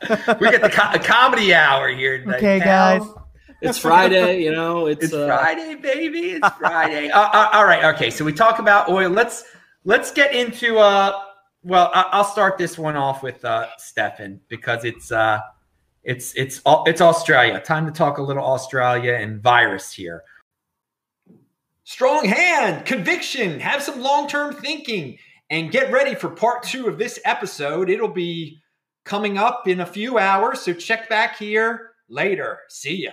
we 0.40 0.50
get 0.50 0.62
the 0.62 0.70
co- 0.70 0.98
comedy 1.00 1.54
hour 1.54 1.88
here 1.88 2.18
tonight. 2.18 2.36
Okay, 2.36 2.58
guys. 2.60 3.02
It's 3.62 3.78
Friday, 3.78 4.42
you 4.42 4.52
know. 4.52 4.86
It's, 4.86 5.04
it's 5.04 5.14
uh... 5.14 5.26
Friday, 5.26 5.74
baby. 5.74 6.32
It's 6.32 6.48
Friday. 6.56 7.10
uh, 7.10 7.20
uh, 7.20 7.50
all 7.52 7.64
right. 7.64 7.84
Okay. 7.94 8.10
So 8.10 8.24
we 8.24 8.32
talk 8.32 8.58
about 8.58 8.88
oil. 8.88 9.10
Let's 9.10 9.44
let's 9.84 10.10
get 10.10 10.34
into. 10.34 10.78
uh 10.78 11.18
Well, 11.62 11.90
I- 11.94 12.18
will 12.18 12.24
start 12.24 12.58
this 12.58 12.78
one 12.78 12.96
off 12.96 13.22
with 13.22 13.44
uh 13.44 13.68
Stephan 13.78 14.40
because 14.48 14.84
it's 14.84 15.10
uh 15.10 15.40
it's 16.04 16.34
it's 16.34 16.60
it's 16.86 17.00
Australia. 17.00 17.60
Time 17.60 17.86
to 17.86 17.92
talk 17.92 18.18
a 18.18 18.22
little 18.22 18.44
Australia 18.44 19.14
and 19.14 19.42
virus 19.42 19.92
here. 19.92 20.22
Strong 21.84 22.26
hand, 22.26 22.84
conviction. 22.84 23.60
Have 23.60 23.82
some 23.82 24.00
long 24.00 24.28
term 24.28 24.54
thinking, 24.54 25.18
and 25.50 25.70
get 25.70 25.90
ready 25.90 26.14
for 26.14 26.28
part 26.28 26.62
two 26.62 26.88
of 26.88 26.98
this 26.98 27.18
episode. 27.24 27.88
It'll 27.88 28.08
be 28.08 28.60
coming 29.06 29.38
up 29.38 29.66
in 29.66 29.80
a 29.80 29.86
few 29.86 30.18
hours. 30.18 30.60
So 30.60 30.74
check 30.74 31.08
back 31.08 31.38
here 31.38 31.92
later. 32.10 32.58
See 32.68 33.04
ya. 33.04 33.12